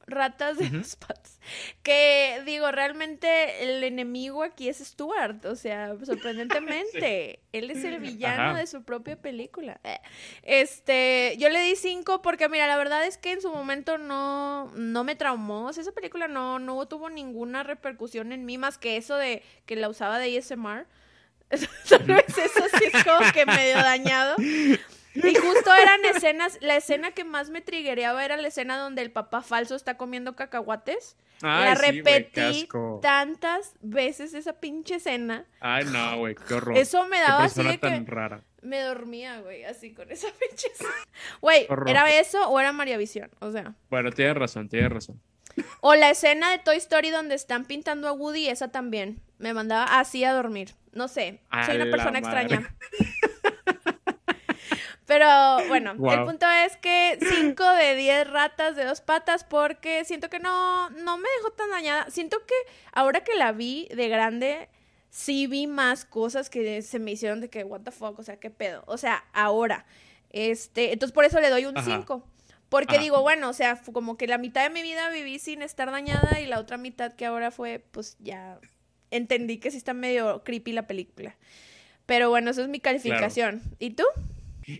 [0.07, 0.79] ratas de Ujú.
[0.79, 1.39] dos patas.
[1.83, 5.45] Que digo, realmente el enemigo aquí es Stuart.
[5.47, 8.59] O sea, sorprendentemente, él es el villano Ajá.
[8.59, 9.81] de su propia película.
[10.43, 14.71] Este, yo le di cinco porque, mira, la verdad es que en su momento no,
[14.75, 15.67] no me traumó.
[15.67, 19.43] O sea, esa película no, no tuvo ninguna repercusión en mí más que eso de
[19.67, 20.87] que la usaba de ASMR.
[21.89, 24.37] Tal vez eso sí es como que medio dañado.
[25.15, 29.13] Y justo eran escenas, la escena que más me trigueaba era la escena donde el
[29.13, 31.17] papá falso está comiendo cacahuates.
[31.41, 32.99] la Ay, sí, qué repetí asco.
[33.01, 35.47] tantas veces esa pinche escena.
[35.61, 36.77] Ay, no, güey, qué horror.
[36.77, 38.41] Eso me Qué daba así persona de que tan rara.
[38.63, 40.91] me dormía, güey, así con esa pinche escena.
[41.41, 41.69] Güey.
[41.87, 43.31] ¿era eso o era María Visión?
[43.41, 43.75] O sea.
[43.91, 45.21] Bueno, tienes razón, tienes razón.
[45.81, 49.21] O la escena de Toy Story donde están pintando a Woody, esa también.
[49.39, 50.75] Me mandaba así a dormir.
[50.93, 52.41] No sé, A soy una la persona madre.
[52.43, 52.77] extraña.
[55.15, 56.27] Pero bueno, el Guau.
[56.27, 61.19] punto es que 5 de 10 ratas de dos patas porque siento que no, no
[61.19, 62.11] me dejó tan dañada.
[62.11, 62.55] Siento que
[62.93, 64.69] ahora que la vi de grande,
[65.11, 68.41] sí vi más cosas que se me hicieron de que, what the fuck, o sea,
[68.41, 68.83] qué pedo.
[68.89, 69.87] O sea, ahora,
[70.31, 72.27] este, entonces por eso le doy un 5.
[72.69, 75.93] Porque digo, bueno, o sea, como que la mitad de mi vida viví sin estar
[75.93, 78.59] dañada y la otra mitad que ahora fue, pues ya
[79.13, 81.37] entendí que sí está medio creepy la película.
[82.05, 83.63] Pero bueno, eso es mi calificación.
[83.79, 84.03] ¿Y tú?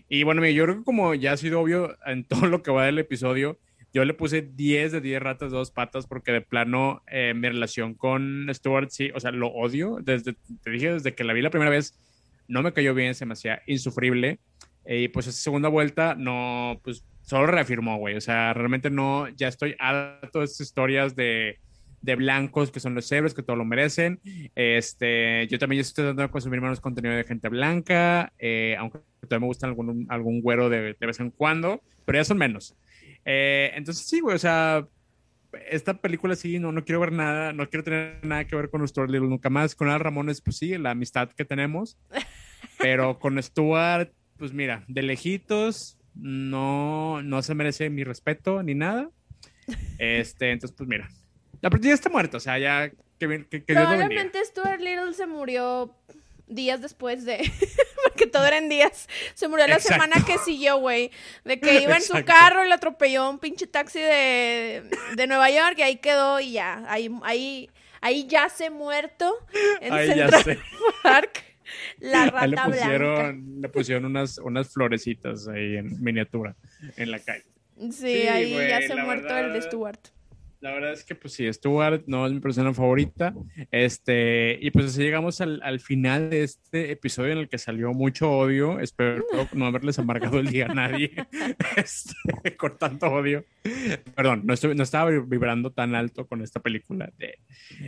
[0.09, 2.85] Y bueno, yo creo que como ya ha sido obvio en todo lo que va
[2.85, 3.59] del episodio,
[3.93, 7.93] yo le puse 10 de 10 ratas dos patas porque de plano eh, mi relación
[7.93, 9.99] con Stuart, sí, o sea, lo odio.
[10.03, 10.33] Desde,
[10.63, 11.97] te dije, desde que la vi la primera vez,
[12.47, 14.39] no me cayó bien, se me hacía insufrible.
[14.85, 18.15] Y pues esa segunda vuelta, no, pues solo reafirmó, güey.
[18.15, 21.59] O sea, realmente no, ya estoy harto de estas historias de,
[22.05, 24.19] de blancos que son los héroes, que todo lo merecen.
[24.53, 29.39] Este, yo también estoy tratando de consumir menos contenido de gente blanca, eh, aunque todavía
[29.39, 32.77] me gusta algún, algún güero de, de vez en cuando, pero ya son menos.
[33.25, 34.87] Eh, entonces sí, güey, o sea,
[35.69, 38.87] esta película sí, no, no quiero ver nada, no quiero tener nada que ver con
[38.87, 39.75] Stuart Little nunca más.
[39.75, 41.97] Con Al Ramones, pues sí, la amistad que tenemos.
[42.77, 49.09] Pero con Stuart, pues mira, de lejitos, no, no se merece mi respeto ni nada.
[49.97, 51.09] Este, entonces, pues mira,
[51.65, 55.97] la partida está muerta, o sea, ya que, que, que Probablemente Stuart Little se murió
[56.45, 57.39] días después de.
[58.03, 59.09] porque todo era en días.
[59.33, 61.09] Se murió la semana que siguió, güey.
[61.43, 64.83] De que iba en su carro y le atropelló un pinche taxi de,
[65.15, 66.83] de Nueva York y ahí quedó y ya.
[66.87, 69.35] Ahí, ahí, ahí yace muerto
[69.81, 70.59] en Central
[71.01, 71.45] Park.
[71.97, 73.61] La rata le pusieron, blanca.
[73.61, 76.55] Le pusieron unas, unas florecitas ahí en miniatura
[76.95, 77.45] en la calle.
[77.91, 80.14] Sí, ahí ya se muerto el de Stuart.
[80.65, 83.35] La verdad es que, pues sí, Stuart no es mi persona favorita.
[83.69, 87.93] Este, y pues así llegamos al, al, final de este episodio en el que salió
[87.93, 88.79] mucho odio.
[88.79, 89.23] Espero
[89.53, 91.11] no haberles amargado el día a nadie
[91.77, 93.45] este, con tanto odio.
[94.15, 97.11] Perdón, no, estoy, no estaba vibrando tan alto con esta película.
[97.15, 97.37] De,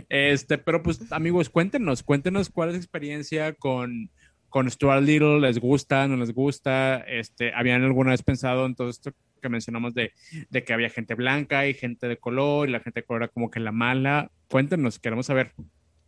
[0.07, 4.11] este, pero pues, amigos, cuéntenos, cuéntenos cuál es su experiencia con,
[4.49, 5.39] con Stuart Little.
[5.39, 6.07] ¿Les gusta?
[6.07, 6.97] ¿No les gusta?
[7.07, 10.13] Este, ¿Habían alguna vez pensado en todo esto que mencionamos de,
[10.49, 13.31] de, que había gente blanca y gente de color y la gente de color era
[13.31, 14.31] como que la mala.
[14.49, 15.53] Cuéntenos, queremos saber.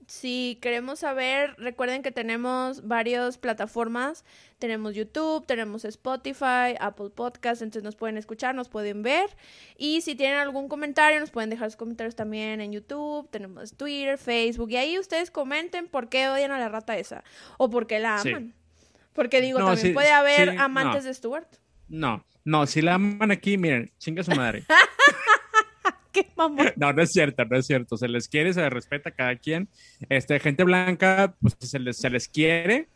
[0.09, 1.53] Sí, queremos saber.
[1.59, 4.25] Recuerden que tenemos varias plataformas.
[4.57, 9.29] Tenemos YouTube, tenemos Spotify, Apple Podcast, entonces nos pueden escuchar, nos pueden ver.
[9.77, 13.29] Y si tienen algún comentario, nos pueden dejar sus comentarios también en YouTube.
[13.29, 14.71] Tenemos Twitter, Facebook.
[14.71, 17.23] Y ahí ustedes comenten por qué odian a la rata esa.
[17.59, 18.55] O por qué la aman.
[18.79, 18.89] Sí.
[19.13, 21.07] Porque digo, no, también sí, puede haber sí, amantes no.
[21.07, 21.47] de Stuart.
[21.89, 24.63] No, no, si la aman aquí, miren, chinga su madre.
[26.11, 26.71] ¿Qué mamón?
[26.75, 27.97] No, no es cierto, no es cierto.
[27.97, 29.69] Se les quiere, se les respeta a cada quien.
[30.09, 32.87] Este, gente blanca, pues se les, se les quiere,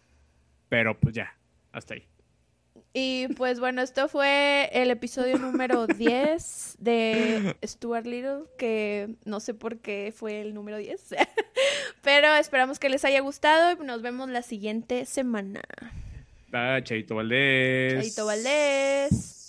[0.70, 1.38] pero pues ya,
[1.72, 2.08] hasta ahí.
[2.94, 9.56] Y pues bueno, esto fue el episodio número 10 de Stuart Little, que no sé
[9.56, 11.16] por qué fue el número 10,
[12.04, 15.62] pero esperamos que les haya gustado y nos vemos la siguiente semana.
[16.54, 18.00] Ah, Chaito Valdés.
[18.00, 19.43] Chaito Valdés.